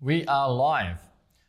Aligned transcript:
We 0.00 0.24
are 0.26 0.48
live. 0.48 1.00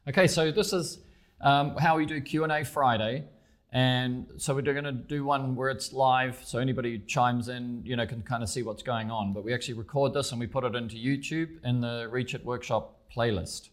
Okay, 0.08 0.26
so 0.26 0.50
this 0.50 0.74
is 0.74 0.98
um, 1.40 1.78
how 1.78 1.98
we 1.98 2.08
do 2.08 2.20
Q 2.20 2.44
and 2.44 2.52
A 2.52 2.66
Friday, 2.66 3.26
and 3.72 4.26
so 4.38 4.56
we're 4.56 4.62
going 4.64 4.86
to 4.86 4.92
do 4.92 5.24
one 5.24 5.56
where 5.56 5.70
it's 5.70 5.94
live, 5.94 6.42
so 6.44 6.58
anybody 6.58 6.98
who 6.98 7.06
chimes 7.06 7.48
in, 7.48 7.84
you 7.86 7.96
know, 7.96 8.08
can 8.08 8.24
kind 8.24 8.42
of 8.42 8.50
see 8.50 8.64
what's 8.64 8.82
going 8.82 9.12
on. 9.12 9.34
But 9.34 9.44
we 9.44 9.54
actually 9.54 9.76
record 9.76 10.16
this 10.16 10.32
and 10.32 10.40
we 10.40 10.48
put 10.48 10.64
it 10.64 10.74
into 10.74 10.96
YouTube 10.96 11.64
in 11.64 11.82
the 11.82 12.08
Reach 12.10 12.34
It 12.34 12.44
Workshop 12.44 12.98
playlist. 13.16 13.70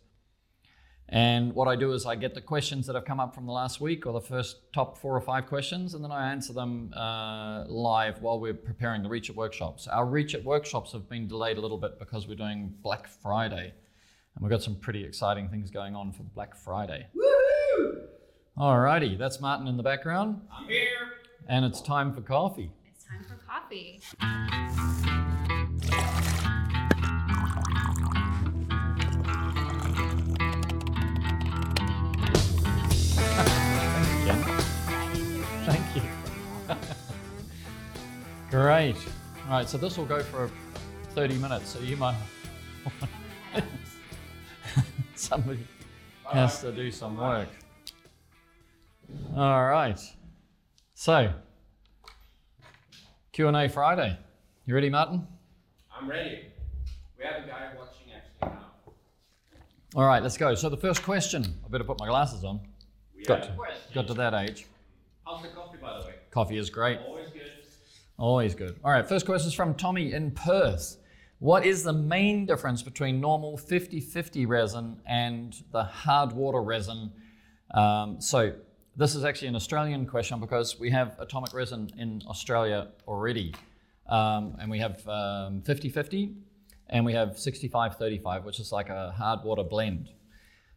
And 1.08 1.54
what 1.54 1.68
I 1.68 1.76
do 1.76 1.92
is 1.92 2.04
I 2.04 2.14
get 2.14 2.34
the 2.34 2.42
questions 2.42 2.86
that 2.86 2.96
have 2.96 3.06
come 3.06 3.18
up 3.18 3.34
from 3.34 3.46
the 3.46 3.52
last 3.52 3.80
week 3.80 4.04
or 4.04 4.12
the 4.12 4.20
first 4.20 4.58
top 4.74 4.98
four 4.98 5.16
or 5.16 5.22
five 5.22 5.46
questions, 5.46 5.94
and 5.94 6.04
then 6.04 6.12
I 6.12 6.30
answer 6.30 6.52
them 6.52 6.92
uh, 6.94 7.64
live 7.66 8.20
while 8.20 8.38
we're 8.38 8.52
preparing 8.52 9.02
the 9.02 9.08
Reach 9.08 9.30
It 9.30 9.36
workshops. 9.36 9.88
Our 9.88 10.04
Reach 10.04 10.34
It 10.34 10.44
workshops 10.44 10.92
have 10.92 11.08
been 11.08 11.28
delayed 11.28 11.56
a 11.56 11.62
little 11.62 11.78
bit 11.78 11.98
because 11.98 12.28
we're 12.28 12.34
doing 12.34 12.74
Black 12.82 13.08
Friday, 13.08 13.72
and 14.36 14.42
we've 14.44 14.50
got 14.50 14.62
some 14.62 14.76
pretty 14.76 15.02
exciting 15.04 15.48
things 15.48 15.70
going 15.70 15.96
on 15.96 16.12
for 16.12 16.22
Black 16.22 16.54
Friday. 16.56 17.06
Woohoo! 17.16 18.02
Alrighty, 18.58 19.18
that's 19.18 19.40
Martin 19.40 19.66
in 19.66 19.76
the 19.76 19.82
background, 19.82 20.40
I'm 20.52 20.68
here. 20.68 20.88
and 21.48 21.64
it's 21.64 21.80
time 21.80 22.12
for 22.14 22.20
coffee. 22.20 22.70
It's 22.94 23.04
time 23.04 23.24
for 23.28 23.36
coffee. 23.46 24.00
Thanks 32.86 34.10
again. 34.22 34.42
Thank 35.64 35.96
you. 35.96 36.02
Great. 38.50 38.96
All 39.46 39.52
right, 39.52 39.68
so 39.68 39.78
this 39.78 39.96
will 39.96 40.04
go 40.06 40.20
for 40.22 40.50
30 41.14 41.36
minutes, 41.38 41.70
so 41.70 41.80
you 41.80 41.96
might. 41.96 42.16
Somebody 45.26 45.66
has 46.32 46.60
to 46.60 46.70
do 46.70 46.88
some 46.88 47.16
work. 47.16 47.48
All 49.34 49.66
right. 49.66 49.98
So, 50.94 51.32
Q&A 53.32 53.68
Friday. 53.68 54.16
You 54.66 54.74
ready, 54.76 54.88
Martin? 54.88 55.26
I'm 55.92 56.08
ready. 56.08 56.42
We 57.18 57.24
have 57.24 57.42
a 57.42 57.48
guy 57.48 57.72
watching 57.76 58.12
actually 58.14 58.56
now. 58.56 58.66
All 59.96 60.06
right, 60.06 60.22
let's 60.22 60.36
go. 60.36 60.54
So 60.54 60.68
the 60.68 60.76
first 60.76 61.02
question, 61.02 61.44
I 61.64 61.68
better 61.70 61.82
put 61.82 61.98
my 61.98 62.06
glasses 62.06 62.44
on. 62.44 62.60
We 63.16 63.24
Got 63.24 63.46
have 63.46 63.56
to, 63.56 63.62
a 63.62 63.94
got 63.94 64.06
to 64.06 64.14
that 64.14 64.32
age. 64.32 64.66
How's 65.26 65.42
the 65.42 65.48
coffee, 65.48 65.78
by 65.82 65.98
the 65.98 66.06
way? 66.06 66.14
Coffee 66.30 66.58
is 66.58 66.70
great. 66.70 67.00
Always 67.00 67.30
good. 67.30 67.50
Always 68.16 68.54
good. 68.54 68.78
All 68.84 68.92
right, 68.92 69.08
first 69.08 69.26
question 69.26 69.48
is 69.48 69.54
from 69.54 69.74
Tommy 69.74 70.12
in 70.12 70.30
Perth. 70.30 70.98
What 71.38 71.66
is 71.66 71.82
the 71.82 71.92
main 71.92 72.46
difference 72.46 72.82
between 72.82 73.20
normal 73.20 73.58
50 73.58 74.00
50 74.00 74.46
resin 74.46 75.00
and 75.06 75.54
the 75.70 75.84
hard 75.84 76.32
water 76.32 76.62
resin? 76.62 77.12
Um, 77.74 78.20
so, 78.20 78.54
this 78.96 79.14
is 79.14 79.24
actually 79.24 79.48
an 79.48 79.56
Australian 79.56 80.06
question 80.06 80.40
because 80.40 80.80
we 80.80 80.90
have 80.90 81.16
atomic 81.20 81.52
resin 81.52 81.90
in 81.98 82.22
Australia 82.26 82.88
already. 83.06 83.54
Um, 84.08 84.56
and 84.58 84.70
we 84.70 84.78
have 84.78 85.02
50 85.64 85.90
50 85.90 86.34
and 86.88 87.04
we 87.04 87.12
have 87.12 87.38
65 87.38 87.96
35, 87.96 88.44
which 88.44 88.58
is 88.58 88.72
like 88.72 88.88
a 88.88 89.12
hard 89.12 89.44
water 89.44 89.64
blend. 89.64 90.08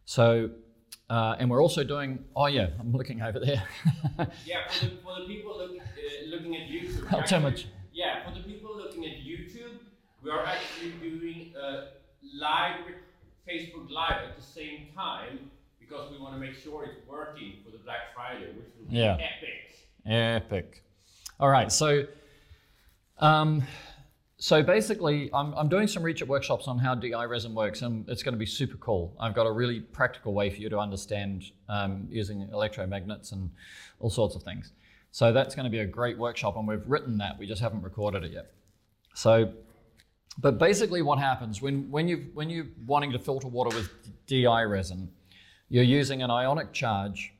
So, 0.04 0.50
uh, 1.08 1.36
and 1.38 1.48
we're 1.48 1.62
also 1.62 1.84
doing, 1.84 2.24
oh 2.36 2.46
yeah, 2.46 2.68
I'm 2.80 2.92
looking 2.92 3.22
over 3.22 3.40
there. 3.40 3.62
Yeah, 4.44 4.68
for 4.68 4.84
the, 4.84 4.90
for 5.02 5.20
the 5.20 5.26
people 5.26 5.56
look, 5.56 5.70
uh, 5.70 6.26
looking 6.28 6.56
at 6.56 6.68
YouTube. 6.68 7.10
Not 7.10 7.26
too 7.28 7.40
much? 7.40 7.68
Yeah, 7.92 8.28
for 8.28 8.34
the 8.34 8.40
people 8.44 8.50
looking 8.50 8.50
at 8.50 8.58
YouTube, 8.58 8.59
we 10.22 10.30
are 10.30 10.44
actually 10.44 10.90
doing 11.00 11.54
a 11.60 11.88
live 12.34 12.80
Facebook 13.48 13.90
Live 13.90 14.22
at 14.28 14.36
the 14.36 14.42
same 14.42 14.88
time 14.94 15.50
because 15.78 16.10
we 16.10 16.18
want 16.18 16.34
to 16.34 16.40
make 16.40 16.54
sure 16.54 16.84
it's 16.84 17.06
working 17.08 17.54
for 17.64 17.70
the 17.70 17.78
Black 17.78 18.14
Friday, 18.14 18.46
which 18.52 18.66
will 18.78 18.90
be 18.90 18.96
Yeah. 18.96 19.14
epic. 19.14 19.86
Epic. 20.06 20.82
All 21.38 21.48
right, 21.48 21.72
so 21.72 22.04
um, 23.18 23.62
so 24.38 24.62
basically, 24.62 25.28
I'm, 25.34 25.52
I'm 25.54 25.68
doing 25.68 25.86
some 25.86 26.02
Reach 26.02 26.22
It 26.22 26.28
workshops 26.28 26.66
on 26.66 26.78
how 26.78 26.94
DI 26.94 27.24
resin 27.24 27.54
works, 27.54 27.82
and 27.82 28.08
it's 28.08 28.22
going 28.22 28.32
to 28.32 28.38
be 28.38 28.46
super 28.46 28.78
cool. 28.78 29.14
I've 29.20 29.34
got 29.34 29.46
a 29.46 29.52
really 29.52 29.80
practical 29.80 30.32
way 30.32 30.48
for 30.48 30.56
you 30.56 30.70
to 30.70 30.78
understand 30.78 31.44
um, 31.68 32.06
using 32.10 32.48
electromagnets 32.48 33.32
and 33.32 33.50
all 33.98 34.08
sorts 34.08 34.34
of 34.36 34.42
things. 34.42 34.72
So 35.12 35.32
that's 35.32 35.54
going 35.54 35.64
to 35.64 35.70
be 35.70 35.80
a 35.80 35.86
great 35.86 36.16
workshop, 36.16 36.56
and 36.56 36.66
we've 36.66 36.82
written 36.86 37.18
that. 37.18 37.38
We 37.38 37.46
just 37.46 37.60
haven't 37.60 37.82
recorded 37.82 38.24
it 38.24 38.32
yet. 38.32 38.52
So, 39.14 39.52
but 40.38 40.58
basically, 40.58 41.02
what 41.02 41.18
happens 41.18 41.60
when 41.60 41.90
when 41.90 42.08
you 42.08 42.30
when 42.34 42.48
you're 42.50 42.68
wanting 42.86 43.12
to 43.12 43.18
filter 43.18 43.48
water 43.48 43.74
with 43.76 43.90
DI 44.26 44.62
resin, 44.62 45.10
you're 45.68 45.84
using 45.84 46.22
an 46.22 46.30
ionic 46.30 46.72
charge 46.72 47.32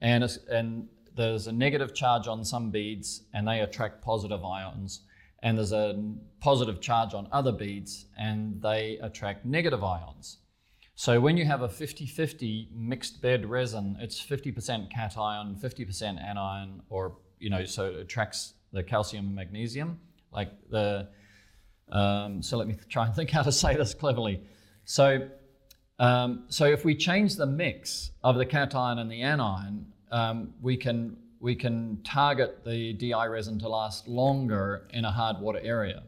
and, 0.00 0.24
and 0.50 0.88
there's 1.16 1.46
a 1.46 1.52
negative 1.52 1.94
charge 1.94 2.26
on 2.26 2.44
some 2.44 2.70
beads 2.70 3.22
and 3.34 3.46
they 3.46 3.60
attract 3.60 4.02
positive 4.02 4.44
ions. 4.44 5.02
And 5.44 5.58
there's 5.58 5.72
a 5.72 6.00
positive 6.40 6.80
charge 6.80 7.14
on 7.14 7.28
other 7.32 7.52
beads 7.52 8.06
and 8.18 8.62
they 8.62 8.98
attract 9.02 9.44
negative 9.44 9.82
ions. 9.82 10.38
So 10.94 11.20
when 11.20 11.36
you 11.36 11.44
have 11.44 11.62
a 11.62 11.68
50-50 11.68 12.72
mixed 12.72 13.20
bed 13.22 13.46
resin 13.46 13.96
it's 14.00 14.24
50% 14.24 14.90
cation 14.90 15.56
50% 15.56 16.22
anion 16.22 16.82
or 16.90 17.16
you 17.40 17.50
know 17.50 17.64
so 17.64 17.86
it 17.86 17.96
attracts 17.96 18.54
the 18.72 18.82
calcium 18.82 19.26
and 19.26 19.34
magnesium 19.34 19.98
like 20.32 20.50
the 20.70 21.08
um, 21.92 22.42
so 22.42 22.56
let 22.56 22.66
me 22.66 22.76
try 22.88 23.06
and 23.06 23.14
think 23.14 23.30
how 23.30 23.42
to 23.42 23.52
say 23.52 23.76
this 23.76 23.94
cleverly 23.94 24.42
so 24.84 25.28
um, 26.02 26.46
so 26.48 26.64
if 26.64 26.84
we 26.84 26.96
change 26.96 27.36
the 27.36 27.46
mix 27.46 28.10
of 28.24 28.36
the 28.36 28.44
cation 28.44 28.98
and 28.98 29.08
the 29.08 29.22
anion, 29.22 29.86
um, 30.10 30.52
we 30.60 30.76
can 30.76 31.16
we 31.38 31.54
can 31.54 32.02
target 32.02 32.64
the 32.64 32.92
DI 32.94 33.26
resin 33.26 33.58
to 33.60 33.68
last 33.68 34.08
longer 34.08 34.88
in 34.90 35.04
a 35.04 35.10
hard 35.10 35.38
water 35.38 35.60
area. 35.62 36.02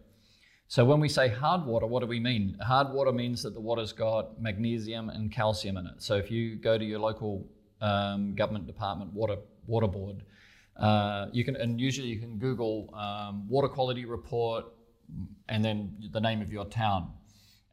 So 0.66 0.84
when 0.84 0.98
we 0.98 1.08
say 1.08 1.28
hard 1.28 1.64
water, 1.64 1.86
what 1.86 2.00
do 2.00 2.06
we 2.06 2.18
mean? 2.18 2.56
Hard 2.60 2.92
water 2.92 3.12
means 3.12 3.42
that 3.44 3.54
the 3.54 3.60
water's 3.60 3.92
got 3.92 4.40
magnesium 4.40 5.10
and 5.10 5.30
calcium 5.30 5.76
in 5.76 5.86
it. 5.86 6.02
So 6.02 6.16
if 6.16 6.28
you 6.28 6.56
go 6.56 6.76
to 6.76 6.84
your 6.84 6.98
local 6.98 7.46
um, 7.80 8.34
government 8.34 8.66
department 8.66 9.12
water 9.12 9.36
water 9.66 9.86
board, 9.86 10.24
uh, 10.76 11.26
you 11.32 11.44
can 11.44 11.54
and 11.54 11.80
usually 11.80 12.08
you 12.08 12.18
can 12.18 12.38
Google 12.38 12.92
um, 12.94 13.48
water 13.48 13.68
quality 13.68 14.06
report 14.06 14.64
and 15.48 15.64
then 15.64 15.96
the 16.12 16.20
name 16.20 16.40
of 16.42 16.52
your 16.52 16.64
town 16.64 17.12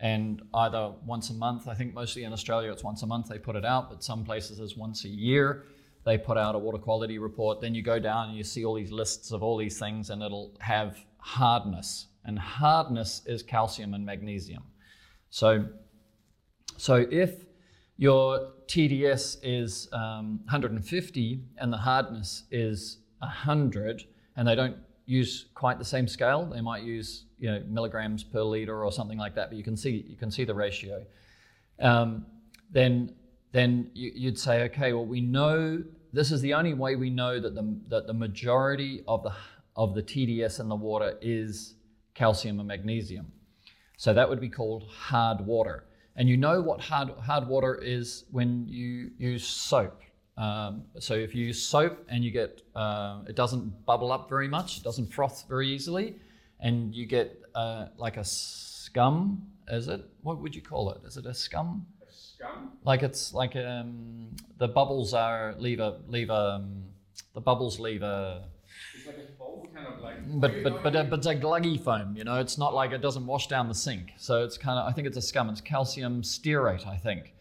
and 0.02 0.42
either 0.56 0.94
once 1.06 1.30
a 1.30 1.34
month, 1.34 1.68
I 1.68 1.76
think 1.76 1.94
mostly 1.94 2.24
in 2.24 2.34
Australia 2.34 2.72
it's 2.72 2.84
once 2.84 3.04
a 3.04 3.08
month 3.08 3.30
they 3.30 3.38
put 3.38 3.56
it 3.56 3.64
out, 3.64 3.88
but 3.90 4.04
some 4.04 4.26
places 4.26 4.60
it's 4.60 4.76
once 4.76 5.06
a 5.06 5.10
year 5.10 5.66
they 6.04 6.18
put 6.18 6.40
out 6.40 6.56
a 6.56 6.58
water 6.58 6.80
quality 6.80 7.20
report. 7.20 7.62
Then 7.62 7.76
you 7.76 7.84
go 7.84 8.00
down 8.00 8.30
and 8.30 8.38
you 8.38 8.44
see 8.44 8.66
all 8.66 8.74
these 8.74 8.92
lists 8.92 9.32
of 9.32 9.44
all 9.44 9.58
these 9.58 9.78
things, 9.78 10.10
and 10.10 10.24
it'll 10.24 10.58
have 10.60 10.98
hardness, 11.18 12.08
and 12.26 12.40
hardness 12.40 13.22
is 13.28 13.44
calcium 13.44 13.94
and 13.94 14.04
magnesium. 14.04 14.64
So, 15.30 15.68
so 16.78 17.06
if 17.12 17.46
your 17.98 18.54
TDS 18.66 19.38
is 19.44 19.88
um, 19.94 20.40
150 20.46 21.44
and 21.60 21.72
the 21.72 21.78
hardness 21.78 22.46
is 22.50 22.98
100, 23.20 24.04
and 24.36 24.48
they 24.48 24.56
don't 24.56 24.78
use 25.12 25.48
quite 25.54 25.78
the 25.78 25.86
same 25.86 26.08
scale. 26.08 26.46
They 26.46 26.62
might 26.62 26.84
use 26.84 27.26
you 27.38 27.52
know 27.52 27.64
milligrams 27.68 28.24
per 28.24 28.42
liter 28.42 28.84
or 28.84 28.92
something 28.92 29.18
like 29.18 29.36
that, 29.36 29.50
but 29.50 29.58
you 29.58 29.64
can 29.64 29.76
see 29.76 30.06
you 30.08 30.16
can 30.16 30.32
see 30.32 30.46
the 30.46 30.54
ratio. 30.54 31.06
Um, 31.80 32.26
then 32.72 33.14
then 33.52 33.92
you, 33.94 34.12
you'd 34.16 34.40
say, 34.40 34.64
okay, 34.64 34.94
well 34.94 35.06
we 35.06 35.22
know 35.22 35.84
this 36.14 36.32
is 36.32 36.42
the 36.42 36.54
only 36.54 36.74
way 36.74 36.96
we 36.96 37.10
know 37.10 37.40
that 37.40 37.56
the 37.56 37.80
that 37.90 38.08
the 38.08 38.14
majority 38.14 39.04
of 39.08 39.24
the 39.24 39.34
of 39.76 39.96
the 39.96 40.04
TDS 40.04 40.60
in 40.60 40.70
the 40.70 40.76
water 40.76 41.18
is 41.22 41.76
calcium 42.14 42.60
and 42.60 42.68
magnesium. 42.68 43.32
So 43.98 44.14
that 44.14 44.28
would 44.30 44.40
be 44.40 44.50
called 44.50 44.84
hard 44.90 45.46
water. 45.46 45.86
And 46.16 46.28
you 46.28 46.38
know 46.38 46.62
what 46.62 46.82
hard 46.82 47.10
hard 47.20 47.48
water 47.48 47.76
is 47.76 48.26
when 48.32 48.68
you 48.68 49.12
use 49.18 49.46
soap. 49.46 50.02
Um, 50.38 50.84
so 51.00 51.14
if 51.14 51.36
you 51.36 51.46
use 51.46 51.62
soap 51.62 52.06
and 52.10 52.24
you 52.24 52.32
get, 52.32 52.62
uh, 52.76 53.22
it 53.28 53.36
doesn't 53.36 53.86
bubble 53.86 54.12
up 54.12 54.30
very 54.30 54.48
much, 54.48 54.78
it 54.78 54.84
doesn't 54.84 55.14
froth 55.14 55.46
very 55.48 55.68
easily, 55.68 56.16
and 56.60 56.96
you 56.96 57.06
get 57.06 57.42
uh, 57.56 57.88
like 57.98 58.18
a 58.18 58.24
scum, 58.24 59.44
is 59.68 59.88
it? 59.88 60.02
What 60.24 60.40
would 60.40 60.56
you 60.56 60.62
call 60.62 60.92
it? 60.92 61.02
Is 61.06 61.18
it 61.18 61.26
a 61.26 61.34
scum? 61.34 61.86
A 62.02 62.12
scum? 62.12 62.72
Like 62.84 63.04
it's 63.04 63.34
like 63.34 63.56
um, 63.56 64.36
the 64.58 64.68
bubbles 64.68 65.14
are 65.14 65.54
leave 65.58 65.80
a 65.80 66.00
leave 66.08 66.30
a 66.30 66.34
um, 66.34 66.84
the 67.34 67.42
bubbles 67.42 67.80
leave 67.80 68.02
a 68.02 68.46
It's 68.96 69.06
like 69.08 69.18
a 69.18 69.38
foam, 69.38 69.68
kind 69.74 69.88
of 69.88 70.02
like. 70.02 70.16
but 70.40 70.64
but 70.64 70.84
but, 70.84 70.96
uh, 70.96 71.04
but 71.04 71.20
it's 71.20 71.28
a 71.28 71.36
gluggy 71.36 71.80
foam, 71.80 72.16
you 72.16 72.24
know. 72.24 72.40
It's 72.40 72.58
not 72.58 72.74
like 72.74 72.92
it 72.92 73.02
doesn't 73.02 73.26
wash 73.26 73.48
down 73.48 73.68
the 73.68 73.76
sink. 73.76 74.12
So 74.18 74.44
it's 74.44 74.58
kind 74.58 74.80
of 74.80 74.88
I 74.88 74.92
think 74.94 75.08
it's 75.08 75.18
a 75.18 75.22
scum. 75.22 75.50
It's 75.50 75.62
calcium 75.62 76.22
stearate, 76.22 76.88
I 76.88 76.98
think. 76.98 77.34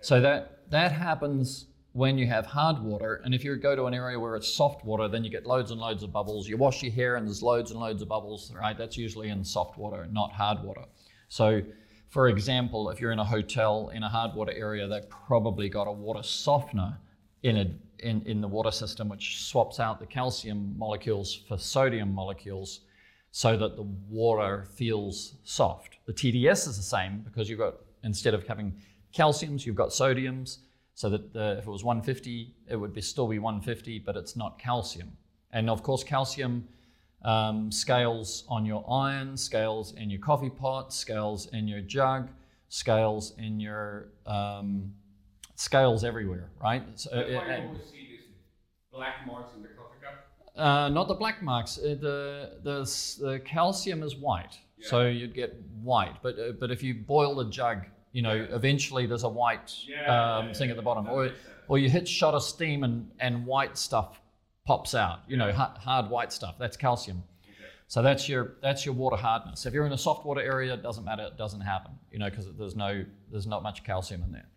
So 0.00 0.20
that 0.20 0.70
that 0.70 0.92
happens 0.92 1.66
when 1.96 2.18
you 2.18 2.26
have 2.26 2.44
hard 2.44 2.78
water, 2.82 3.22
and 3.24 3.34
if 3.34 3.42
you 3.42 3.56
go 3.56 3.74
to 3.74 3.86
an 3.86 3.94
area 3.94 4.20
where 4.20 4.36
it's 4.36 4.52
soft 4.52 4.84
water, 4.84 5.08
then 5.08 5.24
you 5.24 5.30
get 5.30 5.46
loads 5.46 5.70
and 5.70 5.80
loads 5.80 6.02
of 6.02 6.12
bubbles. 6.12 6.46
You 6.46 6.56
wash 6.58 6.82
your 6.82 6.92
hair 6.92 7.16
and 7.16 7.26
there's 7.26 7.42
loads 7.42 7.70
and 7.70 7.80
loads 7.80 8.02
of 8.02 8.08
bubbles, 8.08 8.52
right? 8.54 8.76
That's 8.76 8.96
usually 8.98 9.30
in 9.30 9.42
soft 9.42 9.78
water, 9.78 10.06
not 10.12 10.30
hard 10.32 10.62
water. 10.62 10.84
So 11.28 11.62
for 12.10 12.28
example, 12.28 12.90
if 12.90 13.00
you're 13.00 13.12
in 13.12 13.18
a 13.18 13.24
hotel 13.24 13.90
in 13.94 14.02
a 14.02 14.08
hard 14.08 14.34
water 14.34 14.52
area, 14.52 14.86
they've 14.86 15.08
probably 15.08 15.68
got 15.68 15.86
a 15.86 15.92
water 15.92 16.22
softener 16.22 16.98
in, 17.42 17.56
a, 17.56 18.06
in, 18.06 18.22
in 18.22 18.40
the 18.40 18.48
water 18.48 18.70
system, 18.70 19.08
which 19.08 19.44
swaps 19.44 19.80
out 19.80 19.98
the 19.98 20.06
calcium 20.06 20.74
molecules 20.78 21.42
for 21.48 21.58
sodium 21.58 22.12
molecules 22.12 22.80
so 23.32 23.56
that 23.56 23.76
the 23.76 23.86
water 24.08 24.66
feels 24.74 25.34
soft. 25.44 25.98
The 26.06 26.12
TDS 26.12 26.68
is 26.68 26.76
the 26.76 26.82
same 26.82 27.20
because 27.20 27.50
you've 27.50 27.58
got, 27.58 27.74
instead 28.02 28.34
of 28.34 28.46
having 28.46 28.74
calciums, 29.14 29.66
you've 29.66 29.76
got 29.76 29.90
sodiums. 29.90 30.58
So 30.96 31.10
that 31.10 31.34
the, 31.34 31.58
if 31.58 31.66
it 31.66 31.70
was 31.70 31.84
150, 31.84 32.54
it 32.68 32.74
would 32.74 32.94
be, 32.94 33.02
still 33.02 33.28
be 33.28 33.38
150, 33.38 33.98
but 33.98 34.16
it's 34.16 34.34
not 34.34 34.58
calcium. 34.58 35.12
And 35.52 35.68
of 35.68 35.82
course, 35.82 36.02
calcium 36.02 36.66
um, 37.22 37.70
scales 37.70 38.44
on 38.48 38.64
your 38.64 38.82
iron, 38.90 39.36
scales 39.36 39.92
in 39.94 40.08
your 40.08 40.20
coffee 40.20 40.48
pot, 40.48 40.94
scales 40.94 41.48
in 41.52 41.68
your 41.68 41.82
jug, 41.82 42.30
scales 42.70 43.34
in 43.36 43.60
your 43.60 44.08
um, 44.24 44.94
scales 45.54 46.02
everywhere, 46.02 46.50
right? 46.62 46.82
So, 46.94 47.10
That's 47.12 47.28
uh, 47.28 47.34
why 47.34 47.56
you 47.56 47.62
always 47.64 47.84
see 47.84 48.08
these 48.10 48.20
black 48.90 49.26
marks 49.26 49.54
in 49.54 49.60
the 49.60 49.68
coffee 49.68 49.98
cup. 50.02 50.26
Uh, 50.56 50.88
not 50.88 51.08
the 51.08 51.14
black 51.14 51.42
marks. 51.42 51.76
Uh, 51.76 51.96
the, 52.00 52.52
the 52.62 53.20
the 53.20 53.40
calcium 53.40 54.02
is 54.02 54.16
white, 54.16 54.58
yeah. 54.78 54.88
so 54.88 55.06
you'd 55.06 55.34
get 55.34 55.60
white. 55.82 56.22
But 56.22 56.38
uh, 56.38 56.52
but 56.58 56.70
if 56.70 56.82
you 56.82 56.94
boil 56.94 57.34
the 57.34 57.50
jug, 57.50 57.84
you 58.16 58.22
know, 58.22 58.46
eventually 58.50 59.04
there's 59.04 59.24
a 59.24 59.28
white 59.28 59.74
yeah, 59.86 60.38
um, 60.38 60.54
thing 60.54 60.70
at 60.70 60.76
the 60.76 60.82
bottom, 60.82 61.06
or 61.06 61.32
or 61.68 61.76
you 61.76 61.90
hit 61.90 62.08
shot 62.08 62.32
of 62.32 62.42
steam 62.42 62.82
and 62.82 63.10
and 63.20 63.44
white 63.44 63.76
stuff 63.76 64.22
pops 64.64 64.94
out. 64.94 65.18
You 65.28 65.36
know, 65.36 65.52
hard, 65.52 65.76
hard 65.76 66.08
white 66.08 66.32
stuff. 66.32 66.54
That's 66.58 66.78
calcium. 66.78 67.22
So 67.88 68.00
that's 68.00 68.26
your 68.26 68.54
that's 68.62 68.86
your 68.86 68.94
water 68.94 69.16
hardness. 69.16 69.66
If 69.66 69.74
you're 69.74 69.84
in 69.84 69.92
a 69.92 69.98
soft 69.98 70.24
water 70.24 70.40
area, 70.40 70.72
it 70.72 70.82
doesn't 70.82 71.04
matter. 71.04 71.24
It 71.24 71.36
doesn't 71.36 71.60
happen. 71.60 71.92
You 72.10 72.18
know, 72.18 72.30
because 72.30 72.50
there's 72.58 72.74
no 72.74 73.04
there's 73.30 73.46
not 73.46 73.62
much 73.62 73.84
calcium 73.84 74.22
in 74.22 74.32
there. 74.32 74.48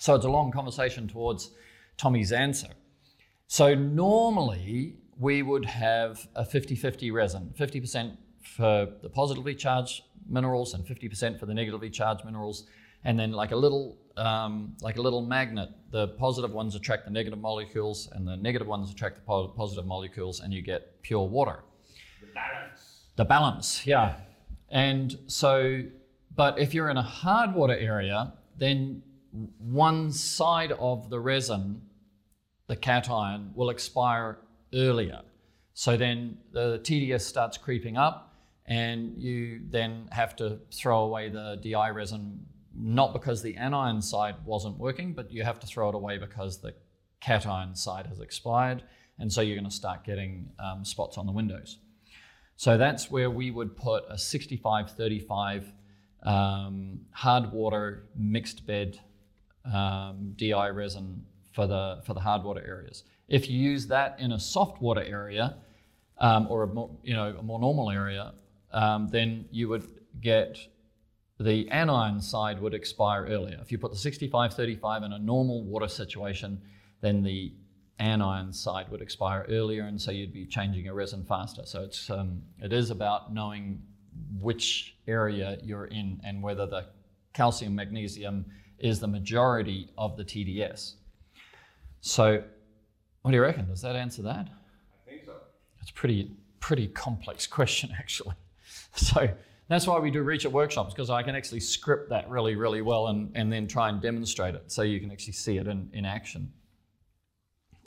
So 0.00 0.16
it's 0.16 0.24
a 0.24 0.28
long 0.28 0.50
conversation 0.50 1.06
towards 1.06 1.52
Tommy's 1.98 2.32
answer. 2.32 2.70
So 3.46 3.76
normally 3.76 4.96
we 5.20 5.42
would 5.42 5.66
have 5.66 6.26
a 6.34 6.44
50-50 6.44 7.12
resin, 7.12 7.52
50% 7.56 8.16
for 8.42 8.88
the 9.02 9.08
positively 9.08 9.54
charged 9.54 10.02
minerals 10.28 10.74
and 10.74 10.84
50% 10.84 11.38
for 11.38 11.46
the 11.46 11.54
negatively 11.54 11.90
charged 11.90 12.24
minerals, 12.24 12.66
and 13.04 13.18
then 13.18 13.32
like 13.32 13.52
a 13.52 13.56
little 13.56 13.98
um, 14.16 14.76
like 14.80 14.96
a 14.96 15.02
little 15.02 15.22
magnet. 15.22 15.70
The 15.90 16.08
positive 16.08 16.52
ones 16.52 16.74
attract 16.74 17.04
the 17.04 17.10
negative 17.10 17.38
molecules, 17.38 18.08
and 18.12 18.26
the 18.26 18.36
negative 18.36 18.66
ones 18.66 18.90
attract 18.90 19.16
the 19.16 19.22
po- 19.22 19.48
positive 19.48 19.86
molecules, 19.86 20.40
and 20.40 20.52
you 20.52 20.62
get 20.62 21.02
pure 21.02 21.26
water. 21.26 21.64
The 22.20 22.26
balance. 22.34 23.00
The 23.16 23.24
balance, 23.24 23.86
yeah. 23.86 24.16
And 24.70 25.18
so, 25.26 25.82
but 26.36 26.58
if 26.58 26.74
you're 26.74 26.90
in 26.90 26.96
a 26.96 27.02
hard 27.02 27.54
water 27.54 27.76
area, 27.76 28.34
then 28.56 29.02
one 29.58 30.12
side 30.12 30.72
of 30.72 31.08
the 31.10 31.18
resin, 31.18 31.80
the 32.66 32.76
cation, 32.76 33.52
will 33.54 33.70
expire 33.70 34.38
earlier. 34.74 35.22
So 35.74 35.96
then 35.96 36.38
the 36.52 36.78
TDS 36.80 37.22
starts 37.22 37.56
creeping 37.56 37.96
up, 37.96 38.29
and 38.70 39.20
you 39.20 39.60
then 39.68 40.08
have 40.12 40.36
to 40.36 40.60
throw 40.72 41.00
away 41.00 41.28
the 41.28 41.58
DI 41.60 41.90
resin, 41.90 42.46
not 42.72 43.12
because 43.12 43.42
the 43.42 43.56
anion 43.56 44.00
side 44.00 44.36
wasn't 44.44 44.78
working, 44.78 45.12
but 45.12 45.32
you 45.32 45.42
have 45.42 45.58
to 45.58 45.66
throw 45.66 45.88
it 45.88 45.94
away 45.96 46.18
because 46.18 46.60
the 46.60 46.72
cation 47.20 47.74
side 47.74 48.06
has 48.06 48.20
expired, 48.20 48.84
and 49.18 49.30
so 49.30 49.40
you're 49.40 49.56
going 49.56 49.68
to 49.68 49.74
start 49.74 50.04
getting 50.04 50.48
um, 50.60 50.84
spots 50.84 51.18
on 51.18 51.26
the 51.26 51.32
windows. 51.32 51.78
So 52.54 52.78
that's 52.78 53.10
where 53.10 53.28
we 53.28 53.50
would 53.50 53.76
put 53.76 54.04
a 54.08 54.16
65 54.16 54.92
35 54.92 55.72
um, 56.22 57.00
hard 57.10 57.50
water 57.50 58.04
mixed 58.14 58.66
bed 58.66 59.00
um, 59.64 60.34
DI 60.36 60.68
resin 60.68 61.24
for 61.52 61.66
the 61.66 62.02
for 62.06 62.14
the 62.14 62.20
hard 62.20 62.44
water 62.44 62.62
areas. 62.64 63.02
If 63.26 63.50
you 63.50 63.58
use 63.58 63.88
that 63.88 64.20
in 64.20 64.30
a 64.30 64.38
soft 64.38 64.80
water 64.80 65.02
area 65.02 65.56
um, 66.18 66.46
or 66.48 66.62
a 66.62 66.66
more, 66.68 66.90
you 67.02 67.14
know 67.14 67.34
a 67.36 67.42
more 67.42 67.58
normal 67.58 67.90
area, 67.90 68.34
um, 68.72 69.08
then 69.08 69.46
you 69.50 69.68
would 69.68 69.86
get 70.20 70.58
the 71.38 71.68
anion 71.70 72.20
side 72.20 72.60
would 72.60 72.74
expire 72.74 73.26
earlier. 73.26 73.58
If 73.62 73.72
you 73.72 73.78
put 73.78 73.92
the 73.92 73.96
65-35 73.96 75.04
in 75.04 75.12
a 75.14 75.18
normal 75.18 75.64
water 75.64 75.88
situation, 75.88 76.60
then 77.00 77.22
the 77.22 77.54
anion 77.98 78.52
side 78.52 78.90
would 78.90 79.00
expire 79.00 79.46
earlier, 79.48 79.84
and 79.84 80.00
so 80.00 80.10
you'd 80.10 80.32
be 80.32 80.46
changing 80.46 80.84
your 80.84 80.94
resin 80.94 81.24
faster. 81.24 81.62
So 81.64 81.82
it's 81.82 82.10
um, 82.10 82.42
it 82.60 82.72
is 82.72 82.90
about 82.90 83.32
knowing 83.32 83.82
which 84.38 84.96
area 85.06 85.58
you're 85.62 85.86
in 85.86 86.20
and 86.24 86.42
whether 86.42 86.66
the 86.66 86.86
calcium 87.32 87.74
magnesium 87.74 88.44
is 88.78 89.00
the 89.00 89.06
majority 89.06 89.90
of 89.96 90.16
the 90.16 90.24
TDS. 90.24 90.94
So, 92.00 92.42
what 93.22 93.30
do 93.30 93.36
you 93.36 93.42
reckon? 93.42 93.68
Does 93.68 93.82
that 93.82 93.96
answer 93.96 94.22
that? 94.22 94.48
I 95.06 95.10
think 95.10 95.24
so. 95.26 95.34
It's 95.80 95.90
pretty 95.90 96.32
pretty 96.60 96.88
complex 96.88 97.46
question 97.58 97.90
actually. 97.98 98.34
So 98.96 99.28
that's 99.68 99.86
why 99.86 99.98
we 100.00 100.10
do 100.10 100.22
Reach 100.22 100.44
It 100.44 100.52
workshops 100.52 100.92
because 100.92 101.10
I 101.10 101.22
can 101.22 101.36
actually 101.36 101.60
script 101.60 102.10
that 102.10 102.28
really 102.28 102.56
really 102.56 102.82
well 102.82 103.06
and, 103.06 103.30
and 103.36 103.52
then 103.52 103.68
try 103.68 103.88
and 103.88 104.02
demonstrate 104.02 104.56
it 104.56 104.70
so 104.72 104.82
you 104.82 104.98
can 104.98 105.12
actually 105.12 105.34
see 105.34 105.58
it 105.58 105.68
in, 105.68 105.88
in 105.92 106.04
action. 106.04 106.52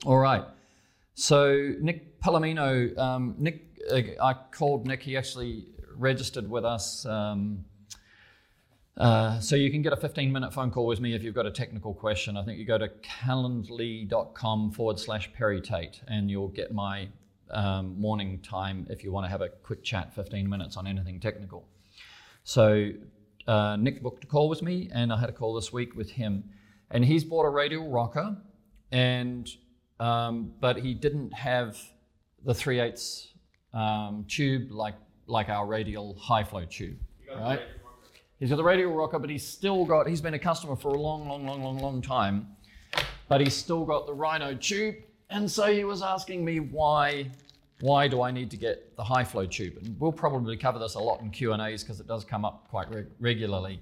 All 0.06 0.18
right. 0.18 0.44
So 1.16 1.74
Nick 1.80 2.20
Palomino, 2.22 2.98
um, 2.98 3.36
Nick, 3.38 3.66
uh, 3.92 4.02
I 4.22 4.34
called 4.52 4.88
Nick. 4.88 5.04
He 5.04 5.16
actually 5.16 5.68
registered 5.96 6.50
with 6.50 6.66
us. 6.66 7.06
Um, 7.06 7.66
uh, 8.98 9.40
so 9.40 9.56
you 9.56 9.72
can 9.72 9.82
get 9.82 9.92
a 9.94 9.98
15 9.98 10.32
minute 10.32 10.54
phone 10.54 10.70
call 10.72 10.86
with 10.86 11.00
me 11.00 11.16
if 11.16 11.24
you've 11.24 11.36
got 11.36 11.46
a 11.46 11.52
technical 11.52 11.94
question. 11.94 12.38
I 12.38 12.44
think 12.44 12.60
you 12.60 12.66
go 12.66 12.78
to 12.78 12.90
calendly.com 13.26 14.72
forward 14.72 15.00
slash 15.00 15.32
Perry 15.34 15.62
Tate 15.62 16.02
and 16.08 16.30
you'll 16.30 16.50
get 16.50 16.74
my 16.74 17.10
um, 17.54 18.00
morning 18.00 18.40
time 18.42 18.88
if 18.90 19.04
you 19.04 19.12
want 19.12 19.26
to 19.26 19.30
have 19.30 19.42
a 19.42 19.50
quick 19.50 19.84
chat, 19.84 20.14
15 20.14 20.50
minutes 20.50 20.78
on 20.78 20.88
anything 20.88 21.20
technical. 21.20 21.68
So 22.44 22.92
uh, 23.48 23.76
Nick 23.78 24.02
booked 24.02 24.24
a 24.24 24.28
call 24.28 24.50
with 24.50 24.62
me 24.62 24.90
and 24.94 25.12
I 25.14 25.20
had 25.20 25.30
a 25.30 25.34
call 25.34 25.54
this 25.54 25.72
week 25.72 25.96
with 25.96 26.12
him. 26.12 26.44
And 26.92 27.04
he's 27.04 27.24
bought 27.24 27.46
a 27.46 27.50
radial 27.50 27.90
rocker, 27.90 28.38
and 28.92 29.50
um, 30.00 30.54
but 30.60 30.78
he 30.78 30.94
didn't 30.94 31.34
have 31.34 31.78
the 32.46 32.54
3 32.54 32.80
8 32.82 33.00
um, 33.74 34.26
tube 34.28 34.70
like, 34.70 34.96
like 35.26 35.50
our 35.50 35.66
radial 35.66 36.16
high 36.20 36.44
flow 36.44 36.66
tube, 36.66 36.98
right? 37.36 37.62
He's 38.40 38.50
got 38.50 38.58
the 38.58 38.64
radial 38.64 38.92
rocker, 38.92 39.20
but 39.20 39.30
he's 39.30 39.48
still 39.48 39.86
got, 39.86 40.08
he's 40.08 40.22
been 40.22 40.34
a 40.34 40.40
customer 40.40 40.76
for 40.76 40.90
a 40.90 41.00
long, 41.00 41.28
long, 41.28 41.46
long, 41.46 41.64
long, 41.64 41.80
long 41.80 42.02
time, 42.02 42.50
but 43.30 43.40
he's 43.40 43.56
still 43.56 43.86
got 43.86 44.06
the 44.06 44.14
Rhino 44.14 44.54
tube. 44.54 44.96
And 45.30 45.50
so 45.50 45.72
he 45.72 45.86
was 45.86 46.02
asking 46.02 46.44
me 46.44 46.60
why, 46.60 47.32
why 47.84 48.08
do 48.08 48.22
I 48.22 48.32
need 48.32 48.50
to 48.52 48.56
get 48.56 48.96
the 48.96 49.04
high 49.04 49.26
flow 49.26 49.46
tube? 49.46 49.74
And 49.76 50.00
we'll 50.00 50.14
probably 50.14 50.56
cover 50.56 50.80
this 50.80 50.96
a 50.96 51.00
lot 51.00 51.20
in 51.20 51.30
Q&As 51.30 51.84
because 51.84 52.00
it 52.00 52.08
does 52.08 52.24
come 52.24 52.46
up 52.46 52.66
quite 52.70 52.88
regularly. 53.20 53.82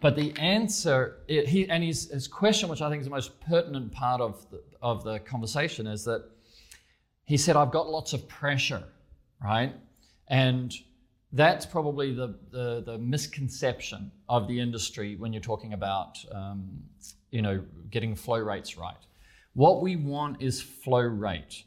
But 0.00 0.14
the 0.14 0.32
answer, 0.38 1.16
it, 1.26 1.48
he, 1.48 1.68
and 1.68 1.82
his, 1.82 2.08
his 2.12 2.28
question, 2.28 2.68
which 2.68 2.80
I 2.80 2.88
think 2.88 3.00
is 3.00 3.06
the 3.06 3.10
most 3.10 3.40
pertinent 3.40 3.90
part 3.90 4.20
of 4.20 4.48
the, 4.52 4.62
of 4.80 5.02
the 5.02 5.18
conversation, 5.18 5.88
is 5.88 6.04
that 6.04 6.30
he 7.24 7.36
said, 7.36 7.56
I've 7.56 7.72
got 7.72 7.90
lots 7.90 8.12
of 8.12 8.28
pressure, 8.28 8.84
right? 9.42 9.74
And 10.28 10.72
that's 11.32 11.66
probably 11.66 12.14
the, 12.14 12.38
the, 12.52 12.84
the, 12.86 12.98
misconception 12.98 14.12
of 14.28 14.46
the 14.46 14.60
industry 14.60 15.16
when 15.16 15.32
you're 15.32 15.42
talking 15.42 15.72
about 15.72 16.18
um, 16.32 16.70
you 17.32 17.42
know 17.42 17.64
getting 17.90 18.14
flow 18.14 18.38
rates 18.38 18.78
right. 18.78 18.94
What 19.54 19.82
we 19.82 19.96
want 19.96 20.40
is 20.40 20.62
flow 20.62 21.00
rate. 21.00 21.64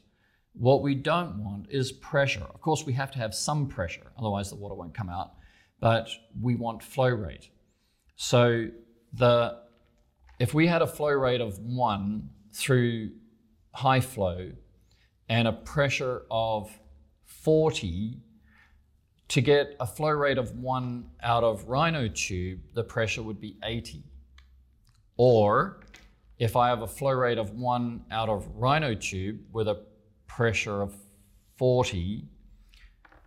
What 0.54 0.82
we 0.82 0.94
don't 0.94 1.42
want 1.42 1.66
is 1.70 1.92
pressure. 1.92 2.44
Of 2.54 2.60
course, 2.60 2.84
we 2.84 2.92
have 2.92 3.10
to 3.12 3.18
have 3.18 3.34
some 3.34 3.68
pressure, 3.68 4.12
otherwise 4.18 4.50
the 4.50 4.56
water 4.56 4.74
won't 4.74 4.94
come 4.94 5.08
out. 5.08 5.32
But 5.80 6.08
we 6.40 6.54
want 6.54 6.82
flow 6.82 7.08
rate. 7.08 7.48
So 8.16 8.68
the 9.12 9.62
if 10.38 10.54
we 10.54 10.66
had 10.66 10.82
a 10.82 10.86
flow 10.86 11.10
rate 11.10 11.40
of 11.40 11.58
one 11.58 12.30
through 12.52 13.10
high 13.72 14.00
flow 14.00 14.50
and 15.28 15.48
a 15.48 15.52
pressure 15.52 16.22
of 16.30 16.70
40 17.24 18.18
to 19.28 19.40
get 19.40 19.76
a 19.80 19.86
flow 19.86 20.10
rate 20.10 20.38
of 20.38 20.58
one 20.58 21.10
out 21.22 21.42
of 21.42 21.68
Rhino 21.68 22.08
tube, 22.08 22.60
the 22.74 22.84
pressure 22.84 23.22
would 23.22 23.40
be 23.40 23.56
80. 23.64 24.04
Or 25.16 25.80
if 26.38 26.56
I 26.56 26.68
have 26.68 26.82
a 26.82 26.86
flow 26.86 27.12
rate 27.12 27.38
of 27.38 27.50
one 27.52 28.04
out 28.10 28.28
of 28.28 28.46
Rhino 28.54 28.94
tube 28.94 29.40
with 29.52 29.68
a 29.68 29.84
pressure 30.36 30.82
of 30.82 30.94
40, 31.56 32.28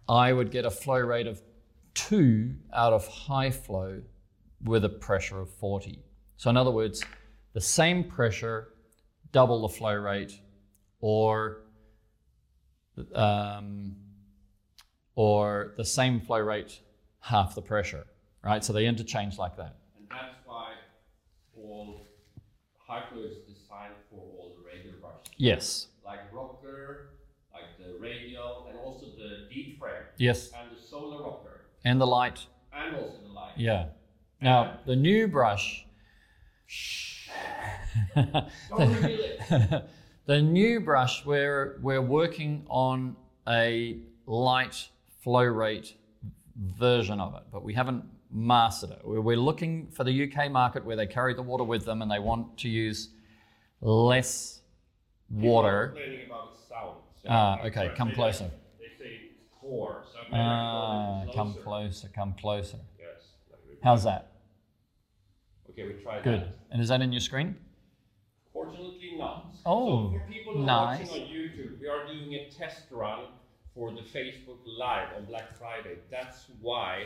I 0.08 0.34
would 0.34 0.52
get 0.52 0.66
a 0.66 0.72
flow 0.72 1.00
rate 1.00 1.28
of 1.28 1.42
two 1.94 2.56
out 2.74 2.94
of 2.94 3.08
high 3.08 3.52
flow 3.52 4.02
with 4.64 4.86
a 4.86 4.90
pressure 4.90 5.40
of 5.40 5.50
40. 5.50 6.04
So, 6.38 6.50
in 6.50 6.58
other 6.58 6.72
words, 6.72 7.04
the 7.54 7.62
same 7.62 8.04
pressure, 8.04 8.74
double 9.32 9.62
the 9.62 9.70
flow 9.70 9.94
rate, 9.94 10.40
or 11.00 11.62
um, 13.14 13.96
or 15.16 15.74
the 15.78 15.86
same 15.86 16.20
flow 16.20 16.40
rate, 16.40 16.80
half 17.20 17.56
the 17.56 17.62
pressure, 17.62 18.06
right? 18.44 18.64
So 18.64 18.74
they 18.74 18.86
interchange 18.86 19.38
like 19.38 19.56
that. 19.58 19.78
And 19.98 20.08
that's 20.10 20.36
why 20.46 20.74
all 21.56 22.08
high 22.78 23.04
flow 23.12 23.24
is 23.24 23.38
designed 23.48 23.94
for 24.10 24.20
all 24.20 24.56
the 24.58 24.66
regular 24.66 24.98
brushes. 24.98 25.34
Yes. 25.38 25.88
Like 26.04 26.20
rocker, 26.34 27.12
like 27.54 27.78
the 27.80 27.98
radial, 28.00 28.68
and 28.70 28.78
also 28.78 29.06
the 29.06 29.48
deep 29.54 29.80
frame, 29.80 30.05
Yes. 30.18 30.52
and 30.58 30.72
the 30.76 30.82
solar 30.82 31.24
rocker, 31.24 31.66
And 31.84 32.00
the 32.00 32.08
light. 32.08 32.46
and 32.74 32.96
also 32.96 33.18
the 33.22 33.34
light. 33.34 33.54
Yeah. 33.58 33.88
Now 34.42 34.80
the 34.86 34.96
new 34.96 35.28
brush. 35.28 35.86
Don't 38.16 38.50
reveal 38.80 39.20
it. 39.50 39.84
the 40.26 40.42
new 40.42 40.80
brush 40.80 41.26
we're 41.26 41.80
we're 41.82 42.02
working 42.02 42.66
on 42.70 43.16
a 43.48 44.00
light 44.26 44.90
flow 45.22 45.44
rate 45.44 45.96
version 46.58 47.20
of 47.20 47.36
it, 47.36 47.44
but 47.52 47.64
we 47.64 47.74
haven't 47.74 48.04
mastered 48.32 48.92
it. 48.92 49.02
We're, 49.04 49.22
we're 49.22 49.38
looking 49.38 49.88
for 49.92 50.04
the 50.04 50.24
UK 50.32 50.52
market 50.52 50.84
where 50.86 50.96
they 50.96 51.08
carry 51.08 51.34
the 51.34 51.42
water 51.44 51.64
with 51.64 51.86
them 51.86 52.02
and 52.02 52.10
they 52.10 52.20
want 52.20 52.58
to 52.60 52.70
use 52.70 53.10
less 53.82 54.62
water. 55.30 55.88
Complaining 55.96 56.26
about 56.28 56.54
the 56.54 56.60
sound. 56.68 56.98
So 57.22 57.28
Ah, 57.30 57.62
okay, 57.66 57.92
come 57.96 58.12
closer. 58.14 58.50
They 59.66 59.72
say 59.72 59.76
it's 59.78 59.78
poor, 59.78 60.04
so 60.12 60.20
Ah, 60.36 61.26
come 61.34 61.54
closer, 61.64 62.10
come 62.14 62.34
closer. 62.40 62.78
Yes. 63.00 63.34
How's 63.84 64.04
that? 64.04 64.32
Okay, 65.70 65.84
we 65.88 65.94
try 66.04 66.22
Good. 66.22 66.42
that. 66.42 66.56
And 66.72 66.82
is 66.82 66.90
that 66.90 67.02
in 67.02 67.12
your 67.12 67.22
screen? 67.22 67.56
Fortunately 68.54 69.16
not. 69.18 69.54
Oh, 69.66 70.12
so 70.14 70.20
for 70.20 70.32
people 70.32 70.58
nice. 70.60 71.10
watching 71.10 71.24
on 71.24 71.30
YouTube, 71.30 71.80
we 71.82 71.88
are 71.88 72.06
doing 72.06 72.34
a 72.34 72.50
test 72.50 72.84
run 72.92 73.26
for 73.74 73.92
the 73.92 74.02
Facebook 74.02 74.60
Live 74.66 75.10
on 75.18 75.26
Black 75.26 75.58
Friday. 75.58 75.98
That's 76.10 76.46
why 76.62 77.06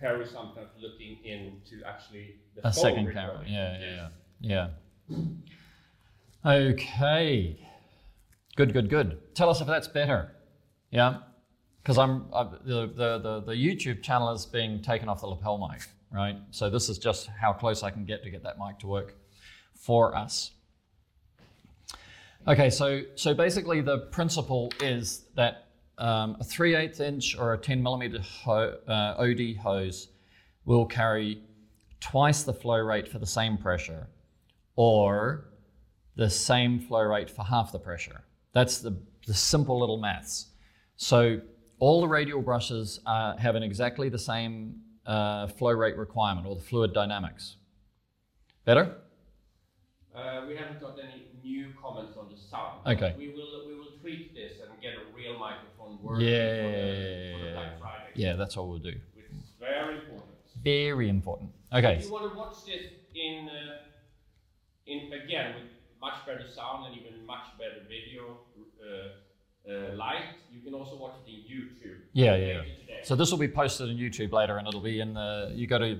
Perry 0.00 0.24
is 0.24 0.30
sometimes 0.30 0.70
looking 0.80 1.18
into 1.24 1.84
actually 1.86 2.36
the 2.56 2.66
A 2.66 2.72
second 2.72 3.06
recording. 3.06 3.30
camera. 3.30 3.44
Yeah, 3.46 3.78
yeah, 3.78 4.08
Yes. 4.40 4.68
yeah. 5.10 5.20
Yeah. 6.44 6.50
Okay. 6.50 7.66
Good, 8.56 8.72
good, 8.72 8.88
good. 8.90 9.34
Tell 9.34 9.50
us 9.50 9.60
if 9.60 9.66
that's 9.66 9.88
better. 9.88 10.32
Yeah. 10.90 11.18
Because 11.82 11.98
I'm 11.98 12.26
the, 12.64 12.86
the 12.86 13.18
the 13.18 13.42
the 13.46 13.52
YouTube 13.52 14.02
channel 14.02 14.32
is 14.32 14.46
being 14.46 14.82
taken 14.82 15.08
off 15.08 15.20
the 15.20 15.26
lapel 15.26 15.58
mic, 15.58 15.82
right? 16.12 16.36
So 16.50 16.68
this 16.68 16.88
is 16.88 16.98
just 16.98 17.26
how 17.28 17.52
close 17.52 17.82
I 17.82 17.90
can 17.90 18.04
get 18.04 18.22
to 18.24 18.30
get 18.30 18.42
that 18.42 18.58
mic 18.58 18.78
to 18.80 18.86
work 18.86 19.16
for 19.74 20.14
us. 20.14 20.52
Okay, 22.46 22.70
so 22.70 23.02
so 23.14 23.34
basically 23.34 23.80
the 23.80 23.98
principle 24.10 24.72
is 24.80 25.24
that 25.36 25.68
um, 25.98 26.36
a 26.40 26.44
3 26.44 26.74
8 26.74 27.00
inch 27.00 27.36
or 27.38 27.52
a 27.54 27.58
10 27.58 27.82
millimeter 27.82 28.20
ho- 28.20 28.78
uh, 28.88 29.14
OD 29.18 29.56
hose 29.62 30.08
will 30.64 30.86
carry 30.86 31.42
twice 32.00 32.42
the 32.42 32.54
flow 32.54 32.78
rate 32.78 33.06
for 33.08 33.18
the 33.18 33.26
same 33.26 33.58
pressure 33.58 34.08
or 34.76 35.44
the 36.16 36.30
same 36.30 36.80
flow 36.80 37.02
rate 37.02 37.30
for 37.30 37.44
half 37.44 37.72
the 37.72 37.78
pressure. 37.78 38.24
That's 38.52 38.78
the, 38.78 38.96
the 39.26 39.34
simple 39.34 39.78
little 39.78 39.98
maths. 39.98 40.46
So 40.96 41.40
all 41.80 42.00
the 42.02 42.08
radial 42.08 42.42
brushes 42.42 43.00
uh, 43.06 43.36
have 43.36 43.56
an 43.56 43.62
exactly 43.62 44.08
the 44.08 44.18
same 44.18 44.76
uh, 45.06 45.48
flow 45.48 45.72
rate 45.72 45.96
requirement 45.96 46.46
or 46.46 46.54
the 46.54 46.62
fluid 46.62 46.92
dynamics. 46.92 47.56
Better? 48.64 48.96
Uh, 50.14 50.42
we 50.46 50.54
haven't 50.54 50.80
got 50.80 50.98
any 50.98 51.28
new 51.42 51.72
comments 51.80 52.16
on 52.16 52.28
the 52.30 52.36
sound. 52.36 52.86
Okay. 52.86 53.14
We 53.16 53.28
will 53.28 53.66
we 53.66 53.74
will 53.74 53.92
tweak 54.00 54.34
this 54.34 54.60
and 54.60 54.70
get 54.80 54.92
a 54.94 55.16
real 55.16 55.38
microphone 55.38 55.98
working 56.02 56.26
for, 56.26 56.30
the, 56.30 57.32
for 57.38 57.44
the 57.44 57.52
Black 57.54 57.80
Friday. 57.80 58.10
Yeah, 58.14 58.36
that's 58.36 58.56
what 58.56 58.68
we'll 58.68 58.78
do. 58.78 58.94
Which 59.14 59.24
is 59.32 59.52
very 59.58 59.96
important. 59.96 60.30
Very 60.62 61.08
important. 61.08 61.50
Okay. 61.72 61.96
If 61.96 62.04
you 62.04 62.12
want 62.12 62.30
to 62.30 62.38
watch 62.38 62.56
this 62.66 62.92
in 63.14 63.48
uh, 63.48 63.88
in 64.86 65.10
again 65.12 65.54
with 65.54 65.70
much 66.00 66.26
better 66.26 66.44
sound 66.54 66.86
and 66.86 67.00
even 67.00 67.24
much 67.24 67.46
better 67.58 67.80
video 67.88 68.40
uh, 69.68 69.94
light, 69.94 70.24
you 70.52 70.60
can 70.60 70.74
also 70.74 70.96
watch 70.96 71.14
it 71.26 71.30
in 71.30 71.38
YouTube. 71.40 71.98
Yeah, 72.12 72.36
yeah. 72.36 72.52
Today. 72.58 73.00
So 73.02 73.14
this 73.14 73.30
will 73.30 73.38
be 73.38 73.48
posted 73.48 73.88
on 73.88 73.96
YouTube 73.96 74.32
later, 74.32 74.58
and 74.58 74.66
it'll 74.66 74.80
be 74.80 75.00
in 75.00 75.14
the. 75.14 75.52
You 75.54 75.66
go 75.66 75.78
to 75.78 75.98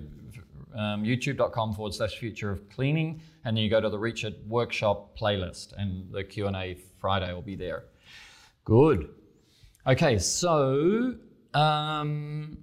um, 0.75 1.05
YouTube.com 1.05 1.75
forward 1.75 1.95
slash 1.95 2.17
future 2.19 2.51
of 2.51 2.69
cleaning, 2.71 3.21
and 3.45 3.57
then 3.57 3.63
you 3.63 3.71
go 3.71 3.81
to 3.81 3.89
the 3.89 3.99
Reach 3.99 4.25
It 4.25 4.41
workshop 4.47 5.19
playlist, 5.19 5.73
and 5.77 6.11
the 6.13 6.25
Q 6.25 6.47
and 6.47 6.57
A 6.57 6.77
Friday 6.99 7.33
will 7.33 7.43
be 7.43 7.57
there. 7.57 7.85
Good. 8.65 9.11
Okay, 9.87 10.19
so 10.19 11.15
um, 11.55 12.59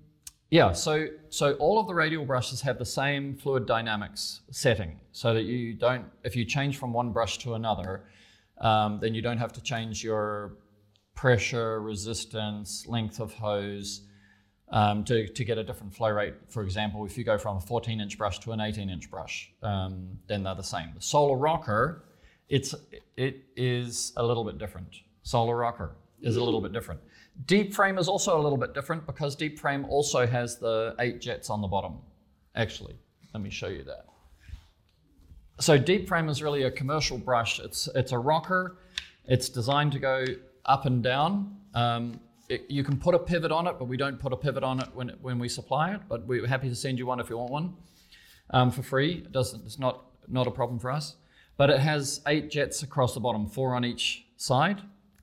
yeah, 0.50 0.72
so 0.72 1.08
so 1.30 1.54
all 1.54 1.80
of 1.80 1.88
the 1.88 1.94
radial 1.94 2.26
brushes 2.26 2.62
have 2.62 2.78
the 2.78 2.86
same 2.86 3.36
fluid 3.36 3.66
dynamics 3.66 4.42
setting, 4.52 5.00
so 5.12 5.34
that 5.34 5.44
you 5.44 5.74
don't, 5.74 6.06
if 6.24 6.36
you 6.36 6.46
change 6.46 6.78
from 6.78 6.94
one 6.94 7.12
brush 7.12 7.38
to 7.40 7.56
another, 7.56 8.04
um, 8.62 9.00
then 9.02 9.14
you 9.14 9.22
don't 9.22 9.40
have 9.40 9.52
to 9.54 9.62
change 9.62 10.04
your 10.04 10.54
pressure, 11.18 11.82
resistance, 11.82 12.86
length 12.88 13.20
of 13.20 13.34
hose 13.34 14.02
um, 14.70 15.04
to, 15.04 15.28
to 15.28 15.44
get 15.44 15.58
a 15.58 15.64
different 15.64 15.94
flow 15.94 16.12
rate. 16.12 16.36
For 16.48 16.62
example, 16.62 17.06
if 17.06 17.18
you 17.18 17.24
go 17.24 17.38
from 17.40 17.58
a 17.58 17.60
14 17.60 18.00
inch 18.00 18.18
brush 18.18 18.40
to 18.40 18.52
an 18.52 18.62
18 18.62 18.90
inch 18.90 19.10
brush, 19.10 19.52
um, 19.64 20.20
then 20.28 20.44
they're 20.44 20.56
the 20.56 20.62
same. 20.62 20.92
The 20.94 21.02
solar 21.02 21.36
rocker, 21.36 22.04
it's 22.48 22.74
it 23.18 23.44
is 23.58 24.14
a 24.16 24.24
little 24.24 24.46
bit 24.46 24.60
different. 24.60 24.96
Solar 25.24 25.58
rocker 25.58 25.96
is 26.22 26.38
a 26.38 26.44
little 26.44 26.62
bit 26.62 26.72
different. 26.72 27.02
Deep 27.46 27.74
frame 27.74 27.98
is 27.98 28.08
also 28.08 28.40
a 28.40 28.42
little 28.42 28.58
bit 28.58 28.74
different 28.74 29.06
because 29.06 29.36
deep 29.36 29.60
frame 29.60 29.86
also 29.86 30.26
has 30.26 30.58
the 30.58 30.96
eight 31.00 31.20
jets 31.20 31.50
on 31.50 31.62
the 31.62 31.68
bottom. 31.68 31.98
Actually, 32.56 32.96
let 33.34 33.42
me 33.42 33.50
show 33.50 33.68
you 33.68 33.84
that. 33.84 34.06
So 35.60 35.78
deep 35.80 36.08
frame 36.08 36.30
is 36.30 36.44
really 36.44 36.64
a 36.64 36.72
commercial 36.72 37.18
brush. 37.18 37.60
It's 37.60 37.90
it's 37.96 38.12
a 38.12 38.20
rocker. 38.20 38.78
It's 39.26 39.50
designed 39.50 39.92
to 39.94 40.00
go 40.00 40.26
up 40.68 40.86
and 40.86 41.04
down. 41.04 41.56
Um, 41.74 42.20
it, 42.50 42.66
you 42.70 42.84
can 42.84 42.98
put 42.98 43.14
a 43.14 43.20
pivot 43.20 43.52
on 43.52 43.68
it, 43.68 43.76
but 43.78 43.86
we 43.86 43.98
don't 43.98 44.20
put 44.20 44.32
a 44.32 44.38
pivot 44.38 44.64
on 44.64 44.80
it 44.80 44.88
when 44.94 45.10
when 45.22 45.40
we 45.40 45.50
supply 45.50 45.94
it. 45.94 46.02
But 46.08 46.26
we're 46.26 46.48
happy 46.48 46.70
to 46.70 46.76
send 46.76 46.98
you 46.98 47.06
one 47.06 47.20
if 47.20 47.30
you 47.30 47.38
want 47.38 47.52
one 47.52 47.74
um, 48.52 48.72
for 48.72 48.84
free. 48.84 49.24
It 49.26 49.32
doesn't. 49.32 49.66
It's 49.66 49.80
not 49.80 50.06
not 50.28 50.48
a 50.48 50.52
problem 50.52 50.80
for 50.80 50.92
us. 50.92 51.16
But 51.58 51.70
it 51.70 51.80
has 51.80 52.22
eight 52.28 52.52
jets 52.52 52.84
across 52.84 53.14
the 53.14 53.20
bottom, 53.20 53.48
four 53.48 53.76
on 53.76 53.84
each 53.84 54.26
side. 54.38 54.82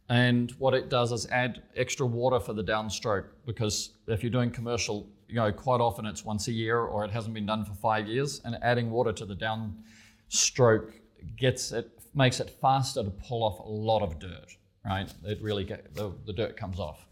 And 0.08 0.50
what 0.58 0.74
it 0.74 0.90
does 0.90 1.12
is 1.12 1.26
add 1.26 1.62
extra 1.76 2.06
water 2.06 2.38
for 2.38 2.52
the 2.52 2.62
downstroke 2.62 3.26
because 3.46 3.90
if 4.06 4.22
you're 4.22 4.30
doing 4.30 4.50
commercial, 4.50 5.08
you 5.28 5.36
know, 5.36 5.50
quite 5.50 5.80
often 5.80 6.04
it's 6.04 6.24
once 6.24 6.48
a 6.48 6.52
year 6.52 6.78
or 6.78 7.04
it 7.04 7.10
hasn't 7.10 7.32
been 7.32 7.46
done 7.46 7.64
for 7.64 7.74
five 7.74 8.06
years, 8.06 8.42
and 8.44 8.58
adding 8.60 8.90
water 8.90 9.12
to 9.12 9.24
the 9.24 9.34
downstroke 9.34 10.92
gets 11.36 11.72
it 11.72 11.90
makes 12.14 12.38
it 12.38 12.50
faster 12.60 13.02
to 13.02 13.10
pull 13.10 13.42
off 13.42 13.58
a 13.60 13.68
lot 13.68 14.02
of 14.02 14.18
dirt. 14.18 14.56
Right? 14.84 15.12
It 15.24 15.40
really 15.40 15.64
get, 15.64 15.94
the, 15.94 16.12
the 16.26 16.32
dirt 16.32 16.56
comes 16.56 16.78
off 16.78 17.06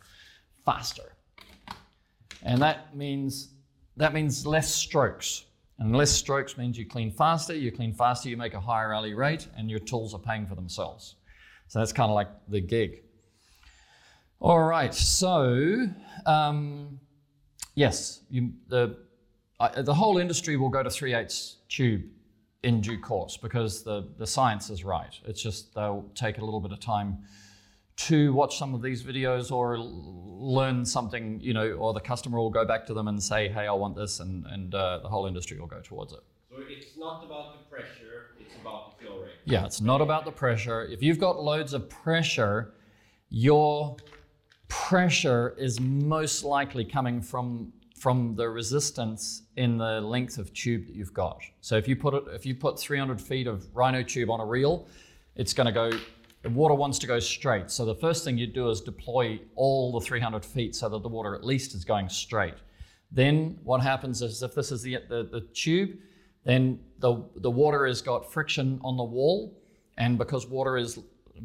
faster, 0.64 1.14
and 2.42 2.60
that 2.60 2.94
means 2.96 3.48
that 3.96 4.14
means 4.14 4.46
less 4.46 4.74
strokes. 4.74 5.44
And 5.78 5.96
less 5.96 6.10
strokes 6.10 6.56
means 6.56 6.78
you 6.78 6.86
clean 6.86 7.10
faster. 7.10 7.54
You 7.54 7.72
clean 7.72 7.92
faster, 7.92 8.28
you 8.28 8.36
make 8.36 8.54
a 8.54 8.60
higher 8.60 8.94
alley 8.94 9.14
rate, 9.14 9.48
and 9.56 9.68
your 9.68 9.80
tools 9.80 10.14
are 10.14 10.20
paying 10.20 10.46
for 10.46 10.54
themselves. 10.54 11.16
So 11.68 11.78
that's 11.78 11.92
kind 11.92 12.10
of 12.10 12.14
like 12.14 12.28
the 12.48 12.60
gig. 12.60 13.02
All 14.40 14.62
right, 14.62 14.92
so 14.92 15.86
um, 16.26 17.00
yes, 17.74 18.20
you, 18.28 18.52
the 18.68 18.98
the 19.84 19.94
whole 19.94 20.18
industry 20.18 20.56
will 20.56 20.68
go 20.68 20.82
to 20.82 20.90
3 20.90 21.14
8 21.14 21.32
tube 21.68 22.02
in 22.64 22.80
due 22.80 22.98
course 22.98 23.36
because 23.36 23.82
the, 23.82 24.08
the 24.18 24.26
science 24.26 24.70
is 24.70 24.84
right. 24.84 25.14
It's 25.24 25.40
just 25.40 25.74
they'll 25.74 26.04
take 26.14 26.38
a 26.38 26.44
little 26.44 26.60
bit 26.60 26.72
of 26.72 26.80
time 26.80 27.18
to 27.94 28.32
watch 28.32 28.58
some 28.58 28.74
of 28.74 28.82
these 28.82 29.02
videos 29.02 29.52
or 29.52 29.78
learn 29.78 30.84
something, 30.84 31.40
you 31.40 31.54
know, 31.54 31.72
or 31.72 31.92
the 31.92 32.00
customer 32.00 32.38
will 32.38 32.50
go 32.50 32.64
back 32.64 32.86
to 32.86 32.94
them 32.94 33.08
and 33.08 33.22
say, 33.22 33.48
hey, 33.48 33.66
I 33.66 33.72
want 33.72 33.96
this, 33.96 34.20
and, 34.20 34.44
and 34.46 34.74
uh, 34.74 34.98
the 34.98 35.08
whole 35.08 35.26
industry 35.26 35.58
will 35.58 35.66
go 35.66 35.80
towards 35.80 36.12
it. 36.12 36.20
So 36.50 36.56
it's 36.68 36.96
not 36.96 37.24
about 37.24 37.52
the 37.58 37.76
pressure, 37.76 38.30
it's 38.40 38.54
about 38.60 38.98
the 38.98 39.04
flow 39.04 39.22
rate. 39.22 39.30
Yeah, 39.44 39.64
it's 39.64 39.80
not 39.80 40.00
about 40.00 40.24
the 40.24 40.32
pressure. 40.32 40.84
If 40.84 41.02
you've 41.02 41.18
got 41.18 41.42
loads 41.42 41.72
of 41.72 41.88
pressure, 41.88 42.74
your 43.30 43.96
pressure 44.68 45.54
is 45.58 45.80
most 45.80 46.44
likely 46.44 46.84
coming 46.84 47.20
from 47.20 47.72
from 48.02 48.34
the 48.34 48.48
resistance 48.48 49.42
in 49.56 49.78
the 49.78 50.00
length 50.00 50.36
of 50.36 50.52
tube 50.52 50.88
that 50.88 50.96
you've 50.96 51.14
got. 51.14 51.40
So 51.60 51.76
if 51.76 51.86
you 51.86 51.94
put 51.94 52.14
it, 52.14 52.24
if 52.32 52.44
you 52.44 52.52
put 52.52 52.76
300 52.76 53.20
feet 53.20 53.46
of 53.46 53.64
rhino 53.76 54.02
tube 54.02 54.28
on 54.28 54.40
a 54.40 54.44
reel, 54.44 54.88
it's 55.36 55.54
going 55.54 55.66
to 55.66 55.72
go. 55.72 55.96
The 56.42 56.50
water 56.50 56.74
wants 56.74 56.98
to 57.00 57.06
go 57.06 57.20
straight. 57.20 57.70
So 57.70 57.84
the 57.84 57.94
first 57.94 58.24
thing 58.24 58.36
you 58.36 58.48
do 58.48 58.68
is 58.68 58.80
deploy 58.80 59.40
all 59.54 59.92
the 59.92 60.04
300 60.04 60.44
feet 60.44 60.74
so 60.74 60.88
that 60.88 61.02
the 61.02 61.08
water 61.08 61.34
at 61.34 61.44
least 61.44 61.74
is 61.74 61.84
going 61.84 62.08
straight. 62.08 62.54
Then 63.12 63.58
what 63.62 63.80
happens 63.80 64.22
is 64.22 64.42
if 64.42 64.54
this 64.54 64.72
is 64.72 64.82
the 64.82 64.98
the, 65.08 65.24
the 65.24 65.42
tube, 65.52 65.98
then 66.44 66.80
the 66.98 67.24
the 67.36 67.50
water 67.50 67.86
has 67.86 68.02
got 68.02 68.32
friction 68.32 68.80
on 68.82 68.96
the 68.96 69.04
wall, 69.04 69.56
and 69.98 70.18
because 70.18 70.46
water 70.46 70.76
is 70.76 70.98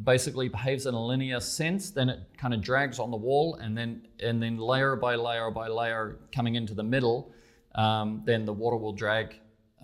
basically 0.04 0.48
behaves 0.48 0.86
in 0.86 0.94
a 0.94 1.06
linear 1.06 1.40
sense, 1.40 1.90
then 1.90 2.08
it 2.08 2.20
kind 2.36 2.54
of 2.54 2.62
drags 2.62 2.98
on 2.98 3.10
the 3.10 3.16
wall, 3.16 3.56
and 3.56 3.76
then 3.76 4.06
and 4.20 4.42
then 4.42 4.56
layer 4.56 4.96
by 4.96 5.14
layer 5.14 5.50
by 5.50 5.68
layer 5.68 6.18
coming 6.32 6.54
into 6.54 6.74
the 6.74 6.82
middle, 6.82 7.30
um, 7.74 8.22
then 8.24 8.44
the 8.46 8.52
water 8.52 8.76
will 8.76 8.94
drag 8.94 9.34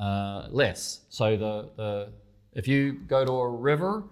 uh, 0.00 0.48
less. 0.50 1.02
So 1.10 1.36
the, 1.36 1.70
the 1.76 2.12
if 2.54 2.66
you 2.66 2.94
go 2.94 3.24
to 3.24 3.32
a 3.32 3.48
river, 3.48 4.04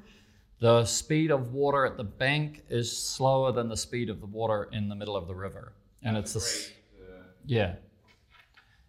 the 0.62 0.84
speed 0.84 1.32
of 1.32 1.52
water 1.52 1.84
at 1.84 1.96
the 1.96 2.04
bank 2.04 2.62
is 2.68 2.96
slower 2.96 3.50
than 3.50 3.68
the 3.68 3.76
speed 3.76 4.08
of 4.08 4.20
the 4.20 4.26
water 4.26 4.68
in 4.70 4.88
the 4.88 4.94
middle 4.94 5.16
of 5.16 5.26
the 5.26 5.34
river, 5.34 5.72
and 6.04 6.16
it's 6.16 6.34
the 6.34 6.38
s- 6.40 6.70
Great, 6.96 7.10
uh, 7.10 7.22
yeah, 7.46 7.74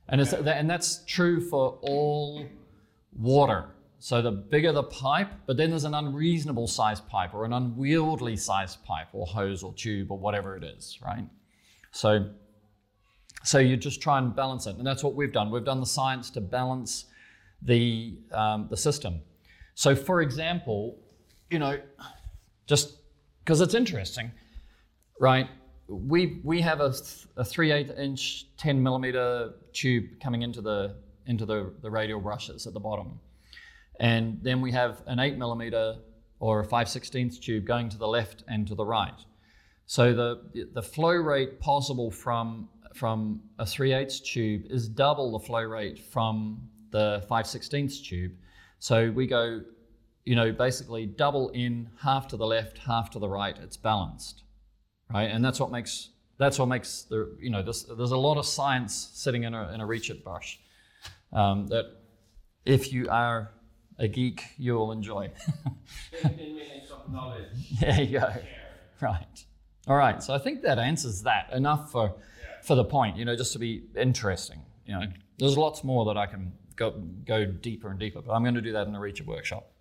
and 0.07 0.21
it's 0.21 0.33
and 0.33 0.69
that's 0.69 1.03
true 1.07 1.41
for 1.41 1.79
all 1.81 2.45
water. 3.17 3.71
So 3.97 4.21
the 4.21 4.31
bigger 4.31 4.71
the 4.71 4.83
pipe, 4.83 5.31
but 5.47 5.57
then 5.57 5.71
there's 5.71 5.85
an 5.85 5.95
unreasonable 5.95 6.67
sized 6.67 7.07
pipe 7.07 7.33
or 7.33 7.43
an 7.43 7.53
unwieldy 7.53 8.35
sized 8.35 8.83
pipe 8.85 9.07
or 9.11 9.25
hose 9.25 9.63
or 9.63 9.73
tube 9.73 10.11
or 10.11 10.19
whatever 10.19 10.55
it 10.55 10.63
is, 10.63 10.99
right? 11.03 11.27
So 11.91 12.29
so 13.43 13.57
you 13.57 13.77
just 13.77 13.99
try 13.99 14.19
and 14.19 14.35
balance 14.35 14.67
it, 14.67 14.75
and 14.75 14.85
that's 14.85 15.03
what 15.03 15.15
we've 15.15 15.33
done. 15.33 15.49
We've 15.49 15.65
done 15.65 15.79
the 15.79 15.87
science 15.87 16.29
to 16.31 16.41
balance 16.41 17.05
the 17.63 18.19
um, 18.31 18.67
the 18.69 18.77
system. 18.77 19.21
So, 19.73 19.95
for 19.95 20.21
example, 20.21 20.99
you 21.49 21.59
know, 21.59 21.79
just 22.67 22.97
because 23.39 23.61
it's 23.61 23.73
interesting, 23.73 24.31
right? 25.19 25.47
We 25.87 26.41
we 26.43 26.61
have 26.61 26.79
a, 26.79 26.89
th- 26.89 27.27
a 27.37 27.43
three 27.43 27.71
eighth 27.71 27.97
inch, 27.97 28.47
ten 28.57 28.81
millimeter 28.81 29.53
tube 29.73 30.19
coming 30.21 30.41
into 30.41 30.61
the 30.61 30.95
into 31.25 31.45
the, 31.45 31.73
the 31.81 31.89
radial 31.89 32.19
brushes 32.19 32.67
at 32.67 32.73
the 32.73 32.79
bottom, 32.79 33.19
and 33.99 34.39
then 34.41 34.61
we 34.61 34.71
have 34.71 35.01
an 35.07 35.19
eight 35.19 35.37
millimeter 35.37 35.97
or 36.39 36.61
a 36.61 36.65
five 36.65 36.89
sixteenths 36.89 37.37
tube 37.37 37.65
going 37.65 37.89
to 37.89 37.97
the 37.97 38.07
left 38.07 38.43
and 38.47 38.67
to 38.67 38.75
the 38.75 38.85
right. 38.85 39.19
So 39.85 40.13
the 40.13 40.67
the 40.73 40.81
flow 40.81 41.13
rate 41.13 41.59
possible 41.59 42.09
from 42.09 42.69
from 42.93 43.41
a 43.59 43.65
3 43.65 43.93
8 43.93 44.21
tube 44.23 44.63
is 44.69 44.87
double 44.87 45.31
the 45.37 45.45
flow 45.45 45.63
rate 45.63 45.99
from 45.99 46.61
the 46.91 47.25
5 47.27 47.47
16 47.47 47.89
tube. 48.03 48.31
So 48.79 49.11
we 49.11 49.27
go, 49.27 49.61
you 50.25 50.35
know, 50.35 50.51
basically 50.51 51.05
double 51.05 51.49
in, 51.49 51.89
half 52.01 52.27
to 52.29 52.37
the 52.37 52.45
left, 52.45 52.77
half 52.79 53.09
to 53.11 53.19
the 53.19 53.27
right. 53.27 53.57
It's 53.57 53.77
balanced, 53.77 54.43
right? 55.11 55.29
And 55.29 55.43
that's 55.43 55.59
what 55.59 55.71
makes 55.71 56.09
that's 56.37 56.57
what 56.57 56.67
makes 56.67 57.03
the 57.03 57.35
you 57.39 57.49
know 57.49 57.61
this, 57.61 57.83
there's 57.83 58.11
a 58.11 58.17
lot 58.17 58.37
of 58.37 58.45
science 58.45 59.11
sitting 59.13 59.43
in 59.43 59.53
a 59.53 59.71
in 59.73 59.81
a 59.81 59.85
reach 59.85 60.09
it 60.09 60.23
brush 60.23 60.59
um, 61.31 61.67
that 61.67 61.85
if 62.65 62.91
you 62.91 63.09
are 63.09 63.51
a 63.99 64.07
geek 64.07 64.43
you 64.57 64.73
will 64.73 64.91
enjoy. 64.91 65.29
15 66.21 66.55
minutes 66.55 66.91
of 66.91 67.11
knowledge. 67.11 67.45
there 67.79 68.01
you 68.01 68.19
go. 68.19 68.33
Right. 69.01 69.45
All 69.87 69.97
right. 69.97 70.23
So 70.23 70.33
I 70.33 70.39
think 70.39 70.61
that 70.61 70.79
answers 70.79 71.23
that 71.23 71.51
enough 71.51 71.91
for 71.91 72.15
for 72.63 72.75
the 72.75 72.85
point. 72.85 73.17
You 73.17 73.25
know, 73.25 73.35
just 73.35 73.53
to 73.53 73.59
be 73.59 73.83
interesting. 73.95 74.61
You 74.85 74.93
know, 74.93 75.05
there's 75.37 75.57
lots 75.57 75.83
more 75.83 76.05
that 76.05 76.17
I 76.17 76.25
can 76.25 76.53
go 76.75 76.91
go 77.25 77.45
deeper 77.45 77.89
and 77.89 77.99
deeper, 77.99 78.21
but 78.21 78.33
I'm 78.33 78.43
going 78.43 78.55
to 78.55 78.61
do 78.61 78.71
that 78.73 78.87
in 78.87 78.95
a 78.95 78.99
Reach 78.99 79.19
It 79.19 79.27
workshop. 79.27 79.72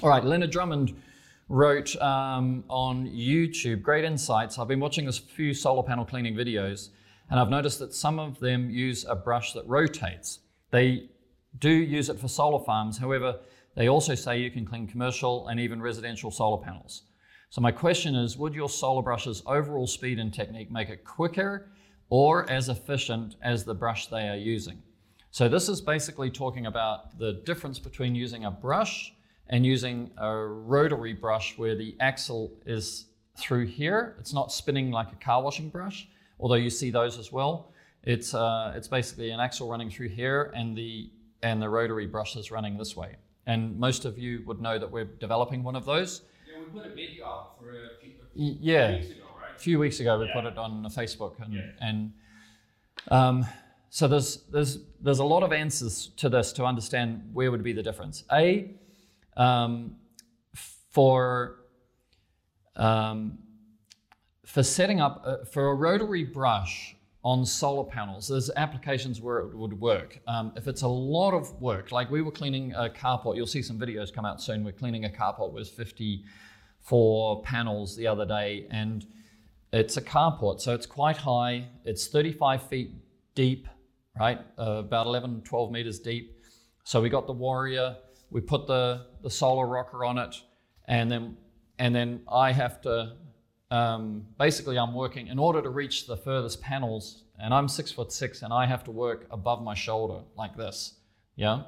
All 0.00 0.08
right. 0.08 0.24
Leonard 0.24 0.50
Drummond 0.50 1.00
wrote 1.48 1.94
um, 1.96 2.64
on 2.68 3.06
YouTube 3.08 3.82
great 3.82 4.04
insights. 4.04 4.58
I've 4.58 4.68
been 4.68 4.80
watching 4.80 5.08
a 5.08 5.12
few 5.12 5.52
solar 5.54 5.82
panel 5.82 6.04
cleaning 6.04 6.34
videos, 6.34 6.88
and 7.30 7.38
I've 7.38 7.50
noticed 7.50 7.78
that 7.80 7.92
some 7.92 8.18
of 8.18 8.40
them 8.40 8.70
use 8.70 9.04
a 9.04 9.14
brush 9.14 9.52
that 9.52 9.66
rotates. 9.66 10.40
They 10.70 11.08
do 11.58 11.70
use 11.70 12.08
it 12.08 12.18
for 12.18 12.28
solar 12.28 12.64
farms. 12.64 12.98
However, 12.98 13.40
they 13.76 13.88
also 13.88 14.14
say 14.14 14.40
you 14.40 14.50
can 14.50 14.64
clean 14.64 14.86
commercial 14.86 15.48
and 15.48 15.60
even 15.60 15.80
residential 15.82 16.30
solar 16.30 16.62
panels. 16.62 17.02
So 17.50 17.60
my 17.60 17.70
question 17.70 18.14
is, 18.14 18.36
would 18.38 18.54
your 18.54 18.68
solar 18.68 19.02
brush's 19.02 19.42
overall 19.46 19.86
speed 19.86 20.18
and 20.18 20.32
technique 20.32 20.70
make 20.70 20.88
it 20.88 21.04
quicker 21.04 21.70
or 22.08 22.50
as 22.50 22.68
efficient 22.68 23.36
as 23.42 23.64
the 23.64 23.74
brush 23.74 24.06
they 24.06 24.28
are 24.28 24.36
using? 24.36 24.82
So 25.30 25.48
this 25.48 25.68
is 25.68 25.80
basically 25.80 26.30
talking 26.30 26.66
about 26.66 27.18
the 27.18 27.42
difference 27.44 27.78
between 27.78 28.14
using 28.14 28.46
a 28.46 28.50
brush 28.50 29.12
and 29.48 29.66
using 29.66 30.10
a 30.18 30.34
rotary 30.36 31.12
brush 31.12 31.56
where 31.58 31.74
the 31.74 31.96
axle 32.00 32.52
is 32.66 33.06
through 33.38 33.66
here. 33.66 34.16
It's 34.18 34.32
not 34.32 34.52
spinning 34.52 34.90
like 34.90 35.12
a 35.12 35.16
car 35.16 35.42
washing 35.42 35.68
brush, 35.68 36.08
although 36.38 36.54
you 36.56 36.70
see 36.70 36.90
those 36.90 37.18
as 37.18 37.32
well. 37.32 37.72
It's 38.04 38.34
uh, 38.34 38.72
it's 38.76 38.88
basically 38.88 39.30
an 39.30 39.40
axle 39.40 39.68
running 39.68 39.90
through 39.90 40.08
here, 40.08 40.52
and 40.56 40.76
the 40.76 41.10
and 41.42 41.60
the 41.62 41.68
rotary 41.68 42.06
brush 42.06 42.36
is 42.36 42.50
running 42.50 42.76
this 42.78 42.96
way. 42.96 43.16
And 43.46 43.78
most 43.78 44.04
of 44.04 44.18
you 44.18 44.42
would 44.46 44.60
know 44.60 44.78
that 44.78 44.90
we're 44.90 45.04
developing 45.04 45.62
one 45.64 45.76
of 45.76 45.84
those. 45.84 46.22
Yeah, 46.48 46.60
we 46.60 46.66
put 46.80 46.86
a 46.90 46.94
video 46.94 47.26
out 47.26 47.58
for 47.58 47.70
a 47.70 47.88
few, 48.00 48.12
a 48.22 48.34
few 48.34 48.56
yeah, 48.60 48.92
weeks 48.96 49.10
ago, 49.10 49.24
right? 49.40 49.54
a 49.56 49.58
few 49.58 49.78
weeks 49.78 50.00
ago 50.00 50.18
we 50.18 50.26
Yeah. 50.26 50.32
put 50.32 50.44
it 50.44 50.58
on 50.58 50.84
Facebook 50.84 51.34
and 51.44 51.54
Yeah. 51.54 51.70
and 51.80 52.12
um, 53.08 53.46
so 53.90 54.08
there's 54.08 54.44
there's 54.52 54.78
there's 55.00 55.18
a 55.18 55.24
lot 55.24 55.42
of 55.42 55.52
answers 55.52 56.08
to 56.16 56.28
this 56.28 56.52
to 56.54 56.64
understand 56.64 57.28
where 57.32 57.50
would 57.50 57.62
be 57.64 57.72
the 57.72 57.82
difference. 57.82 58.24
A 58.32 58.70
um, 59.36 59.96
for 60.90 61.60
um, 62.76 63.38
for 64.46 64.62
setting 64.62 65.00
up 65.00 65.22
uh, 65.24 65.44
for 65.50 65.70
a 65.70 65.74
rotary 65.74 66.24
brush 66.24 66.96
on 67.24 67.46
solar 67.46 67.84
panels, 67.84 68.28
there's 68.28 68.50
applications 68.56 69.20
where 69.20 69.38
it 69.38 69.56
would 69.56 69.80
work. 69.80 70.18
Um, 70.26 70.52
if 70.56 70.66
it's 70.66 70.82
a 70.82 70.88
lot 70.88 71.34
of 71.34 71.60
work, 71.60 71.92
like 71.92 72.10
we 72.10 72.20
were 72.20 72.32
cleaning 72.32 72.72
a 72.74 72.88
carport, 72.88 73.36
you'll 73.36 73.46
see 73.46 73.62
some 73.62 73.78
videos 73.78 74.12
come 74.12 74.24
out 74.24 74.42
soon. 74.42 74.64
We're 74.64 74.72
cleaning 74.72 75.04
a 75.04 75.08
carport 75.08 75.52
with 75.52 75.68
54 75.68 77.42
panels 77.42 77.96
the 77.96 78.08
other 78.08 78.26
day, 78.26 78.66
and 78.70 79.06
it's 79.72 79.96
a 79.96 80.02
carport, 80.02 80.60
so 80.60 80.74
it's 80.74 80.86
quite 80.86 81.16
high. 81.16 81.68
It's 81.84 82.08
35 82.08 82.64
feet 82.64 82.90
deep, 83.34 83.68
right? 84.18 84.40
Uh, 84.58 84.80
about 84.80 85.06
11, 85.06 85.42
12 85.42 85.70
meters 85.70 85.98
deep. 86.00 86.42
So 86.84 87.00
we 87.00 87.08
got 87.08 87.26
the 87.26 87.32
Warrior. 87.32 87.96
We 88.32 88.40
put 88.40 88.66
the 88.66 89.06
the 89.22 89.30
solar 89.30 89.66
rocker 89.66 90.04
on 90.04 90.18
it, 90.18 90.34
and 90.88 91.10
then 91.10 91.36
and 91.78 91.94
then 91.94 92.22
I 92.30 92.52
have 92.52 92.80
to 92.82 93.16
um, 93.70 94.26
basically 94.38 94.78
I'm 94.78 94.94
working 94.94 95.28
in 95.28 95.38
order 95.38 95.62
to 95.62 95.70
reach 95.70 96.06
the 96.06 96.16
furthest 96.16 96.60
panels, 96.60 97.24
and 97.38 97.54
I'm 97.54 97.68
six 97.68 97.90
foot 97.90 98.10
six, 98.12 98.42
and 98.42 98.52
I 98.52 98.66
have 98.66 98.84
to 98.84 98.90
work 98.90 99.26
above 99.30 99.62
my 99.62 99.74
shoulder 99.74 100.20
like 100.36 100.56
this. 100.56 100.94
Yeah. 101.36 101.62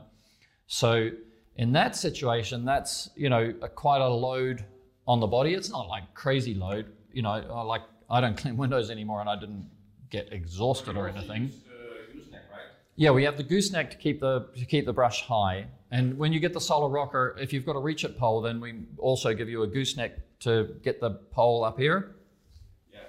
So 0.66 1.10
in 1.56 1.72
that 1.72 1.96
situation, 1.96 2.64
that's 2.64 3.10
you 3.14 3.28
know 3.28 3.54
a, 3.62 3.68
quite 3.68 4.00
a 4.00 4.08
load 4.08 4.64
on 5.06 5.20
the 5.20 5.26
body. 5.26 5.54
It's 5.54 5.70
not 5.70 5.88
like 5.88 6.14
crazy 6.14 6.54
load. 6.54 6.92
You 7.12 7.22
know, 7.22 7.64
like 7.66 7.82
I 8.10 8.20
don't 8.20 8.36
clean 8.36 8.56
windows 8.64 8.90
anymore, 8.90 9.20
and 9.20 9.28
I 9.28 9.38
didn't 9.38 9.70
get 10.10 10.32
exhausted 10.32 10.96
or 10.96 11.08
anything. 11.08 11.44
use, 11.44 11.54
uh, 11.66 12.12
gooseneck, 12.12 12.42
right? 12.50 12.70
Yeah, 12.96 13.10
we 13.10 13.24
have 13.24 13.36
the 13.36 13.42
gooseneck 13.42 13.90
to 13.90 13.96
keep 13.96 14.20
the 14.20 14.46
to 14.56 14.64
keep 14.64 14.86
the 14.86 14.92
brush 14.92 15.22
high. 15.22 15.66
And 15.90 16.16
when 16.16 16.32
you 16.32 16.38
get 16.38 16.52
the 16.52 16.60
solar 16.60 16.88
rocker, 16.88 17.36
if 17.40 17.52
you've 17.52 17.66
got 17.66 17.76
a 17.76 17.80
reach 17.80 18.04
it 18.04 18.16
pole, 18.16 18.40
then 18.40 18.60
we 18.60 18.86
also 18.98 19.34
give 19.34 19.48
you 19.48 19.62
a 19.62 19.66
gooseneck 19.66 20.18
to 20.40 20.76
get 20.82 21.00
the 21.00 21.10
pole 21.10 21.64
up 21.64 21.78
here. 21.78 22.16
Yeah. 22.92 23.00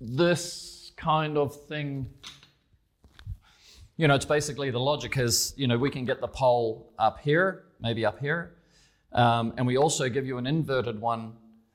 This 0.00 0.92
kind 0.96 1.36
of 1.36 1.60
thing, 1.66 2.08
you 3.96 4.06
know, 4.06 4.14
it's 4.14 4.24
basically 4.24 4.70
the 4.70 4.80
logic 4.80 5.18
is, 5.18 5.54
you 5.56 5.66
know, 5.66 5.76
we 5.76 5.90
can 5.90 6.04
get 6.04 6.20
the 6.20 6.28
pole 6.28 6.92
up 6.98 7.20
here, 7.20 7.64
maybe 7.80 8.04
up 8.04 8.18
here, 8.20 8.56
um, 9.12 9.54
and 9.56 9.66
we 9.66 9.76
also 9.76 10.08
give 10.08 10.26
you 10.26 10.38
an 10.38 10.46
inverted 10.46 11.00
one 11.00 11.32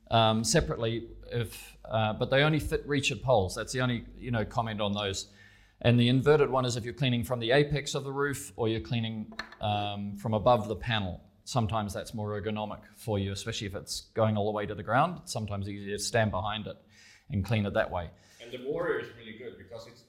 um, 0.10 0.44
separately 0.44 1.08
if, 1.32 1.78
uh, 1.90 2.14
but 2.14 2.30
they 2.30 2.44
only 2.44 2.60
fit 2.60 2.86
reach 2.86 3.12
it 3.12 3.24
poles. 3.24 3.56
That's 3.56 3.74
the 3.74 3.82
only, 3.82 4.06
you 4.18 4.32
know, 4.32 4.46
comment 4.46 4.82
on 4.82 4.94
those. 4.94 5.28
And 5.82 6.00
the 6.00 6.10
inverted 6.10 6.50
one 6.50 6.66
is 6.66 6.78
if 6.78 6.86
you're 6.86 6.94
cleaning 6.94 7.24
from 7.24 7.40
the 7.40 7.52
apex 7.52 7.96
of 7.96 8.04
the 8.04 8.12
roof 8.12 8.54
or 8.56 8.68
you're 8.68 8.82
cleaning 8.82 9.34
um, 9.62 10.16
from 10.16 10.34
above 10.34 10.68
the 10.68 10.76
panel. 10.76 11.22
Sometimes 11.44 11.92
that's 11.92 12.14
more 12.14 12.40
ergonomic 12.40 12.82
for 12.96 13.18
you, 13.18 13.32
especially 13.32 13.66
if 13.68 13.74
it's 13.74 14.02
going 14.14 14.38
all 14.38 14.46
the 14.46 14.52
way 14.52 14.66
to 14.68 14.76
the 14.76 14.84
ground. 14.84 15.20
It's 15.24 15.34
sometimes 15.34 15.68
easier 15.68 15.98
to 15.98 16.04
stand 16.04 16.30
behind 16.30 16.68
it 16.68 16.78
and 17.32 17.44
clean 17.44 17.66
it 17.66 17.74
that 17.74 17.90
way. 17.90 18.10
And 18.42 18.52
the 18.52 18.64
Warrior 18.70 19.00
is 19.00 19.08
really 19.18 19.38
good 19.38 19.58
because 19.58 19.88
it's 19.88 20.04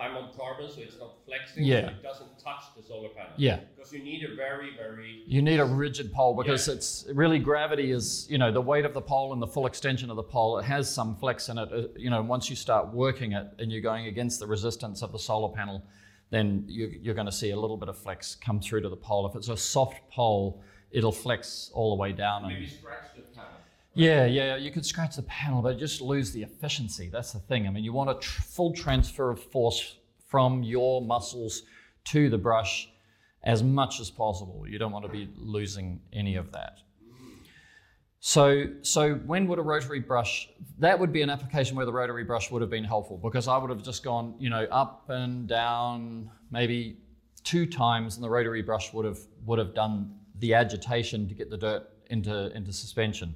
high 0.00 0.08
on 0.08 0.32
carbon, 0.36 0.70
so 0.70 0.80
it's 0.80 0.98
not 0.98 1.12
flexing. 1.26 1.64
Yeah. 1.64 1.80
So 1.82 1.88
it 1.88 2.02
doesn't 2.02 2.38
touch 2.38 2.62
the 2.76 2.82
solar 2.82 3.10
panel. 3.10 3.32
Yeah. 3.36 3.60
Because 3.76 3.92
you 3.92 4.02
need 4.02 4.24
a 4.24 4.34
very, 4.34 4.70
very 4.76 5.22
You 5.26 5.42
need 5.42 5.60
a 5.60 5.64
rigid 5.64 6.12
pole 6.12 6.34
because 6.34 6.66
Yeah. 6.66 6.74
it's 6.74 7.06
really 7.12 7.38
gravity 7.38 7.90
is, 7.90 8.26
you 8.30 8.38
know, 8.38 8.50
the 8.50 8.60
weight 8.60 8.84
of 8.84 8.94
the 8.94 9.02
pole 9.02 9.32
and 9.32 9.42
the 9.42 9.46
full 9.46 9.66
extension 9.66 10.10
of 10.10 10.16
the 10.16 10.22
pole, 10.22 10.58
it 10.58 10.64
has 10.64 10.92
some 10.92 11.16
flex 11.16 11.48
in 11.48 11.58
it. 11.58 11.68
Uh, 11.72 11.88
You 11.96 12.10
know, 12.10 12.22
once 12.22 12.48
you 12.50 12.56
start 12.56 12.92
working 12.92 13.32
it 13.32 13.46
and 13.58 13.70
you're 13.70 13.82
going 13.82 14.06
against 14.06 14.40
the 14.40 14.46
resistance 14.46 15.02
of 15.02 15.12
the 15.12 15.18
solar 15.18 15.54
panel, 15.54 15.82
then 16.30 16.64
you, 16.68 16.86
you're 17.02 17.14
going 17.14 17.26
to 17.26 17.32
see 17.32 17.50
a 17.50 17.58
little 17.58 17.76
bit 17.76 17.88
of 17.88 17.98
flex 17.98 18.36
come 18.36 18.60
through 18.60 18.80
to 18.82 18.88
the 18.88 18.96
pole. 18.96 19.26
If 19.26 19.34
it's 19.36 19.48
a 19.48 19.56
soft 19.56 19.98
pole, 20.10 20.62
it'll 20.90 21.12
flex 21.12 21.70
all 21.74 21.90
the 21.94 22.00
way 22.00 22.12
down. 22.12 22.44
And, 22.44 22.54
maybe 22.54 22.66
scratch 22.66 23.14
the. 23.16 23.22
Yeah, 23.94 24.24
yeah, 24.24 24.56
you 24.56 24.70
could 24.70 24.86
scratch 24.86 25.16
the 25.16 25.22
panel, 25.22 25.62
but 25.62 25.78
just 25.78 26.00
lose 26.00 26.32
the 26.32 26.42
efficiency. 26.42 27.08
That's 27.12 27.32
the 27.32 27.40
thing. 27.40 27.66
I 27.66 27.70
mean, 27.70 27.84
you 27.84 27.92
want 27.92 28.10
a 28.10 28.14
tr- 28.14 28.42
full 28.42 28.72
transfer 28.72 29.30
of 29.30 29.42
force 29.42 29.96
from 30.28 30.62
your 30.62 31.02
muscles 31.02 31.62
to 32.04 32.30
the 32.30 32.38
brush 32.38 32.88
as 33.42 33.62
much 33.62 34.00
as 34.00 34.10
possible. 34.10 34.64
You 34.66 34.78
don't 34.78 34.92
want 34.92 35.04
to 35.04 35.10
be 35.10 35.28
losing 35.36 36.00
any 36.12 36.36
of 36.36 36.52
that. 36.52 36.78
So, 38.22 38.66
so 38.82 39.14
when 39.14 39.48
would 39.48 39.58
a 39.58 39.62
rotary 39.62 40.00
brush? 40.00 40.50
That 40.78 40.98
would 40.98 41.10
be 41.10 41.22
an 41.22 41.30
application 41.30 41.74
where 41.74 41.86
the 41.86 41.92
rotary 41.92 42.22
brush 42.22 42.50
would 42.50 42.60
have 42.60 42.70
been 42.70 42.84
helpful 42.84 43.16
because 43.16 43.48
I 43.48 43.56
would 43.56 43.70
have 43.70 43.82
just 43.82 44.04
gone, 44.04 44.34
you 44.38 44.50
know, 44.50 44.64
up 44.70 45.08
and 45.08 45.48
down, 45.48 46.30
maybe 46.50 46.98
two 47.44 47.64
times, 47.64 48.16
and 48.16 48.24
the 48.24 48.28
rotary 48.28 48.60
brush 48.60 48.92
would 48.92 49.06
have 49.06 49.20
would 49.46 49.58
have 49.58 49.74
done 49.74 50.14
the 50.38 50.52
agitation 50.52 51.28
to 51.28 51.34
get 51.34 51.48
the 51.48 51.56
dirt 51.56 51.88
into 52.10 52.54
into 52.54 52.74
suspension. 52.74 53.34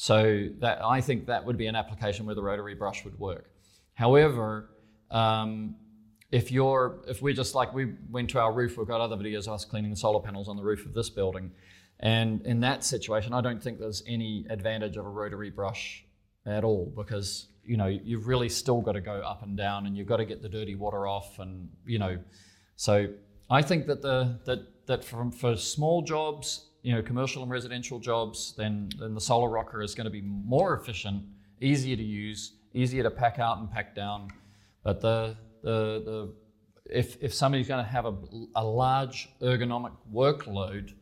So 0.00 0.46
that 0.60 0.82
I 0.84 1.00
think 1.00 1.26
that 1.26 1.44
would 1.44 1.58
be 1.58 1.66
an 1.66 1.74
application 1.74 2.24
where 2.24 2.36
the 2.36 2.42
rotary 2.42 2.76
brush 2.76 3.04
would 3.04 3.18
work. 3.18 3.50
However, 3.94 4.70
um, 5.10 5.74
if 6.30 6.52
you're 6.52 7.00
if 7.08 7.20
we're 7.20 7.34
just 7.34 7.56
like 7.56 7.74
we 7.74 7.94
went 8.08 8.30
to 8.30 8.38
our 8.38 8.52
roof, 8.52 8.78
we've 8.78 8.86
got 8.86 9.00
other 9.00 9.16
videos 9.16 9.48
of 9.48 9.54
us 9.54 9.64
cleaning 9.64 9.90
the 9.90 9.96
solar 9.96 10.20
panels 10.20 10.48
on 10.48 10.56
the 10.56 10.62
roof 10.62 10.86
of 10.86 10.94
this 10.94 11.10
building. 11.10 11.50
And 11.98 12.46
in 12.46 12.60
that 12.60 12.84
situation, 12.84 13.32
I 13.32 13.40
don't 13.40 13.60
think 13.60 13.80
there's 13.80 14.04
any 14.06 14.46
advantage 14.48 14.96
of 14.96 15.04
a 15.04 15.08
rotary 15.08 15.50
brush 15.50 16.04
at 16.46 16.62
all 16.62 16.92
because 16.94 17.48
you 17.64 17.76
know 17.76 17.86
you've 17.86 18.28
really 18.28 18.48
still 18.48 18.80
got 18.80 18.92
to 18.92 19.00
go 19.00 19.20
up 19.20 19.42
and 19.42 19.56
down 19.56 19.86
and 19.86 19.96
you've 19.96 20.06
got 20.06 20.18
to 20.18 20.24
get 20.24 20.42
the 20.42 20.48
dirty 20.48 20.76
water 20.76 21.08
off 21.08 21.40
and 21.40 21.68
you 21.84 21.98
know 21.98 22.18
so 22.76 23.08
I 23.50 23.62
think 23.62 23.86
that 23.88 24.00
the 24.00 24.38
that 24.44 24.86
that 24.86 25.04
from 25.04 25.32
for 25.32 25.56
small 25.56 26.02
jobs, 26.02 26.67
you 26.88 26.94
know, 26.94 27.02
commercial 27.02 27.42
and 27.42 27.52
residential 27.52 27.98
jobs, 27.98 28.54
then 28.56 28.88
then 28.98 29.12
the 29.12 29.20
solar 29.20 29.50
rocker 29.50 29.82
is 29.82 29.94
going 29.94 30.06
to 30.06 30.10
be 30.10 30.22
more 30.22 30.72
efficient, 30.72 31.22
easier 31.60 31.94
to 31.94 32.02
use, 32.02 32.52
easier 32.72 33.02
to 33.02 33.10
pack 33.10 33.38
out 33.38 33.58
and 33.58 33.70
pack 33.70 33.94
down. 33.94 34.30
But 34.82 35.02
the 35.02 35.36
the 35.62 36.02
the 36.08 36.34
if 36.86 37.22
if 37.22 37.34
somebody's 37.34 37.68
going 37.68 37.84
to 37.84 37.90
have 37.90 38.06
a, 38.06 38.14
a 38.56 38.64
large 38.64 39.28
ergonomic 39.42 39.92
workload, 40.10 40.94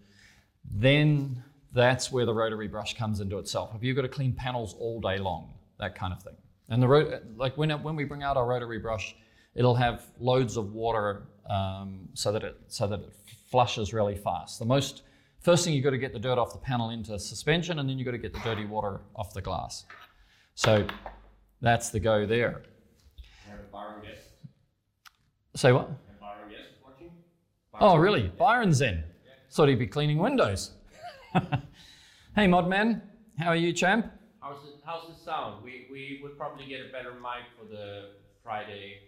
then 0.68 1.44
that's 1.72 2.11
where 2.11 2.27
the 2.27 2.35
rotary 2.35 2.66
brush 2.66 2.99
comes 2.99 3.20
into 3.20 3.38
itself. 3.38 3.70
If 3.77 3.85
you've 3.85 3.94
got 3.94 4.03
to 4.03 4.09
clean 4.09 4.33
panels 4.33 4.75
all 4.81 5.01
day 5.01 5.18
long, 5.18 5.55
that 5.79 5.94
kind 5.94 6.12
of 6.12 6.20
thing. 6.20 6.35
And 6.68 6.83
the 6.83 6.88
ro- 6.88 7.20
like 7.37 7.57
when 7.57 7.70
it, 7.70 7.81
when 7.81 7.94
we 7.94 8.03
bring 8.03 8.25
out 8.25 8.37
our 8.37 8.46
rotary 8.46 8.81
brush, 8.81 9.14
it'll 9.55 9.77
have 9.77 10.05
loads 10.18 10.57
of 10.57 10.72
water 10.72 11.29
um, 11.49 12.09
so 12.14 12.33
that 12.33 12.42
it 12.42 12.57
so 12.66 12.88
that 12.88 12.99
it 12.99 13.12
flushes 13.53 13.94
really 13.94 14.16
fast. 14.16 14.59
The 14.59 14.64
most 14.64 15.03
first 15.47 15.65
thing 15.65 15.75
you've 15.75 15.85
got 15.85 15.91
to 15.91 15.99
get 15.99 16.13
the 16.13 16.19
dirt 16.19 16.39
off 16.39 16.53
the 16.53 16.59
panel 16.59 16.91
into 16.91 17.17
suspension, 17.21 17.79
and 17.79 17.89
then 17.89 17.97
you've 17.97 18.05
got 18.05 18.11
to 18.11 18.19
get 18.19 18.33
the 18.35 18.41
dirty 18.41 18.65
water 18.65 19.01
off 19.15 19.33
the 19.33 19.41
glass. 19.41 19.85
So 20.57 20.85
that's 21.61 21.91
the 21.91 22.01
go 22.01 22.27
there. 22.27 22.63
Say 25.55 25.71
what? 25.71 25.89
Oh, 27.79 27.97
really? 27.97 28.33
Byron's 28.37 28.81
in. 28.81 29.05
Thought 29.53 29.69
he'd 29.69 29.79
be 29.79 29.87
cleaning 29.87 30.19
windows. 30.19 30.73
hey, 31.33 32.49
Modman, 32.49 33.01
how 33.39 33.51
are 33.51 33.57
you, 33.57 33.73
champ? 33.73 34.11
How's 34.41 34.61
the, 34.65 34.73
how's 34.85 35.07
the 35.07 35.15
sound? 35.15 35.63
We, 35.63 35.87
we 35.93 36.19
would 36.25 36.37
probably 36.37 36.67
get 36.67 36.81
a 36.81 36.91
better 36.91 37.13
mic 37.13 37.47
for 37.57 37.73
the 37.73 38.11
Friday, 38.43 38.99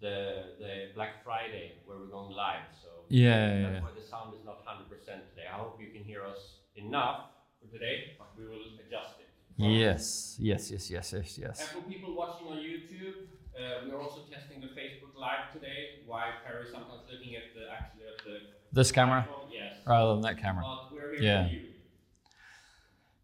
the 0.00 0.54
the 0.58 0.88
Black 0.94 1.22
Friday 1.22 1.72
where 1.84 1.98
we're 1.98 2.06
going 2.06 2.34
live. 2.34 2.64
So 2.82 2.88
Yeah, 3.12 3.28
yeah, 3.60 3.70
that's 3.72 3.82
why 3.84 3.90
the 4.00 4.08
sound 4.08 4.34
is 4.34 4.42
not 4.42 4.64
100% 4.64 4.88
today. 5.04 5.44
I 5.52 5.58
hope 5.58 5.78
you 5.78 5.88
can 5.92 6.02
hear 6.02 6.24
us 6.24 6.60
enough 6.76 7.28
for 7.60 7.70
today, 7.70 8.16
but 8.18 8.28
we 8.38 8.46
will 8.46 8.64
adjust 8.80 9.20
it. 9.20 9.28
Yes, 9.58 10.36
yes, 10.40 10.70
yes, 10.70 10.90
yes, 10.90 11.12
yes, 11.12 11.36
And 11.36 11.44
yes. 11.46 11.68
for 11.72 11.82
people 11.82 12.16
watching 12.16 12.46
on 12.48 12.56
YouTube, 12.56 13.28
uh, 13.52 13.84
we 13.84 13.90
are 13.92 14.00
also 14.00 14.22
testing 14.32 14.62
the 14.62 14.68
Facebook 14.68 15.14
Live 15.14 15.52
today. 15.52 16.00
Why 16.06 16.30
Perry 16.46 16.64
sometimes 16.72 17.02
looking 17.12 17.36
at 17.36 17.42
the 17.54 17.70
actually 17.70 18.04
at 18.06 18.24
the 18.24 18.38
This 18.72 18.90
camera 18.90 19.28
Yes. 19.52 19.76
rather 19.86 20.12
than 20.14 20.22
that 20.22 20.38
camera. 20.38 20.64
But 20.64 20.94
we're 20.94 21.12
here 21.12 21.22
Yeah. 21.22 21.48
for 21.48 21.52
you. 21.54 21.68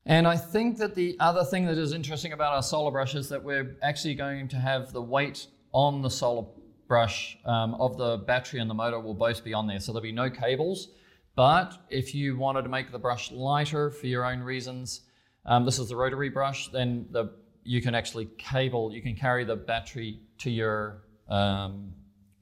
And 0.04 0.28
I 0.28 0.36
think 0.36 0.76
that 0.78 0.94
the 0.94 1.16
other 1.18 1.44
thing 1.44 1.64
that 1.64 1.78
is 1.78 1.94
interesting 1.94 2.34
about 2.34 2.52
our 2.52 2.62
solar 2.62 2.90
brush 2.90 3.14
is 3.14 3.30
that 3.30 3.42
we're 3.42 3.78
actually 3.82 4.14
going 4.16 4.48
to 4.48 4.56
have 4.56 4.92
the 4.92 5.02
weight 5.02 5.46
on 5.72 6.02
the 6.02 6.10
solar 6.10 6.44
brush 6.88 7.38
um, 7.44 7.74
of 7.74 7.96
the 7.96 8.18
battery 8.18 8.60
and 8.60 8.68
the 8.68 8.74
motor 8.74 8.98
will 8.98 9.14
both 9.14 9.44
be 9.44 9.54
on 9.54 9.66
there. 9.66 9.78
So 9.78 9.92
there'll 9.92 10.02
be 10.02 10.12
no 10.12 10.30
cables. 10.30 10.88
But 11.36 11.78
if 11.88 12.14
you 12.14 12.36
wanted 12.36 12.62
to 12.62 12.68
make 12.68 12.90
the 12.90 12.98
brush 12.98 13.30
lighter 13.30 13.90
for 13.90 14.06
your 14.06 14.24
own 14.24 14.40
reasons, 14.40 15.02
um, 15.46 15.64
this 15.64 15.78
is 15.78 15.88
the 15.88 15.96
rotary 15.96 16.30
brush, 16.30 16.68
then 16.68 17.06
the, 17.10 17.30
you 17.62 17.80
can 17.80 17.94
actually 17.94 18.28
cable, 18.38 18.92
you 18.92 19.02
can 19.02 19.14
carry 19.14 19.44
the 19.44 19.54
battery 19.54 20.20
to 20.38 20.50
your 20.50 21.04
um, 21.28 21.92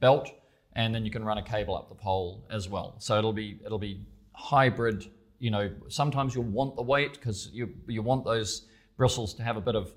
belt 0.00 0.30
and 0.76 0.94
then 0.94 1.04
you 1.04 1.10
can 1.10 1.24
run 1.24 1.38
a 1.38 1.42
cable 1.42 1.74
up 1.74 1.88
the 1.88 1.94
pole 1.94 2.46
as 2.50 2.68
well. 2.68 2.94
So 2.98 3.18
it'll 3.18 3.32
be 3.32 3.58
it'll 3.64 3.78
be 3.78 4.00
hybrid. 4.32 5.06
You 5.38 5.50
know, 5.50 5.70
sometimes 5.88 6.34
you'll 6.34 6.44
want 6.44 6.76
the 6.76 6.82
weight 6.82 7.14
because 7.14 7.50
you 7.52 7.70
you 7.88 8.02
want 8.02 8.24
those 8.24 8.66
bristles 8.96 9.34
to 9.34 9.42
have 9.42 9.56
a 9.56 9.60
bit 9.60 9.74
of, 9.74 9.92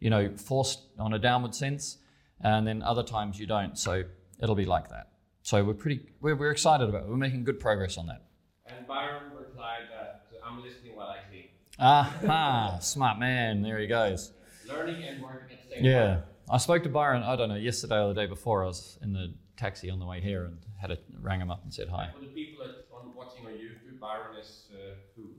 you 0.00 0.10
know, 0.10 0.30
force 0.36 0.86
on 0.98 1.14
a 1.14 1.18
downward 1.18 1.54
sense, 1.54 1.98
and 2.40 2.66
then 2.66 2.82
other 2.82 3.02
times 3.02 3.38
you 3.38 3.46
don't. 3.46 3.78
So 3.78 4.04
it'll 4.42 4.54
be 4.54 4.66
like 4.66 4.90
that. 4.90 5.08
So 5.42 5.64
we're 5.64 5.74
pretty 5.74 6.00
we're, 6.20 6.36
we're 6.36 6.50
excited 6.50 6.88
about 6.88 7.04
it. 7.04 7.08
We're 7.08 7.16
making 7.16 7.44
good 7.44 7.60
progress 7.60 7.96
on 7.98 8.06
that. 8.06 8.22
And 8.66 8.86
Byron 8.86 9.32
replied 9.36 9.88
that 9.90 10.24
I'm 10.44 10.62
listening 10.62 10.94
while 10.96 11.08
I 11.08 11.18
clean. 11.30 11.44
Aha, 11.78 12.78
smart 12.80 13.18
man. 13.18 13.62
There 13.62 13.78
he 13.78 13.86
goes. 13.86 14.32
Learning 14.68 15.02
and 15.04 15.22
working 15.22 15.56
at 15.56 15.68
the 15.68 15.76
same 15.76 15.84
Yeah, 15.84 16.06
time. 16.06 16.22
I 16.50 16.58
spoke 16.58 16.82
to 16.82 16.88
Byron. 16.88 17.22
I 17.22 17.36
don't 17.36 17.48
know 17.48 17.54
yesterday 17.54 18.02
or 18.02 18.08
the 18.12 18.20
day 18.20 18.26
before. 18.26 18.64
I 18.64 18.66
was 18.66 18.98
in 19.02 19.12
the 19.12 19.32
taxi 19.56 19.88
on 19.90 19.98
the 19.98 20.06
way 20.06 20.20
here 20.20 20.44
and 20.44 20.58
had 20.80 20.90
a 20.90 20.98
rang 21.20 21.40
him 21.40 21.50
up 21.50 21.62
and 21.64 21.72
said 21.72 21.88
hi. 21.88 22.10
For 22.14 22.20
the 22.20 22.26
people 22.28 22.64
that 22.64 22.86
on 22.94 23.14
watching 23.14 23.46
on 23.46 23.52
YouTube, 23.52 23.98
Byron 24.00 24.36
is 24.38 24.68
uh, 24.74 24.94
who? 25.16 25.30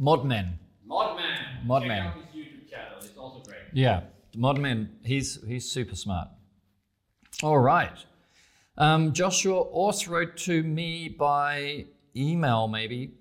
Modman. 0.00 0.58
Modman. 0.88 1.66
Modman. 1.66 1.88
Check 1.88 2.06
out 2.06 2.14
his 2.16 2.44
YouTube 2.44 2.70
channel. 2.70 2.98
It's 2.98 3.16
also 3.18 3.40
great. 3.48 3.58
Yeah, 3.72 4.02
Modman. 4.36 4.88
He's 5.04 5.42
he's 5.46 5.70
super 5.70 5.96
smart. 5.96 6.28
All 7.42 7.58
right. 7.58 8.04
Um, 8.76 9.12
Joshua 9.12 9.60
also 9.60 10.10
wrote 10.10 10.36
to 10.38 10.62
me 10.62 11.08
by 11.08 11.86
email, 12.16 12.68
maybe. 12.68 13.14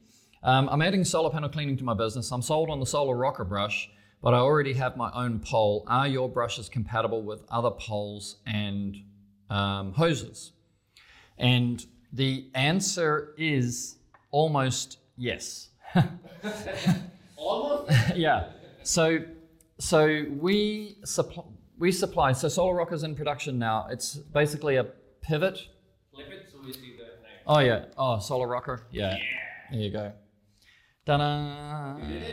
Um, 0.44 0.68
I'm 0.70 0.82
adding 0.82 1.04
solar 1.04 1.30
panel 1.30 1.50
cleaning 1.50 1.78
to 1.78 1.84
my 1.84 1.94
business. 1.94 2.32
I'm 2.32 2.42
sold 2.42 2.70
on 2.70 2.80
the 2.80 2.86
solar 2.86 3.16
rocker 3.16 3.44
brush, 3.46 3.90
but 4.22 4.34
I 4.34 4.38
already 4.38 4.74
have 4.74 4.98
my 4.98 5.12
own 5.14 5.40
pole. 5.40 5.86
Are 5.88 6.08
your 6.08 6.28
brushes 6.28 6.70
compatible 6.70 7.22
with 7.22 7.44
other 7.50 7.72
poles 7.72 8.38
and 8.46 8.98
um, 9.50 9.94
hoses? 9.94 10.52
And 11.38 11.86
the 12.12 12.50
answer 12.56 13.34
is 13.38 13.98
almost 14.32 14.98
yes. 15.18 15.70
Almost. 17.38 17.92
yeah. 18.16 18.50
So 18.84 19.20
so 19.84 20.26
we 20.40 20.96
supply 21.04 21.44
we 21.78 21.92
supply 21.92 22.32
so 22.32 22.48
Solar 22.48 22.76
Rock 22.76 22.94
is 22.94 23.04
in 23.04 23.16
production 23.16 23.60
now. 23.60 23.88
It's 23.90 24.16
basically 24.16 24.78
a 24.78 24.86
pivot. 25.22 25.60
Flip 26.14 26.28
it 26.32 26.48
so 26.50 26.60
we 26.66 26.72
see 26.72 26.96
the 26.98 27.04
name. 27.04 27.44
Oh 27.46 27.60
yeah. 27.60 27.88
Oh 27.98 28.18
Solar 28.20 28.48
Rocker. 28.48 28.88
Yeah. 28.92 29.18
There 29.72 29.82
you 29.82 29.92
go. 29.92 30.14
Ta-da. 31.06 31.98
Very 31.98 32.24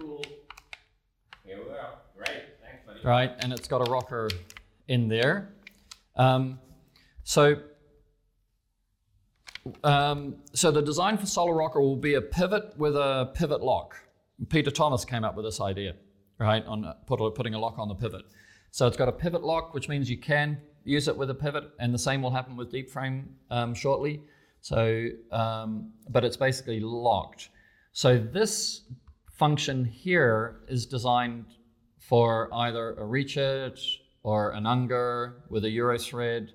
cool. 0.00 0.24
Here 1.44 1.60
we 1.64 1.70
are. 1.70 1.98
Great. 2.16 2.42
Thanks, 2.60 2.84
buddy. 2.84 2.98
Right, 3.04 3.32
and 3.38 3.52
it's 3.52 3.68
got 3.68 3.86
a 3.86 3.90
rocker 3.90 4.28
in 4.88 5.06
there. 5.06 5.54
Um, 6.16 6.58
so 7.22 7.54
um, 9.84 10.34
so 10.52 10.72
the 10.72 10.82
design 10.82 11.16
for 11.16 11.26
Solar 11.26 11.54
Rocker 11.54 11.80
will 11.80 11.94
be 11.94 12.14
a 12.14 12.20
pivot 12.20 12.76
with 12.76 12.96
a 12.96 13.30
pivot 13.34 13.62
lock. 13.62 13.94
Peter 14.48 14.70
Thomas 14.70 15.04
came 15.04 15.24
up 15.24 15.36
with 15.36 15.44
this 15.44 15.60
idea, 15.60 15.94
right? 16.38 16.64
On 16.66 16.84
uh, 16.84 16.94
put, 17.06 17.34
putting 17.34 17.54
a 17.54 17.58
lock 17.58 17.78
on 17.78 17.88
the 17.88 17.94
pivot. 17.94 18.22
So 18.70 18.86
it's 18.86 18.96
got 18.96 19.08
a 19.08 19.12
pivot 19.12 19.42
lock, 19.42 19.74
which 19.74 19.88
means 19.88 20.08
you 20.08 20.18
can 20.18 20.58
use 20.84 21.08
it 21.08 21.16
with 21.16 21.30
a 21.30 21.34
pivot, 21.34 21.64
and 21.78 21.92
the 21.92 21.98
same 21.98 22.22
will 22.22 22.30
happen 22.30 22.56
with 22.56 22.70
deep 22.70 22.90
frame 22.90 23.34
um, 23.50 23.74
shortly. 23.74 24.22
So, 24.60 25.08
um, 25.32 25.92
but 26.08 26.24
it's 26.24 26.36
basically 26.36 26.80
locked. 26.80 27.50
So 27.92 28.18
this 28.18 28.82
function 29.32 29.84
here 29.84 30.60
is 30.68 30.86
designed 30.86 31.46
for 31.98 32.52
either 32.54 32.92
a 32.92 33.12
it 33.12 33.80
or 34.22 34.52
an 34.52 34.66
Unger 34.66 35.44
with 35.48 35.64
a 35.64 35.70
Euro 35.70 35.98
thread, 35.98 36.52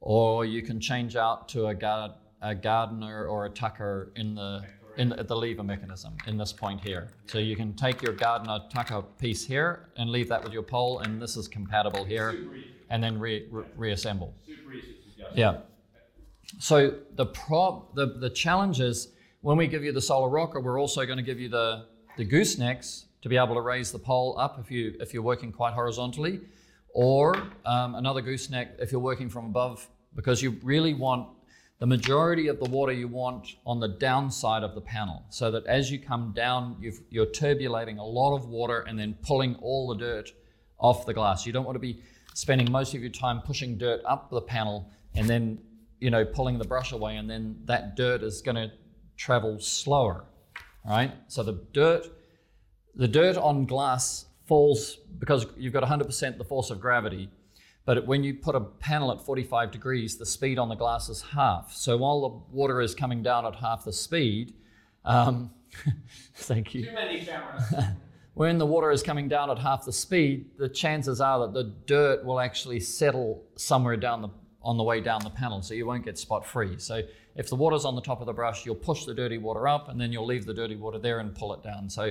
or 0.00 0.44
you 0.44 0.62
can 0.62 0.80
change 0.80 1.16
out 1.16 1.48
to 1.50 1.66
a, 1.66 1.74
guard, 1.74 2.12
a 2.42 2.54
Gardiner 2.54 3.26
or 3.26 3.46
a 3.46 3.50
Tucker 3.50 4.12
in 4.16 4.34
the 4.34 4.64
in 4.98 5.10
the, 5.10 5.22
the 5.24 5.36
lever 5.36 5.62
mechanism 5.62 6.16
in 6.26 6.36
this 6.36 6.52
point 6.52 6.80
here. 6.80 7.08
So 7.26 7.38
you 7.38 7.56
can 7.56 7.74
take 7.74 8.02
your 8.02 8.12
Gardiner 8.12 8.60
Tucker 8.72 9.02
piece 9.18 9.44
here 9.44 9.88
and 9.96 10.10
leave 10.10 10.28
that 10.28 10.42
with 10.42 10.52
your 10.52 10.62
pole, 10.62 11.00
and 11.00 11.20
this 11.20 11.36
is 11.36 11.48
compatible 11.48 12.04
here, 12.04 12.34
and 12.90 13.02
then 13.02 13.18
re, 13.18 13.46
re, 13.50 13.64
reassemble. 13.76 14.34
Super 14.46 14.72
easy 14.72 14.96
to. 15.18 15.38
Yeah. 15.38 15.58
So 16.58 16.94
the 17.14 17.26
prob 17.26 17.94
the, 17.94 18.06
the 18.06 18.30
challenge 18.30 18.80
is 18.80 19.08
when 19.40 19.56
we 19.56 19.66
give 19.66 19.84
you 19.84 19.92
the 19.92 20.00
solar 20.00 20.28
rocker, 20.28 20.60
we're 20.60 20.80
also 20.80 21.04
going 21.04 21.18
to 21.18 21.22
give 21.24 21.40
you 21.40 21.48
the, 21.48 21.86
the 22.16 22.24
goosenecks 22.24 23.04
to 23.22 23.28
be 23.28 23.36
able 23.36 23.54
to 23.54 23.60
raise 23.60 23.90
the 23.90 23.98
pole 23.98 24.36
up 24.38 24.58
if 24.60 24.70
you 24.70 24.94
if 25.00 25.12
you're 25.12 25.22
working 25.22 25.52
quite 25.52 25.74
horizontally, 25.74 26.40
or 26.94 27.36
um, 27.64 27.96
another 27.96 28.20
gooseneck 28.22 28.76
if 28.78 28.92
you're 28.92 29.00
working 29.00 29.28
from 29.28 29.46
above, 29.46 29.88
because 30.14 30.42
you 30.42 30.56
really 30.62 30.94
want 30.94 31.28
the 31.78 31.86
majority 31.86 32.48
of 32.48 32.58
the 32.58 32.70
water 32.70 32.92
you 32.92 33.06
want 33.06 33.56
on 33.66 33.80
the 33.80 33.88
downside 33.88 34.62
of 34.62 34.74
the 34.74 34.80
panel, 34.80 35.24
so 35.28 35.50
that 35.50 35.66
as 35.66 35.90
you 35.90 35.98
come 35.98 36.32
down, 36.34 36.76
you've, 36.80 37.00
you're 37.10 37.26
turbulating 37.26 37.98
a 37.98 38.04
lot 38.04 38.34
of 38.34 38.48
water 38.48 38.80
and 38.88 38.98
then 38.98 39.16
pulling 39.22 39.56
all 39.56 39.86
the 39.88 39.96
dirt 39.96 40.30
off 40.78 41.04
the 41.04 41.12
glass. 41.12 41.44
You 41.44 41.52
don't 41.52 41.64
want 41.64 41.76
to 41.76 41.80
be 41.80 42.00
spending 42.34 42.70
most 42.70 42.94
of 42.94 43.00
your 43.00 43.10
time 43.10 43.40
pushing 43.42 43.76
dirt 43.76 44.00
up 44.04 44.30
the 44.30 44.40
panel 44.40 44.90
and 45.14 45.28
then 45.28 45.58
you 46.00 46.10
know 46.10 46.24
pulling 46.24 46.58
the 46.58 46.64
brush 46.64 46.92
away, 46.92 47.16
and 47.16 47.28
then 47.28 47.56
that 47.64 47.96
dirt 47.96 48.22
is 48.22 48.40
going 48.42 48.56
to 48.56 48.70
travel 49.16 49.58
slower, 49.58 50.24
right? 50.88 51.12
So 51.28 51.42
the 51.42 51.64
dirt, 51.72 52.06
the 52.94 53.08
dirt 53.08 53.36
on 53.36 53.66
glass 53.66 54.26
falls 54.46 54.98
because 55.18 55.46
you've 55.56 55.72
got 55.72 55.82
100% 55.82 56.38
the 56.38 56.44
force 56.44 56.70
of 56.70 56.80
gravity. 56.80 57.28
But 57.86 58.06
when 58.06 58.24
you 58.24 58.34
put 58.34 58.54
a 58.54 58.60
panel 58.60 59.12
at 59.12 59.24
45 59.24 59.70
degrees, 59.70 60.18
the 60.18 60.26
speed 60.26 60.58
on 60.58 60.68
the 60.68 60.74
glass 60.74 61.08
is 61.08 61.22
half. 61.22 61.72
So 61.72 61.96
while 61.96 62.20
the 62.20 62.54
water 62.54 62.80
is 62.80 62.94
coming 62.94 63.22
down 63.22 63.46
at 63.46 63.54
half 63.54 63.84
the 63.84 63.92
speed, 63.92 64.54
um, 65.04 65.52
thank 66.34 66.74
you. 66.74 66.86
Too 66.86 66.92
many 66.92 67.24
cameras. 67.24 67.64
When 68.36 68.58
the 68.58 68.66
water 68.66 68.90
is 68.90 69.02
coming 69.02 69.28
down 69.28 69.50
at 69.50 69.58
half 69.58 69.86
the 69.86 69.94
speed, 69.94 70.50
the 70.58 70.68
chances 70.68 71.22
are 71.22 71.38
that 71.38 71.54
the 71.54 71.72
dirt 71.86 72.22
will 72.22 72.38
actually 72.38 72.80
settle 72.80 73.42
somewhere 73.56 73.96
down 73.96 74.20
the 74.20 74.28
on 74.62 74.76
the 74.76 74.82
way 74.82 75.00
down 75.00 75.22
the 75.24 75.30
panel, 75.30 75.62
so 75.62 75.72
you 75.72 75.86
won't 75.86 76.04
get 76.04 76.18
spot 76.18 76.44
free. 76.44 76.78
So 76.78 77.00
if 77.34 77.48
the 77.48 77.54
water's 77.54 77.86
on 77.86 77.94
the 77.94 78.02
top 78.02 78.20
of 78.20 78.26
the 78.26 78.34
brush, 78.34 78.66
you'll 78.66 78.74
push 78.74 79.06
the 79.06 79.14
dirty 79.14 79.38
water 79.38 79.66
up, 79.66 79.88
and 79.88 79.98
then 79.98 80.12
you'll 80.12 80.26
leave 80.26 80.44
the 80.44 80.52
dirty 80.52 80.76
water 80.76 80.98
there 80.98 81.20
and 81.20 81.34
pull 81.34 81.54
it 81.54 81.62
down. 81.62 81.88
So 81.88 82.10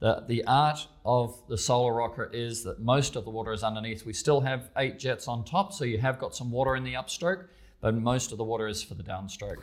the, 0.00 0.24
the 0.26 0.44
art 0.46 0.86
of 1.04 1.40
the 1.48 1.56
solar 1.56 1.94
rocker 1.94 2.30
is 2.32 2.62
that 2.64 2.80
most 2.80 3.16
of 3.16 3.24
the 3.24 3.30
water 3.30 3.52
is 3.52 3.62
underneath. 3.62 4.04
We 4.04 4.12
still 4.12 4.40
have 4.40 4.70
eight 4.76 4.98
jets 4.98 5.28
on 5.28 5.44
top, 5.44 5.72
so 5.72 5.84
you 5.84 5.98
have 5.98 6.18
got 6.18 6.34
some 6.34 6.50
water 6.50 6.76
in 6.76 6.84
the 6.84 6.94
upstroke, 6.94 7.44
but 7.80 7.94
most 7.94 8.32
of 8.32 8.38
the 8.38 8.44
water 8.44 8.66
is 8.68 8.82
for 8.82 8.94
the 8.94 9.02
downstroke. 9.02 9.56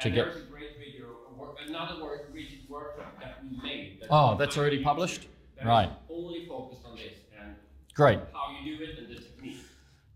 To 0.00 0.06
and 0.06 0.14
get 0.14 0.24
there's 0.26 0.42
a 0.42 0.46
great 0.50 0.76
video, 0.78 1.06
work, 1.36 1.56
another 1.66 2.02
work, 2.02 2.28
Reach 2.32 2.52
It 2.52 2.70
workshop 2.70 3.18
that 3.20 3.38
we 3.42 3.56
made. 3.62 4.02
Oh, 4.10 4.36
that's 4.36 4.58
already 4.58 4.82
published? 4.82 5.22
that 5.56 5.62
is 5.62 5.66
Right. 5.66 5.90
only 6.10 6.46
focused 6.46 6.84
on 6.84 6.96
this 6.96 7.14
and 7.40 7.54
great. 7.94 8.18
how 8.32 8.54
you 8.62 8.76
do 8.76 8.84
it 8.84 8.98
and 8.98 9.08
the 9.08 9.14
technique. 9.14 9.56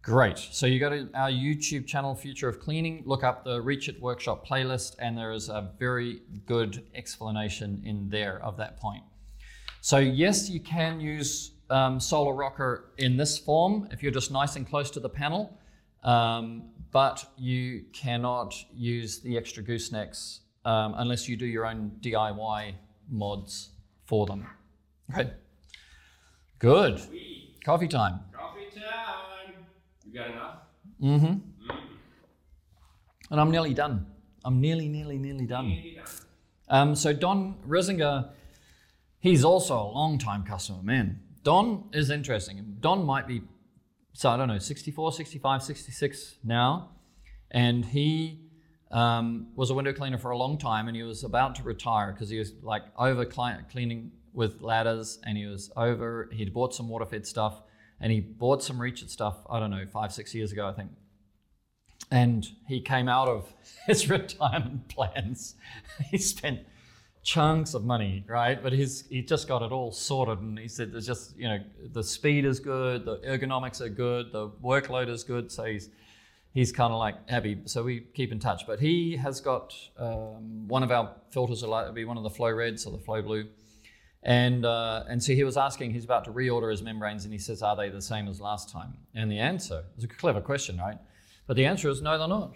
Great. 0.03 0.39
So 0.39 0.67
you 0.67 0.79
go 0.79 0.91
to 0.91 1.09
our 1.15 1.31
YouTube 1.31 1.87
channel, 1.87 2.15
Future 2.15 2.49
of 2.49 2.61
Cleaning, 2.61 3.03
look 3.07 3.23
up 3.25 3.45
the 3.45 3.61
Reach 3.63 3.89
It 3.89 4.01
Workshop 4.01 4.47
playlist, 4.47 4.97
and 4.99 5.17
there 5.17 5.33
is 5.33 5.49
a 5.49 5.71
very 5.79 6.21
good 6.47 6.85
explanation 6.95 7.83
in 7.85 8.09
there 8.11 8.43
of 8.43 8.57
that 8.59 8.77
point. 8.79 9.03
So 9.81 9.99
yes, 9.99 10.51
you 10.51 10.61
can 10.61 11.01
use 11.01 11.53
um, 11.71 12.01
Solar 12.01 12.35
Rocker 12.35 12.91
in 12.99 13.17
this 13.17 13.39
form 13.39 13.89
if 13.91 14.03
you're 14.03 14.13
just 14.13 14.31
nice 14.31 14.57
and 14.57 14.69
close 14.69 14.91
to 14.93 15.01
the 15.01 15.09
panel, 15.09 15.59
um, 16.05 16.65
but 16.91 17.25
you 17.39 17.85
cannot 17.93 18.55
use 18.75 19.21
the 19.21 19.37
extra 19.39 19.63
goosenecks 19.63 20.41
um, 20.65 20.95
unless 20.99 21.29
you 21.29 21.37
do 21.37 21.47
your 21.47 21.67
own 21.67 21.93
DIY 22.01 22.75
mods 23.09 23.71
for 24.05 24.27
them. 24.27 24.47
Right. 25.09 25.33
Good. 26.59 27.01
We, 27.11 27.57
Coffee 27.65 27.89
time. 27.89 28.21
coffee 28.33 28.69
time. 28.75 29.55
You 30.05 30.13
got 30.15 30.31
enough? 30.31 30.57
Mm-hmm. 31.03 31.39
And 33.31 33.41
I'm 33.41 33.51
nearly 33.51 33.75
done. 33.75 34.07
I'm 34.45 34.61
nearly, 34.61 34.89
nearly, 34.89 35.19
nearly 35.19 35.47
done. 35.47 35.69
Nearly 35.69 35.97
done. 35.97 36.07
Um, 36.69 36.95
so 36.95 37.13
Don 37.13 37.57
Risinger, 37.69 38.31
he's 39.21 39.45
also 39.45 39.79
a 39.79 39.89
long-time 39.93 40.45
customer, 40.45 40.83
man. 40.83 41.21
Don 41.43 41.85
is 41.93 42.11
interesting. 42.11 42.77
Don 42.81 43.05
might 43.05 43.27
be, 43.27 43.43
so 44.13 44.31
I 44.31 44.37
don't 44.37 44.49
know, 44.49 44.59
64, 44.59 45.13
65, 45.13 45.63
66 45.63 46.35
now. 46.45 46.91
And 47.51 47.85
he 47.85 48.41
um, 48.91 49.49
was 49.55 49.71
a 49.71 49.75
window 49.75 49.93
cleaner 49.93 50.19
for 50.19 50.31
a 50.31 50.37
long 50.37 50.59
time 50.59 50.89
and 50.89 50.97
he 50.97 51.03
was 51.03 51.25
about 51.25 51.55
to 51.57 51.63
retire 51.63 52.13
because 52.13 52.29
he 52.29 52.39
was 52.39 52.53
like 52.63 52.83
over 52.99 53.25
cleaning 53.25 54.13
with 54.33 54.61
ladders 54.61 55.19
and 55.25 55.37
he 55.37 55.47
was 55.47 55.71
over, 55.77 56.29
he'd 56.33 56.53
bought 56.53 56.75
some 56.75 56.89
water-fed 56.89 57.27
stuff 57.27 57.63
and 58.01 58.13
he 58.13 58.21
bought 58.21 58.63
some 58.63 58.81
Reach 58.81 59.03
It 59.03 59.11
stuff, 59.11 59.39
I 59.49 59.61
don't 59.61 59.71
know, 59.71 59.85
five, 59.93 60.13
six 60.13 60.35
years 60.35 60.53
ago, 60.53 60.69
I 60.69 60.73
think 60.73 60.91
and 62.11 62.49
he 62.67 62.81
came 62.81 63.09
out 63.09 63.29
of 63.29 63.53
his 63.87 64.09
retirement 64.11 64.89
plans. 64.89 65.55
he 66.11 66.19
spent 66.19 66.61
chunks 67.23 67.75
of 67.75 67.85
money, 67.85 68.25
right? 68.27 68.63
But 68.63 68.73
he's 68.73 69.07
he 69.09 69.23
just 69.23 69.49
got 69.49 69.63
it 69.63 69.73
all 69.73 69.93
sorted, 69.93 70.39
and 70.41 70.59
he 70.59 70.69
said 70.69 70.93
there's 70.93 71.07
just 71.07 71.37
you 71.37 71.49
know 71.49 71.59
the 71.93 72.03
speed 72.03 72.45
is 72.45 72.61
good, 72.61 73.05
the 73.05 73.19
ergonomics 73.19 73.81
are 73.81 73.89
good, 73.89 74.33
the 74.33 74.49
workload 74.63 75.09
is 75.09 75.25
good, 75.25 75.51
so 75.53 75.65
he's 75.65 75.91
he's 76.53 76.73
kind 76.73 76.93
of 76.93 76.99
like 76.99 77.29
happy. 77.29 77.59
So 77.67 77.83
we 77.83 78.01
keep 78.01 78.33
in 78.33 78.39
touch. 78.39 78.67
But 78.67 78.81
he 78.81 79.17
has 79.17 79.41
got 79.41 79.75
um, 79.99 80.67
one 80.69 80.83
of 80.83 80.91
our 80.91 81.15
filters 81.31 81.63
will 81.63 81.71
likely 81.71 81.93
be 81.93 82.05
one 82.05 82.17
of 82.17 82.23
the 82.23 82.31
flow 82.31 82.51
reds 82.51 82.87
or 82.87 82.93
the 82.93 83.03
flow 83.03 83.23
blue. 83.23 83.47
And 84.23 84.67
uh, 84.67 85.05
and 85.09 85.23
so 85.23 85.33
he 85.33 85.45
was 85.45 85.57
asking, 85.57 85.93
he's 85.93 86.05
about 86.05 86.25
to 86.27 86.33
reorder 86.33 86.71
his 86.71 86.83
membranes, 86.83 87.25
and 87.25 87.33
he 87.33 87.39
says, 87.39 87.63
"Are 87.63 87.75
they 87.75 87.89
the 87.89 88.03
same 88.03 88.29
as 88.29 88.41
last 88.41 88.71
time?" 88.71 88.95
And 89.15 89.31
the 89.31 89.39
answer 89.39 89.85
is 89.97 90.05
a 90.05 90.09
clever 90.09 90.43
question, 90.43 90.77
right? 90.79 90.99
But 91.47 91.57
the 91.57 91.65
answer 91.65 91.89
is 91.89 92.03
no, 92.03 92.19
they're 92.19 92.29
not. 92.29 92.53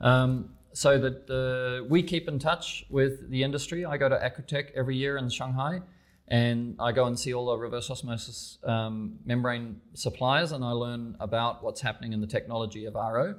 Um, 0.00 0.50
so 0.72 0.98
that 0.98 1.30
uh, 1.30 1.84
we 1.88 2.02
keep 2.02 2.28
in 2.28 2.38
touch 2.38 2.84
with 2.90 3.28
the 3.30 3.42
industry. 3.42 3.84
I 3.84 3.96
go 3.96 4.08
to 4.08 4.16
Aquatech 4.16 4.70
every 4.74 4.96
year 4.96 5.16
in 5.16 5.28
Shanghai, 5.28 5.80
and 6.28 6.76
I 6.78 6.92
go 6.92 7.06
and 7.06 7.18
see 7.18 7.34
all 7.34 7.46
the 7.46 7.58
reverse 7.58 7.90
osmosis 7.90 8.58
um, 8.64 9.18
membrane 9.24 9.80
suppliers, 9.94 10.52
and 10.52 10.64
I 10.64 10.70
learn 10.70 11.16
about 11.20 11.62
what's 11.64 11.80
happening 11.80 12.12
in 12.12 12.20
the 12.20 12.26
technology 12.26 12.84
of 12.84 12.94
RO. 12.94 13.34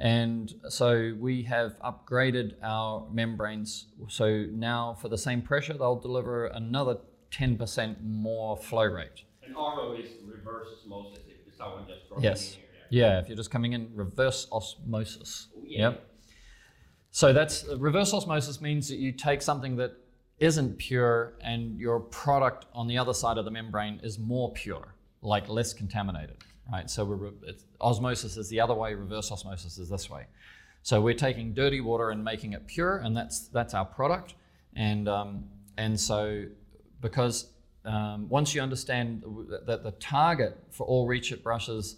And 0.00 0.54
so 0.68 1.14
we 1.18 1.42
have 1.44 1.76
upgraded 1.80 2.54
our 2.62 3.08
membranes. 3.12 3.88
So 4.08 4.46
now, 4.52 4.96
for 5.00 5.08
the 5.08 5.18
same 5.18 5.42
pressure, 5.42 5.72
they'll 5.72 5.98
deliver 5.98 6.46
another 6.46 6.98
10% 7.32 7.96
more 8.04 8.56
flow 8.56 8.84
rate. 8.84 9.24
And 9.44 9.56
RO 9.56 9.94
is 9.94 10.10
reverse 10.24 10.68
osmosis 10.80 11.24
if 11.28 11.54
someone 11.56 11.86
just 11.88 12.22
Yes. 12.22 12.52
in 12.54 12.60
here. 12.60 12.64
Yeah, 12.90 13.18
if 13.20 13.28
you're 13.28 13.36
just 13.36 13.50
coming 13.50 13.72
in 13.72 13.90
reverse 13.94 14.46
osmosis. 14.52 15.48
Oh, 15.56 15.62
yeah. 15.66 15.78
Yep. 15.90 16.04
So 17.18 17.32
that's 17.32 17.64
reverse 17.78 18.14
osmosis 18.14 18.60
means 18.60 18.88
that 18.90 18.98
you 18.98 19.10
take 19.10 19.42
something 19.42 19.74
that 19.78 19.90
isn't 20.38 20.78
pure 20.78 21.34
and 21.40 21.76
your 21.76 21.98
product 21.98 22.66
on 22.72 22.86
the 22.86 22.96
other 22.96 23.12
side 23.12 23.38
of 23.38 23.44
the 23.44 23.50
membrane 23.50 23.98
is 24.04 24.20
more 24.20 24.52
pure, 24.52 24.94
like 25.20 25.48
less 25.48 25.74
contaminated, 25.74 26.36
right? 26.72 26.88
So 26.88 27.32
osmosis 27.80 28.36
is 28.36 28.48
the 28.48 28.60
other 28.60 28.74
way, 28.74 28.94
reverse 28.94 29.32
osmosis 29.32 29.78
is 29.78 29.88
this 29.88 30.08
way. 30.08 30.26
So 30.82 31.00
we're 31.00 31.14
taking 31.14 31.54
dirty 31.54 31.80
water 31.80 32.10
and 32.10 32.22
making 32.22 32.52
it 32.52 32.68
pure, 32.68 32.98
and 32.98 33.16
that's 33.16 33.48
that's 33.48 33.74
our 33.74 33.84
product. 33.84 34.36
And 34.76 35.08
um, 35.08 35.46
and 35.76 35.98
so 35.98 36.44
because 37.00 37.50
um, 37.84 38.28
once 38.28 38.54
you 38.54 38.62
understand 38.62 39.24
that 39.66 39.82
the 39.82 39.90
target 39.98 40.56
for 40.70 40.86
all 40.86 41.08
reach 41.08 41.32
it 41.32 41.42
brushes 41.42 41.96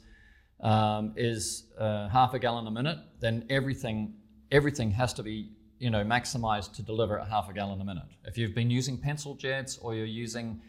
um, 0.60 1.12
is 1.14 1.64
uh, 1.78 2.08
half 2.08 2.32
a 2.32 2.38
gallon 2.38 2.66
a 2.66 2.70
minute, 2.70 2.96
then 3.20 3.44
everything 3.50 4.14
everything 4.50 4.90
has 4.90 5.12
to 5.14 5.22
be 5.22 5.50
you 5.78 5.90
know 5.90 6.04
maximized 6.04 6.74
to 6.74 6.82
deliver 6.82 7.18
at 7.18 7.28
half 7.28 7.48
a 7.48 7.52
gallon 7.52 7.80
a 7.80 7.84
minute. 7.84 8.04
If 8.24 8.38
you've 8.38 8.54
been 8.54 8.70
using 8.70 8.98
pencil 8.98 9.34
jets 9.34 9.78
or 9.78 9.94
you're 9.94 10.06
using 10.06 10.60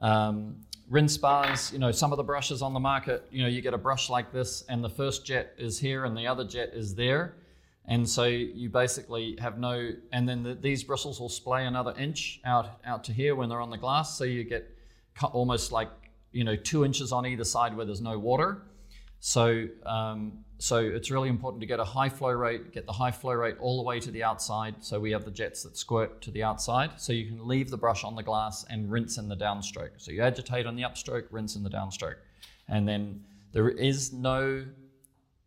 um, 0.00 0.56
rinse 0.88 1.16
bars, 1.16 1.72
you 1.72 1.78
know 1.78 1.92
some 1.92 2.12
of 2.12 2.16
the 2.16 2.24
brushes 2.24 2.62
on 2.62 2.72
the 2.72 2.80
market, 2.80 3.26
you 3.30 3.42
know 3.42 3.48
you 3.48 3.60
get 3.60 3.74
a 3.74 3.78
brush 3.78 4.10
like 4.10 4.32
this, 4.32 4.64
and 4.68 4.82
the 4.82 4.90
first 4.90 5.24
jet 5.24 5.54
is 5.58 5.78
here 5.78 6.04
and 6.04 6.16
the 6.16 6.26
other 6.26 6.44
jet 6.44 6.70
is 6.72 6.94
there, 6.94 7.36
and 7.86 8.08
so 8.08 8.24
you 8.24 8.70
basically 8.70 9.36
have 9.38 9.58
no, 9.58 9.92
and 10.12 10.28
then 10.28 10.42
the, 10.42 10.54
these 10.54 10.82
bristles 10.82 11.20
will 11.20 11.28
splay 11.28 11.66
another 11.66 11.94
inch 11.98 12.40
out 12.44 12.80
out 12.84 13.04
to 13.04 13.12
here 13.12 13.36
when 13.36 13.48
they're 13.48 13.60
on 13.60 13.70
the 13.70 13.78
glass, 13.78 14.16
so 14.16 14.24
you 14.24 14.44
get 14.44 14.70
almost 15.32 15.72
like 15.72 15.90
you 16.32 16.42
know 16.42 16.56
two 16.56 16.84
inches 16.84 17.12
on 17.12 17.26
either 17.26 17.44
side 17.44 17.76
where 17.76 17.86
there's 17.86 18.00
no 18.00 18.18
water. 18.18 18.62
So, 19.26 19.68
um, 19.86 20.44
so 20.58 20.76
it's 20.76 21.10
really 21.10 21.30
important 21.30 21.62
to 21.62 21.66
get 21.66 21.80
a 21.80 21.84
high 21.84 22.10
flow 22.10 22.32
rate, 22.32 22.74
get 22.74 22.84
the 22.84 22.92
high 22.92 23.10
flow 23.10 23.32
rate 23.32 23.56
all 23.58 23.78
the 23.78 23.82
way 23.82 23.98
to 23.98 24.10
the 24.10 24.22
outside. 24.22 24.74
So 24.80 25.00
we 25.00 25.12
have 25.12 25.24
the 25.24 25.30
jets 25.30 25.62
that 25.62 25.78
squirt 25.78 26.20
to 26.22 26.30
the 26.30 26.42
outside. 26.42 27.00
So 27.00 27.14
you 27.14 27.24
can 27.24 27.48
leave 27.48 27.70
the 27.70 27.78
brush 27.78 28.04
on 28.04 28.16
the 28.16 28.22
glass 28.22 28.66
and 28.68 28.92
rinse 28.92 29.16
in 29.16 29.30
the 29.30 29.34
downstroke. 29.34 29.92
So 29.96 30.10
you 30.10 30.20
agitate 30.20 30.66
on 30.66 30.76
the 30.76 30.82
upstroke, 30.82 31.24
rinse 31.30 31.56
in 31.56 31.62
the 31.62 31.70
downstroke. 31.70 32.16
And 32.68 32.86
then 32.86 33.24
there 33.52 33.70
is 33.70 34.12
no, 34.12 34.62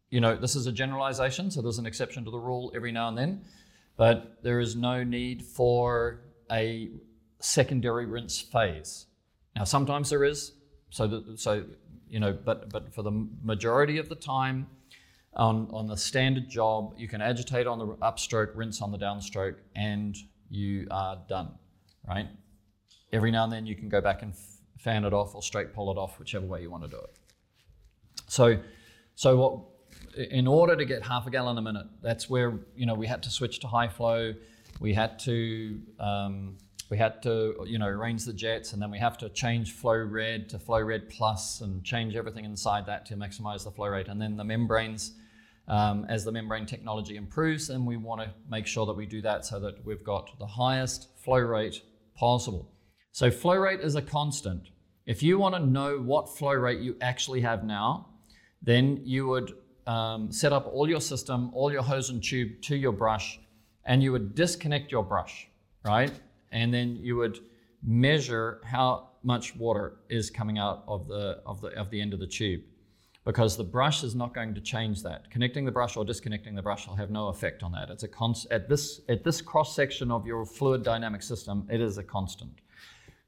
you 0.09 0.21
know, 0.21 0.35
this 0.35 0.55
is 0.55 0.65
a 0.65 0.71
generalization. 0.71 1.51
So 1.51 1.61
there's 1.61 1.77
an 1.77 1.85
exception 1.85 2.25
to 2.25 2.31
the 2.31 2.39
rule 2.39 2.71
every 2.73 2.91
now 2.91 3.09
and 3.09 3.17
then. 3.17 3.41
But 3.95 4.41
there 4.41 4.59
is 4.59 4.75
no 4.75 5.03
need 5.03 5.45
for 5.45 6.21
a 6.51 6.89
secondary 7.41 8.07
rinse 8.07 8.41
phase. 8.41 9.05
Now, 9.55 9.65
sometimes 9.65 10.09
there 10.09 10.23
is. 10.23 10.53
So, 10.89 11.05
the, 11.05 11.37
so 11.37 11.65
you 12.09 12.19
know, 12.19 12.33
but 12.33 12.69
but 12.69 12.93
for 12.93 13.03
the 13.03 13.11
majority 13.43 13.97
of 13.97 14.09
the 14.09 14.15
time, 14.15 14.67
on 15.33 15.67
on 15.71 15.87
the 15.87 15.97
standard 15.97 16.49
job, 16.49 16.93
you 16.97 17.07
can 17.07 17.21
agitate 17.21 17.67
on 17.67 17.79
the 17.79 17.87
upstroke, 17.97 18.51
rinse 18.55 18.81
on 18.81 18.91
the 18.91 18.97
downstroke, 18.97 19.55
and 19.75 20.17
you 20.49 20.87
are 20.91 21.19
done, 21.27 21.51
right? 22.07 22.27
Every 23.13 23.31
now 23.31 23.43
and 23.43 23.53
then 23.53 23.65
you 23.65 23.75
can 23.75 23.89
go 23.89 24.01
back 24.01 24.21
and 24.21 24.33
fan 24.77 25.05
it 25.05 25.13
off 25.13 25.35
or 25.35 25.41
straight 25.41 25.73
pull 25.73 25.91
it 25.91 25.97
off, 25.97 26.19
whichever 26.19 26.45
way 26.45 26.61
you 26.61 26.69
want 26.69 26.83
to 26.83 26.89
do 26.89 26.97
it. 26.97 27.17
So, 28.27 28.59
so 29.15 29.37
what 29.37 29.59
in 30.31 30.47
order 30.47 30.75
to 30.75 30.85
get 30.85 31.03
half 31.03 31.27
a 31.27 31.29
gallon 31.29 31.57
a 31.57 31.61
minute, 31.61 31.87
that's 32.01 32.29
where 32.29 32.59
you 32.75 32.85
know 32.85 32.95
we 32.95 33.07
had 33.07 33.23
to 33.23 33.29
switch 33.29 33.59
to 33.59 33.67
high 33.67 33.87
flow. 33.87 34.33
We 34.79 34.93
had 34.93 35.19
to 35.19 35.79
um, 35.99 36.57
we 36.89 36.97
had 36.97 37.21
to 37.23 37.55
you 37.65 37.79
know 37.79 37.87
arrange 37.87 38.25
the 38.25 38.33
jets, 38.33 38.73
and 38.73 38.81
then 38.81 38.91
we 38.91 38.99
have 38.99 39.17
to 39.19 39.29
change 39.29 39.73
flow 39.73 39.97
red 39.97 40.49
to 40.49 40.59
flow 40.59 40.81
red 40.81 41.09
plus, 41.09 41.61
and 41.61 41.83
change 41.83 42.15
everything 42.15 42.45
inside 42.45 42.85
that 42.85 43.05
to 43.07 43.15
maximize 43.15 43.63
the 43.63 43.71
flow 43.71 43.87
rate. 43.87 44.07
And 44.07 44.21
then 44.21 44.37
the 44.37 44.43
membranes, 44.43 45.13
um, 45.67 46.05
as 46.09 46.23
the 46.23 46.31
membrane 46.31 46.65
technology 46.65 47.15
improves, 47.15 47.69
and 47.69 47.85
we 47.85 47.97
want 47.97 48.21
to 48.21 48.31
make 48.49 48.67
sure 48.67 48.85
that 48.85 48.93
we 48.93 49.05
do 49.05 49.21
that 49.21 49.45
so 49.45 49.59
that 49.59 49.85
we've 49.85 50.03
got 50.03 50.37
the 50.39 50.47
highest 50.47 51.09
flow 51.23 51.39
rate 51.39 51.81
possible. 52.15 52.71
So 53.11 53.31
flow 53.31 53.55
rate 53.55 53.81
is 53.81 53.95
a 53.95 54.01
constant. 54.01 54.69
If 55.05 55.23
you 55.23 55.39
want 55.39 55.55
to 55.55 55.65
know 55.65 55.97
what 55.97 56.37
flow 56.37 56.53
rate 56.53 56.81
you 56.81 56.97
actually 57.01 57.41
have 57.41 57.63
now, 57.63 58.09
then 58.61 59.01
you 59.03 59.27
would 59.27 59.53
um, 59.87 60.31
set 60.31 60.51
up 60.51 60.67
all 60.67 60.89
your 60.89 61.01
system, 61.01 61.49
all 61.53 61.71
your 61.71 61.81
hose 61.81 62.09
and 62.09 62.23
tube 62.23 62.61
to 62.63 62.75
your 62.75 62.91
brush, 62.91 63.39
and 63.85 64.03
you 64.03 64.11
would 64.11 64.35
disconnect 64.35 64.91
your 64.91 65.03
brush, 65.03 65.47
right? 65.85 66.11
And 66.51 66.73
then 66.73 66.97
you 66.97 67.15
would 67.17 67.39
measure 67.83 68.61
how 68.63 69.09
much 69.23 69.55
water 69.55 69.97
is 70.09 70.29
coming 70.29 70.57
out 70.57 70.83
of 70.87 71.07
the 71.07 71.41
of 71.45 71.61
the 71.61 71.69
of 71.69 71.89
the 71.89 71.99
end 71.99 72.13
of 72.13 72.19
the 72.19 72.27
tube, 72.27 72.61
because 73.25 73.57
the 73.57 73.63
brush 73.63 74.03
is 74.03 74.15
not 74.15 74.33
going 74.33 74.53
to 74.55 74.61
change 74.61 75.03
that. 75.03 75.29
Connecting 75.29 75.65
the 75.65 75.71
brush 75.71 75.97
or 75.97 76.05
disconnecting 76.05 76.55
the 76.55 76.61
brush 76.61 76.87
will 76.87 76.95
have 76.95 77.11
no 77.11 77.27
effect 77.27 77.63
on 77.63 77.71
that. 77.73 77.89
It's 77.89 78.03
a 78.03 78.07
const 78.07 78.47
at 78.51 78.69
this 78.69 79.01
at 79.09 79.23
this 79.23 79.41
cross 79.41 79.75
section 79.75 80.11
of 80.11 80.25
your 80.25 80.45
fluid 80.45 80.83
dynamic 80.83 81.21
system. 81.21 81.67
It 81.69 81.81
is 81.81 81.97
a 81.97 82.03
constant. 82.03 82.61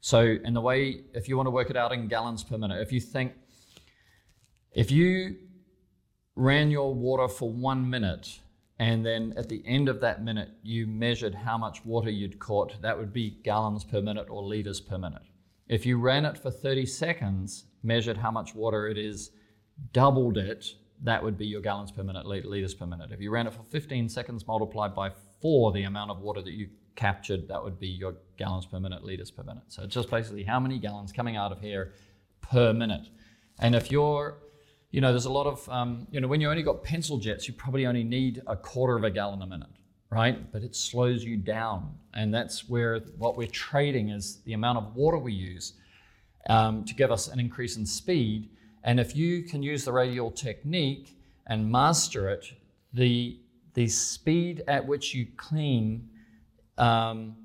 So, 0.00 0.38
in 0.44 0.54
the 0.54 0.62
way, 0.62 1.02
if 1.12 1.28
you 1.28 1.36
want 1.36 1.46
to 1.46 1.50
work 1.50 1.68
it 1.68 1.76
out 1.76 1.92
in 1.92 2.08
gallons 2.08 2.42
per 2.42 2.56
minute, 2.56 2.80
if 2.80 2.90
you 2.90 3.00
think, 3.00 3.34
if 4.72 4.90
you 4.90 5.36
ran 6.36 6.70
your 6.70 6.94
water 6.94 7.28
for 7.28 7.50
one 7.50 7.90
minute 7.90 8.40
and 8.80 9.04
then 9.04 9.34
at 9.36 9.50
the 9.50 9.62
end 9.66 9.90
of 9.90 10.00
that 10.00 10.24
minute 10.24 10.48
you 10.62 10.86
measured 10.86 11.34
how 11.34 11.58
much 11.58 11.84
water 11.84 12.08
you'd 12.08 12.38
caught, 12.38 12.80
that 12.80 12.98
would 12.98 13.12
be 13.12 13.38
gallons 13.44 13.84
per 13.84 14.00
minute 14.00 14.28
or 14.30 14.42
liters 14.42 14.80
per 14.80 14.96
minute. 14.96 15.20
If 15.68 15.84
you 15.84 15.98
ran 15.98 16.24
it 16.24 16.38
for 16.38 16.50
30 16.50 16.86
seconds, 16.86 17.66
measured 17.82 18.16
how 18.16 18.30
much 18.30 18.54
water 18.54 18.88
it 18.88 18.96
is, 18.96 19.32
doubled 19.92 20.38
it, 20.38 20.64
that 21.02 21.22
would 21.22 21.36
be 21.36 21.46
your 21.46 21.60
gallons 21.60 21.92
per 21.92 22.02
minute, 22.02 22.24
liters 22.24 22.74
per 22.74 22.86
minute. 22.86 23.12
If 23.12 23.20
you 23.20 23.30
ran 23.30 23.46
it 23.46 23.52
for 23.52 23.62
15 23.64 24.08
seconds 24.08 24.46
multiplied 24.46 24.94
by 24.94 25.10
four, 25.42 25.72
the 25.72 25.82
amount 25.82 26.10
of 26.10 26.20
water 26.20 26.40
that 26.40 26.52
you 26.52 26.70
captured, 26.96 27.48
that 27.48 27.62
would 27.62 27.78
be 27.78 27.88
your 27.88 28.14
gallons 28.38 28.64
per 28.64 28.80
minute, 28.80 29.04
liters 29.04 29.30
per 29.30 29.42
minute. 29.42 29.64
So 29.68 29.82
it's 29.82 29.94
just 29.94 30.10
basically 30.10 30.44
how 30.44 30.58
many 30.58 30.78
gallons 30.78 31.12
coming 31.12 31.36
out 31.36 31.52
of 31.52 31.60
here 31.60 31.92
per 32.40 32.72
minute. 32.72 33.08
And 33.58 33.74
if 33.74 33.90
you're, 33.90 34.38
you 34.90 35.00
know, 35.00 35.12
there's 35.12 35.26
a 35.26 35.32
lot 35.32 35.46
of, 35.46 35.68
um, 35.68 36.06
you 36.10 36.20
know, 36.20 36.26
when 36.26 36.40
you 36.40 36.50
only 36.50 36.62
got 36.62 36.82
pencil 36.82 37.18
jets, 37.18 37.46
you 37.46 37.54
probably 37.54 37.86
only 37.86 38.02
need 38.02 38.42
a 38.46 38.56
quarter 38.56 38.96
of 38.96 39.04
a 39.04 39.10
gallon 39.10 39.40
a 39.42 39.46
minute, 39.46 39.68
right? 40.10 40.50
But 40.50 40.62
it 40.62 40.74
slows 40.74 41.22
you 41.22 41.36
down. 41.36 41.94
And 42.12 42.34
that's 42.34 42.68
where 42.68 42.98
what 43.16 43.36
we're 43.36 43.46
trading 43.46 44.08
is 44.08 44.40
the 44.44 44.52
amount 44.52 44.78
of 44.78 44.96
water 44.96 45.18
we 45.18 45.32
use 45.32 45.74
um, 46.48 46.84
to 46.84 46.94
give 46.94 47.12
us 47.12 47.28
an 47.28 47.38
increase 47.38 47.76
in 47.76 47.86
speed. 47.86 48.48
And 48.82 48.98
if 48.98 49.14
you 49.14 49.44
can 49.44 49.62
use 49.62 49.84
the 49.84 49.92
radial 49.92 50.30
technique 50.30 51.16
and 51.46 51.70
master 51.70 52.28
it, 52.28 52.46
the, 52.92 53.38
the 53.74 53.86
speed 53.86 54.64
at 54.66 54.84
which 54.84 55.14
you 55.14 55.28
clean 55.36 56.08
um, 56.78 57.36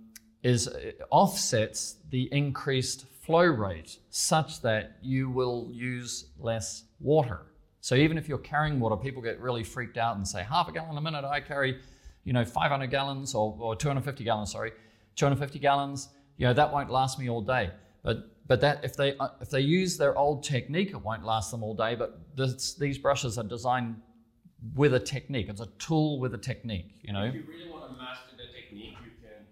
is 0.42 0.68
uh, 0.68 0.92
offsets 1.12 1.98
the 2.10 2.28
increased 2.32 3.06
flow 3.26 3.46
rate 3.46 4.00
such 4.10 4.62
that 4.62 4.98
you 5.02 5.30
will 5.30 5.70
use 5.72 6.28
less 6.40 6.86
water. 7.06 7.42
So 7.82 7.96
even 7.96 8.18
if 8.18 8.28
you're 8.28 8.40
carrying 8.40 8.80
water, 8.80 8.98
people 8.98 9.22
get 9.22 9.40
really 9.40 9.64
freaked 9.64 9.98
out 9.98 10.18
and 10.18 10.28
say, 10.28 10.44
half 10.44 10.68
a 10.68 10.72
gallon 10.72 10.98
a 10.98 11.02
minute, 11.02 11.24
I 11.24 11.40
carry, 11.40 11.80
you 12.24 12.34
know, 12.34 12.44
500 12.44 12.88
gallons 12.88 13.36
or, 13.36 13.56
or 13.60 13.76
250 13.76 14.24
gallons, 14.24 14.52
sorry, 14.52 14.72
250 15.16 15.60
gallons, 15.60 16.10
you 16.38 16.48
know, 16.48 16.54
that 16.54 16.74
won't 16.74 16.90
last 16.90 17.20
me 17.20 17.30
all 17.30 17.42
day. 17.42 17.70
But 18.04 18.32
but 18.48 18.62
that 18.62 18.84
if 18.84 18.96
they 18.96 19.18
uh, 19.18 19.30
if 19.42 19.50
they 19.50 19.62
use 19.62 19.98
their 19.98 20.16
old 20.16 20.44
technique, 20.44 20.92
it 20.92 21.02
won't 21.02 21.24
last 21.24 21.50
them 21.50 21.64
all 21.64 21.74
day. 21.74 21.96
But 21.96 22.20
this, 22.36 22.76
these 22.76 22.98
brushes 22.98 23.38
are 23.40 23.44
designed 23.44 23.96
with 24.76 24.94
a 24.94 25.00
technique. 25.00 25.50
It's 25.50 25.62
a 25.62 25.70
tool 25.80 26.20
with 26.20 26.34
a 26.36 26.38
technique. 26.38 27.00
You 27.02 27.14
know. 27.14 27.24
If 27.24 27.34
you 27.34 27.46
really 27.48 27.70
want 27.70 27.92
to 27.92 27.98
master 27.98 28.36
the 28.38 28.44
technique, 28.54 28.98
you 29.04 29.12
can 29.22 29.46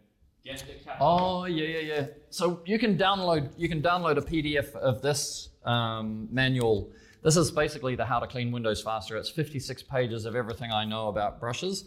Get 0.44 0.60
the 0.86 0.94
Oh 1.00 1.46
yeah, 1.46 1.66
yeah, 1.66 1.80
yeah. 1.80 2.06
So 2.30 2.62
you 2.66 2.78
can 2.78 2.98
download 2.98 3.52
you 3.58 3.68
can 3.68 3.82
download 3.82 4.18
a 4.18 4.22
PDF 4.22 4.76
of 4.76 5.02
this 5.02 5.50
um, 5.66 6.28
manual. 6.32 6.92
This 7.24 7.38
is 7.38 7.52
basically 7.52 7.96
the 7.96 8.04
how 8.04 8.20
to 8.20 8.28
clean 8.28 8.52
Windows 8.52 8.82
faster. 8.82 9.16
It's 9.16 9.30
56 9.30 9.82
pages 9.84 10.26
of 10.26 10.36
everything 10.36 10.72
I 10.72 10.84
know 10.84 11.08
about 11.08 11.40
brushes, 11.40 11.86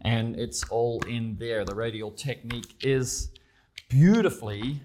and 0.00 0.34
it's 0.34 0.64
all 0.70 1.02
in 1.06 1.36
there. 1.38 1.66
The 1.66 1.74
radial 1.74 2.10
technique 2.10 2.74
is 2.80 3.28
beautifully 3.90 4.80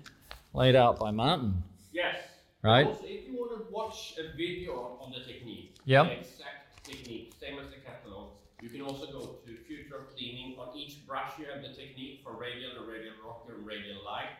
laid 0.53 0.75
out 0.75 0.99
by 0.99 1.11
Martin. 1.11 1.63
Yes. 1.93 2.17
Right. 2.61 2.85
Also, 2.85 3.05
if 3.05 3.27
you 3.27 3.37
want 3.37 3.51
to 3.57 3.71
watch 3.71 4.15
a 4.19 4.35
video 4.35 4.97
on 4.99 5.13
the 5.13 5.21
technique, 5.23 5.75
yep. 5.85 6.07
the 6.07 6.19
exact 6.19 6.83
technique, 6.83 7.33
same 7.39 7.57
as 7.59 7.67
the 7.69 7.79
catalog, 7.85 8.31
you 8.61 8.67
can 8.67 8.81
also 8.81 9.05
go 9.05 9.39
to 9.45 9.57
future 9.67 10.03
cleaning. 10.15 10.57
On 10.59 10.75
each 10.77 11.07
brush 11.07 11.31
you 11.39 11.45
have 11.45 11.61
the 11.61 11.73
technique 11.73 12.19
for 12.23 12.33
radial 12.33 12.71
radial 12.85 13.13
rocker 13.25 13.55
and 13.55 13.65
radial 13.65 14.03
light. 14.05 14.35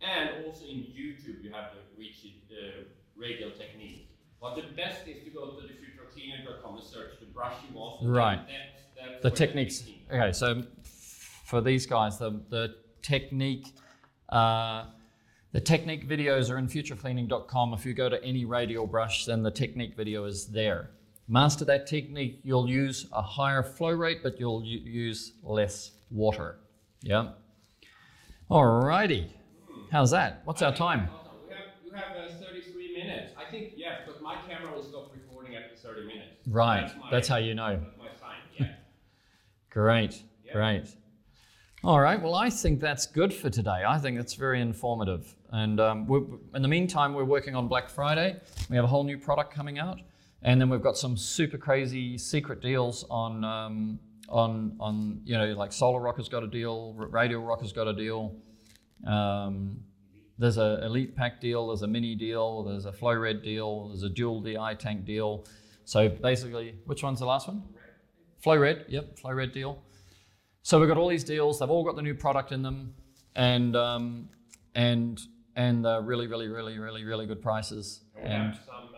And 0.00 0.44
also 0.44 0.64
in 0.64 0.90
YouTube 0.90 1.42
you 1.42 1.52
have 1.52 1.70
the 1.70 1.82
reach 1.96 2.26
uh, 2.50 2.82
radial 3.16 3.50
technique. 3.52 4.08
But 4.40 4.56
the 4.56 4.62
best 4.76 5.06
is 5.08 5.24
to 5.24 5.30
go 5.30 5.50
to 5.50 5.62
the 5.62 5.68
futurecleaner.com 5.68 6.76
and 6.76 6.84
search 6.84 7.18
to 7.20 7.26
brush 7.26 7.54
you 7.70 7.78
off. 7.78 8.00
Right. 8.02 8.40
the 9.22 9.30
techniques. 9.30 9.84
Okay, 10.10 10.32
so 10.32 10.62
for 11.44 11.60
these 11.60 11.86
guys, 11.86 12.18
the, 12.18 12.40
the 12.50 12.76
technique. 13.02 13.74
Uh, 14.28 14.84
the 15.52 15.60
technique 15.60 16.06
videos 16.06 16.50
are 16.50 16.58
in 16.58 16.68
futurecleaning.com. 16.68 17.72
If 17.72 17.86
you 17.86 17.94
go 17.94 18.08
to 18.08 18.22
any 18.22 18.44
radial 18.44 18.86
brush, 18.86 19.24
then 19.24 19.42
the 19.42 19.50
technique 19.50 19.96
video 19.96 20.24
is 20.24 20.46
there 20.46 20.90
master 21.28 21.64
that 21.66 21.86
technique, 21.86 22.40
you'll 22.42 22.68
use 22.68 23.06
a 23.12 23.22
higher 23.22 23.62
flow 23.62 23.90
rate, 23.90 24.22
but 24.22 24.40
you'll 24.40 24.64
use 24.64 25.34
less 25.42 25.92
water. 26.10 26.58
Yeah. 27.02 27.32
Alrighty. 28.50 29.28
How's 29.92 30.10
that? 30.10 30.40
What's 30.44 30.62
our 30.62 30.74
time? 30.74 31.08
Minutes. 33.18 33.34
I 33.36 33.50
think, 33.50 33.72
yeah, 33.76 33.98
because 34.04 34.20
my 34.20 34.36
camera 34.48 34.72
will 34.72 34.82
stop 34.82 35.12
recording 35.14 35.56
after 35.56 35.76
30 35.76 36.06
minutes. 36.06 36.28
Right. 36.46 36.82
That's, 36.82 36.96
my, 36.96 37.10
That's 37.10 37.28
how 37.28 37.36
you 37.36 37.54
know. 37.54 37.80
That's 37.80 37.98
my 37.98 38.06
sign. 38.20 38.36
Yeah. 38.58 38.66
great. 39.70 40.22
Yeah. 40.44 40.52
Great. 40.52 40.88
All 41.84 42.00
right. 42.00 42.20
Well, 42.20 42.34
I 42.34 42.50
think 42.50 42.80
that's 42.80 43.06
good 43.06 43.32
for 43.32 43.50
today. 43.50 43.82
I 43.86 43.98
think 43.98 44.16
that's 44.16 44.34
very 44.34 44.60
informative. 44.60 45.34
And 45.50 45.78
um, 45.78 46.40
in 46.54 46.62
the 46.62 46.68
meantime, 46.68 47.14
we're 47.14 47.24
working 47.24 47.54
on 47.54 47.68
Black 47.68 47.88
Friday. 47.88 48.36
We 48.68 48.76
have 48.76 48.84
a 48.84 48.88
whole 48.88 49.04
new 49.04 49.16
product 49.16 49.54
coming 49.54 49.78
out. 49.78 50.00
And 50.42 50.60
then 50.60 50.68
we've 50.68 50.82
got 50.82 50.96
some 50.96 51.16
super 51.16 51.58
crazy 51.58 52.18
secret 52.18 52.60
deals 52.60 53.04
on 53.10 53.44
um, 53.44 53.98
on 54.28 54.76
on 54.78 55.20
you 55.24 55.36
know 55.36 55.46
like 55.54 55.72
Solar 55.72 56.00
Rocker's 56.00 56.28
got 56.28 56.44
a 56.44 56.46
deal, 56.46 56.94
Radial 56.94 57.42
Rocker's 57.42 57.72
got 57.72 57.88
a 57.88 57.92
deal. 57.92 58.36
Um, 59.06 59.80
there's 60.38 60.56
a 60.58 60.84
Elite 60.84 61.16
Pack 61.16 61.40
deal, 61.40 61.68
there's 61.68 61.82
a 61.82 61.86
mini 61.86 62.14
deal, 62.14 62.62
there's 62.62 62.84
a 62.84 62.92
Flow 62.92 63.14
Red 63.14 63.42
deal, 63.42 63.88
there's 63.88 64.04
a 64.04 64.08
dual 64.08 64.40
DI 64.40 64.74
tank 64.74 65.04
deal. 65.04 65.44
So 65.84 66.08
basically, 66.08 66.76
which 66.84 67.02
one's 67.02 67.18
the 67.18 67.26
last 67.26 67.48
one? 67.48 67.62
Flow 68.42 68.56
Red, 68.56 68.84
yep, 68.88 69.18
Flow 69.18 69.32
Red 69.32 69.52
deal. 69.52 69.82
So 70.62 70.78
we've 70.78 70.88
got 70.88 70.98
all 70.98 71.08
these 71.08 71.24
deals. 71.24 71.58
They've 71.58 71.70
all 71.70 71.84
got 71.84 71.96
the 71.96 72.02
new 72.02 72.14
product 72.14 72.52
in 72.52 72.62
them, 72.62 72.94
and 73.34 73.74
um, 73.74 74.28
and 74.74 75.20
and 75.56 75.86
uh, 75.86 76.02
really, 76.02 76.26
really, 76.26 76.48
really, 76.48 76.78
really, 76.78 77.04
really 77.04 77.26
good 77.26 77.42
prices. 77.42 78.02
And, 78.16 78.54
some 78.66 78.88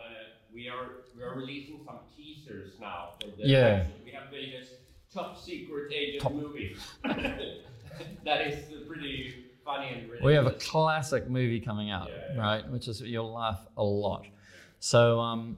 we 0.53 0.67
are 0.67 0.89
we 1.15 1.23
are 1.23 1.35
releasing 1.35 1.79
some 1.85 1.99
teasers 2.15 2.73
now. 2.79 3.11
yeah. 3.37 3.85
We 4.03 4.11
have 4.11 4.29
the 4.31 4.67
top 5.13 5.41
secret 5.41 5.91
agent 5.93 6.21
top. 6.21 6.33
movie. 6.33 6.75
that 7.03 8.41
is 8.47 8.65
pretty 8.87 9.50
funny 9.65 9.87
and 9.87 10.09
ridiculous. 10.09 10.23
We 10.23 10.33
have 10.33 10.47
a 10.47 10.51
classic 10.51 11.29
movie 11.29 11.59
coming 11.59 11.91
out, 11.91 12.09
yeah, 12.09 12.35
yeah. 12.35 12.41
right? 12.41 12.69
Which 12.69 12.87
is 12.87 13.01
you'll 13.01 13.33
laugh 13.33 13.65
a 13.77 13.83
lot. 13.83 14.25
So 14.79 15.19
um, 15.19 15.57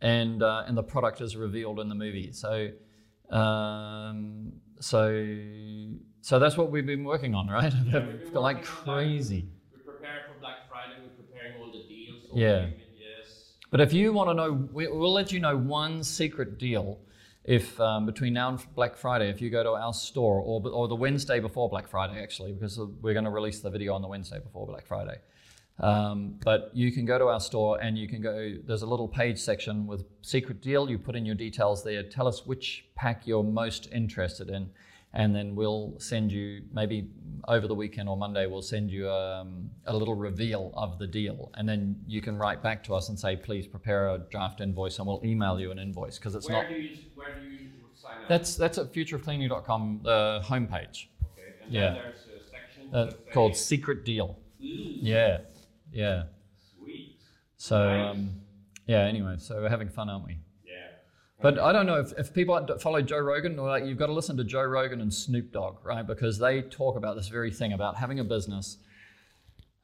and 0.00 0.42
uh, 0.42 0.64
and 0.66 0.76
the 0.76 0.82
product 0.82 1.20
is 1.20 1.36
revealed 1.36 1.80
in 1.80 1.88
the 1.88 1.94
movie. 1.94 2.32
So 2.32 2.70
um, 3.30 4.52
so 4.80 5.36
so 6.20 6.38
that's 6.38 6.56
what 6.56 6.70
we've 6.70 6.86
been 6.86 7.04
working 7.04 7.34
on, 7.34 7.48
right? 7.48 7.72
Yeah, 7.86 8.06
like 8.32 8.64
crazy. 8.64 9.48
We're 9.72 9.92
preparing 9.92 10.22
for 10.32 10.40
Black 10.40 10.68
Friday. 10.68 10.94
We're 11.02 11.24
preparing 11.24 11.60
all 11.60 11.72
the 11.72 11.84
deals. 11.88 12.28
yeah. 12.32 12.66
But 13.70 13.80
if 13.80 13.92
you 13.92 14.12
want 14.12 14.30
to 14.30 14.34
know, 14.34 14.68
we, 14.72 14.86
will 14.86 15.12
let 15.12 15.32
you 15.32 15.40
know 15.40 15.56
one 15.56 16.04
secret 16.04 16.58
deal 16.58 17.00
if 17.44 17.78
um, 17.78 18.06
between 18.06 18.32
now 18.32 18.48
and 18.48 18.74
Black 18.74 18.96
Friday, 18.96 19.28
if 19.28 19.40
you 19.40 19.50
go 19.50 19.62
to 19.62 19.70
our 19.70 19.92
store 19.92 20.40
or, 20.40 20.66
or 20.68 20.88
the 20.88 20.94
Wednesday 20.94 21.40
before 21.40 21.68
Black 21.68 21.88
Friday, 21.88 22.22
actually, 22.22 22.52
because 22.52 22.78
we're 23.02 23.12
going 23.12 23.24
to 23.24 23.30
release 23.30 23.60
the 23.60 23.70
video 23.70 23.94
on 23.94 24.02
the 24.02 24.08
Wednesday 24.08 24.38
before 24.38 24.66
Black 24.66 24.86
Friday. 24.86 25.18
Um, 25.80 26.38
but 26.44 26.70
you 26.72 26.92
can 26.92 27.04
go 27.04 27.18
to 27.18 27.26
our 27.26 27.40
store 27.40 27.80
and 27.80 27.98
you 27.98 28.08
can 28.08 28.22
go, 28.22 28.54
there's 28.64 28.82
a 28.82 28.86
little 28.86 29.08
page 29.08 29.38
section 29.38 29.86
with 29.86 30.04
secret 30.22 30.62
deal. 30.62 30.88
You 30.88 30.98
put 30.98 31.16
in 31.16 31.26
your 31.26 31.34
details 31.34 31.82
there. 31.82 32.02
Tell 32.02 32.28
us 32.28 32.46
which 32.46 32.86
pack 32.94 33.26
you're 33.26 33.42
most 33.42 33.88
interested 33.92 34.48
in. 34.48 34.70
And 35.16 35.34
then 35.34 35.54
we'll 35.54 35.94
send 35.98 36.32
you, 36.32 36.62
maybe 36.72 37.08
over 37.46 37.68
the 37.68 37.74
weekend 37.74 38.08
or 38.08 38.16
Monday, 38.16 38.46
we'll 38.46 38.62
send 38.62 38.90
you 38.90 39.08
um, 39.08 39.70
a 39.86 39.96
little 39.96 40.14
reveal 40.14 40.72
of 40.76 40.98
the 40.98 41.06
deal. 41.06 41.50
And 41.54 41.68
then 41.68 41.96
you 42.06 42.20
can 42.20 42.36
write 42.36 42.62
back 42.62 42.82
to 42.84 42.94
us 42.94 43.10
and 43.10 43.18
say, 43.18 43.36
please 43.36 43.66
prepare 43.66 44.08
a 44.08 44.18
draft 44.18 44.60
invoice 44.60 44.98
and 44.98 45.06
we'll 45.06 45.20
email 45.24 45.60
you 45.60 45.70
an 45.70 45.78
invoice 45.78 46.18
because 46.18 46.34
it's 46.34 46.48
Where 46.48 46.68
not. 46.68 46.78
Where 47.24 47.40
do 47.40 47.48
you 47.48 47.70
sign 47.94 48.12
up? 48.22 48.28
That's, 48.28 48.56
that's 48.56 48.78
at 48.78 48.92
futureofcleaning.com, 48.92 50.00
the 50.02 50.42
homepage 50.44 51.06
okay. 51.32 51.64
And 51.64 51.72
yeah. 51.72 51.94
there's 51.94 52.16
a 52.26 52.50
section 52.50 52.94
uh, 52.94 53.10
called 53.32 53.56
Secret 53.56 54.04
Deal. 54.04 54.38
Ooh, 54.62 54.66
Yeah, 54.66 55.38
yeah. 55.92 56.24
Sweet. 56.78 57.18
So 57.56 57.88
Nice. 57.88 58.10
um, 58.16 58.30
yeah. 58.86 59.00
Anyway, 59.00 59.36
so 59.38 59.60
we're 59.60 59.68
having 59.68 59.88
fun, 59.88 60.08
aren't 60.08 60.26
we? 60.26 60.38
Yeah. 60.66 60.72
But 61.40 61.58
I 61.58 61.72
don't 61.72 61.86
know 61.86 62.00
if, 62.00 62.12
if 62.18 62.32
people 62.34 62.66
follow 62.80 63.02
Joe 63.02 63.18
Rogan, 63.18 63.58
or 63.58 63.68
like 63.68 63.84
you've 63.84 63.98
got 63.98 64.06
to 64.06 64.12
listen 64.12 64.36
to 64.36 64.44
Joe 64.44 64.62
Rogan 64.62 65.00
and 65.00 65.12
Snoop 65.12 65.52
Dogg, 65.52 65.84
right? 65.84 66.06
Because 66.06 66.38
they 66.38 66.62
talk 66.62 66.96
about 66.96 67.16
this 67.16 67.28
very 67.28 67.50
thing 67.50 67.72
about 67.72 67.96
having 67.96 68.20
a 68.20 68.24
business, 68.24 68.78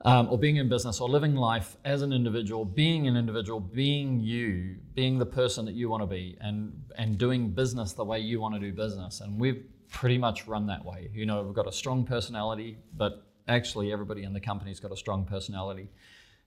um, 0.03 0.29
or 0.31 0.39
being 0.39 0.57
in 0.57 0.69
business, 0.69 1.01
or 1.01 1.09
living 1.09 1.35
life 1.35 1.77
as 1.85 2.03
an 2.03 2.13
individual, 2.13 2.65
being 2.65 3.07
an 3.07 3.17
individual, 3.17 3.61
being 3.61 4.21
you, 4.21 4.77
being 4.95 5.19
the 5.19 5.27
person 5.27 5.65
that 5.67 5.75
you 5.75 5.89
want 5.89 6.03
to 6.03 6.07
be, 6.07 6.37
and 6.41 6.73
and 6.97 7.19
doing 7.19 7.51
business 7.51 7.93
the 7.93 8.05
way 8.05 8.19
you 8.19 8.41
want 8.41 8.55
to 8.55 8.61
do 8.61 8.73
business. 8.73 9.21
And 9.21 9.39
we've 9.39 9.63
pretty 9.91 10.19
much 10.19 10.47
run 10.47 10.67
that 10.67 10.85
way. 10.85 11.11
You 11.13 11.27
know, 11.27 11.43
we've 11.43 11.55
got 11.55 11.69
a 11.69 11.73
strong 11.73 12.05
personality, 12.05 12.79
but 12.97 13.27
actually 13.49 13.93
everybody 13.93 14.23
in 14.23 14.33
the 14.33 14.41
company's 14.41 14.81
got 14.81 14.93
a 14.93 14.97
strong 14.97 15.25
personality. 15.25 15.89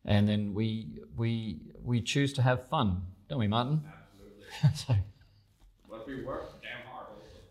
And 0.06 0.28
then 0.28 0.54
we 0.54 1.02
we 1.16 1.60
we 1.84 2.02
choose 2.02 2.34
to 2.34 2.42
have 2.42 2.68
fun, 2.68 3.04
don't 3.30 3.40
we, 3.40 3.48
Martin? 3.48 3.84
Absolutely. 4.64 4.76
so, 4.76 4.96
But 5.90 6.08
we 6.08 6.24
work 6.24 6.62
damn 6.62 6.63
hard 6.63 6.63
also. 6.63 6.63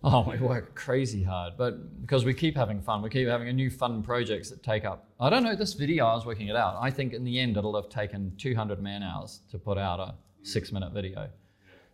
Oh, 0.05 0.29
we 0.29 0.37
work 0.39 0.75
crazy 0.75 1.23
hard, 1.23 1.55
but 1.57 2.01
because 2.01 2.25
we 2.25 2.35
keep 2.35 2.57
having 2.57 2.81
fun, 2.81 3.03
we 3.03 3.11
keep 3.11 3.29
having 3.29 3.49
a 3.49 3.53
new 3.53 3.71
fun 3.71 4.03
projects 4.03 4.51
that 4.51 4.63
take 4.63 4.85
up. 4.85 5.09
I 5.21 5.31
don't 5.31 5.45
know 5.45 5.55
this 5.55 5.75
video. 5.75 6.07
I 6.07 6.15
was 6.15 6.27
working 6.27 6.49
it 6.49 6.57
out. 6.57 6.77
I 6.81 6.91
think 6.91 7.13
in 7.13 7.23
the 7.23 7.39
end 7.39 7.57
it'll 7.57 7.81
have 7.81 7.89
taken 7.89 8.33
200 8.37 8.83
man 8.83 9.05
hours 9.05 9.41
to 9.53 9.59
put 9.59 9.79
out 9.79 10.01
a 10.01 10.15
six-minute 10.43 10.93
video. 10.93 11.29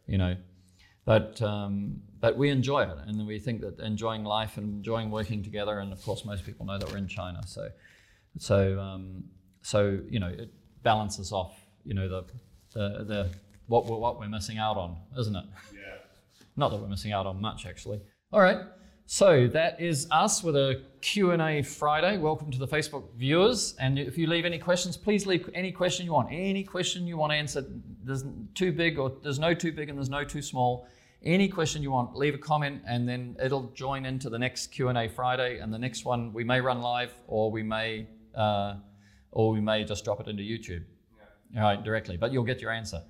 You 0.07 0.17
know, 0.17 0.37
but 1.05 1.41
um, 1.43 2.01
but 2.19 2.39
we 2.39 2.49
enjoy 2.49 2.85
it, 2.85 2.97
and 3.07 3.27
we 3.27 3.39
think 3.39 3.61
that 3.61 3.79
enjoying 3.81 4.25
life 4.25 4.57
and 4.57 4.77
enjoying 4.77 5.11
working 5.11 5.43
together. 5.43 5.81
And 5.81 5.93
of 5.93 6.03
course, 6.03 6.25
most 6.25 6.47
people 6.47 6.65
know 6.65 6.79
that 6.79 6.91
we're 6.91 6.97
in 6.97 7.09
China, 7.09 7.43
so 7.47 7.69
so 8.39 8.81
um, 8.81 9.25
so 9.61 10.01
you 10.09 10.19
know 10.19 10.29
it 10.29 10.51
balances 10.83 11.31
off. 11.31 11.61
You 11.85 11.93
know 11.93 12.09
the 12.09 12.25
the, 12.73 13.05
the 13.05 13.31
what 13.67 13.85
we're, 13.85 13.99
what 13.99 14.19
we're 14.19 14.31
missing 14.31 14.57
out 14.57 14.79
on, 14.79 14.97
isn't 15.19 15.37
it? 15.37 15.45
Not 16.59 16.73
that 16.73 16.79
we're 16.79 16.89
missing 16.89 17.13
out 17.13 17.25
on 17.25 17.41
much, 17.41 17.67
actually. 17.67 18.01
All 18.33 18.41
right. 18.41 18.59
So 19.07 19.47
that 19.47 19.81
is 19.81 20.09
us 20.11 20.43
with 20.43 20.57
a 20.57 20.83
Q&A 21.01 21.63
Friday. 21.63 22.19
Welcome 22.19 22.51
to 22.51 22.59
the 22.59 22.67
Facebook 22.67 23.05
viewers. 23.15 23.77
And 23.79 23.97
if 23.97 24.19
you 24.19 24.27
leave 24.27 24.45
any 24.45 24.59
questions, 24.59 24.97
please 24.97 25.25
leave 25.25 25.49
any 25.55 25.71
question 25.71 26.05
you 26.05 26.13
want. 26.13 26.31
Any 26.33 26.65
question 26.65 27.07
you 27.07 27.17
want 27.17 27.33
answered. 27.33 27.67
There's 28.03 28.25
too 28.57 28.73
big 28.73 28.99
or 28.99 29.13
there's 29.23 29.39
no 29.39 29.55
too 29.55 29.71
big 29.71 29.89
and 29.89 29.97
there's 29.97 30.11
no 30.11 30.25
too 30.25 30.43
small. 30.43 30.89
Any 31.23 31.49
question 31.49 31.81
you 31.81 31.93
want, 31.93 32.17
leave 32.17 32.35
a 32.35 32.39
comment 32.39 32.83
and 32.89 33.09
then 33.09 33.37
it'll 33.41 33.71
join 33.71 34.05
into 34.05 34.29
the 34.29 34.39
next 34.39 34.73
Q&A 34.73 35.09
Friday. 35.09 35.61
And 35.61 35.73
the 35.73 35.79
next 35.79 36.05
one 36.05 36.33
we 36.33 36.43
may 36.43 36.61
run 36.61 36.81
live 36.81 37.15
or 37.29 37.53
we 37.53 37.63
may, 37.63 38.09
uh, 38.35 38.75
or 39.31 39.53
we 39.53 39.61
may 39.61 39.85
just 39.85 40.05
drop 40.05 40.19
it 40.19 40.27
into 40.27 40.43
YouTube. 40.43 40.83
Yeah. 41.55 41.63
All 41.63 41.69
right, 41.69 41.85
directly. 41.85 42.17
But 42.17 42.33
you'll 42.33 42.43
get 42.43 42.61
your 42.61 42.73
answer. 42.73 43.05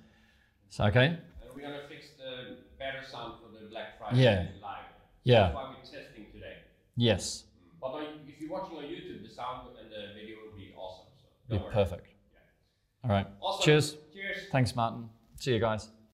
So, 0.69 0.83
okay? 0.83 1.05
And 1.07 1.19
we're 1.55 1.63
gonna 1.63 1.81
fix 1.89 2.09
the 2.17 2.59
better 2.77 3.03
sound 3.05 3.33
for 3.41 3.51
the 3.51 3.69
Black 3.69 3.97
Friday 3.97 3.98
Yeah. 4.13 4.47
live. 4.61 4.79
Yeah. 5.23 5.41
That's 5.41 5.55
why 5.55 5.69
we're 5.69 5.81
testing 5.81 6.25
today. 6.31 6.57
Yes. 6.95 7.43
Mm. 7.43 7.79
But 7.81 8.03
if 8.27 8.41
you're 8.41 8.51
watching 8.51 8.77
on 8.77 8.83
YouTube, 8.83 9.27
the 9.27 9.33
sound 9.33 9.67
and 9.79 9.91
the 9.91 10.13
video 10.19 10.37
will 10.45 10.57
be 10.57 10.73
awesome. 10.75 11.07
So 11.49 11.57
Be 11.57 11.63
perfect. 11.71 12.07
All 13.03 13.09
right. 13.09 13.27
Awesome. 13.41 13.65
Cheers. 13.65 13.97
Cheers. 14.13 14.37
Thanks, 14.51 14.75
Martin. 14.75 15.09
See 15.39 15.53
you 15.53 15.59
guys. 15.59 15.89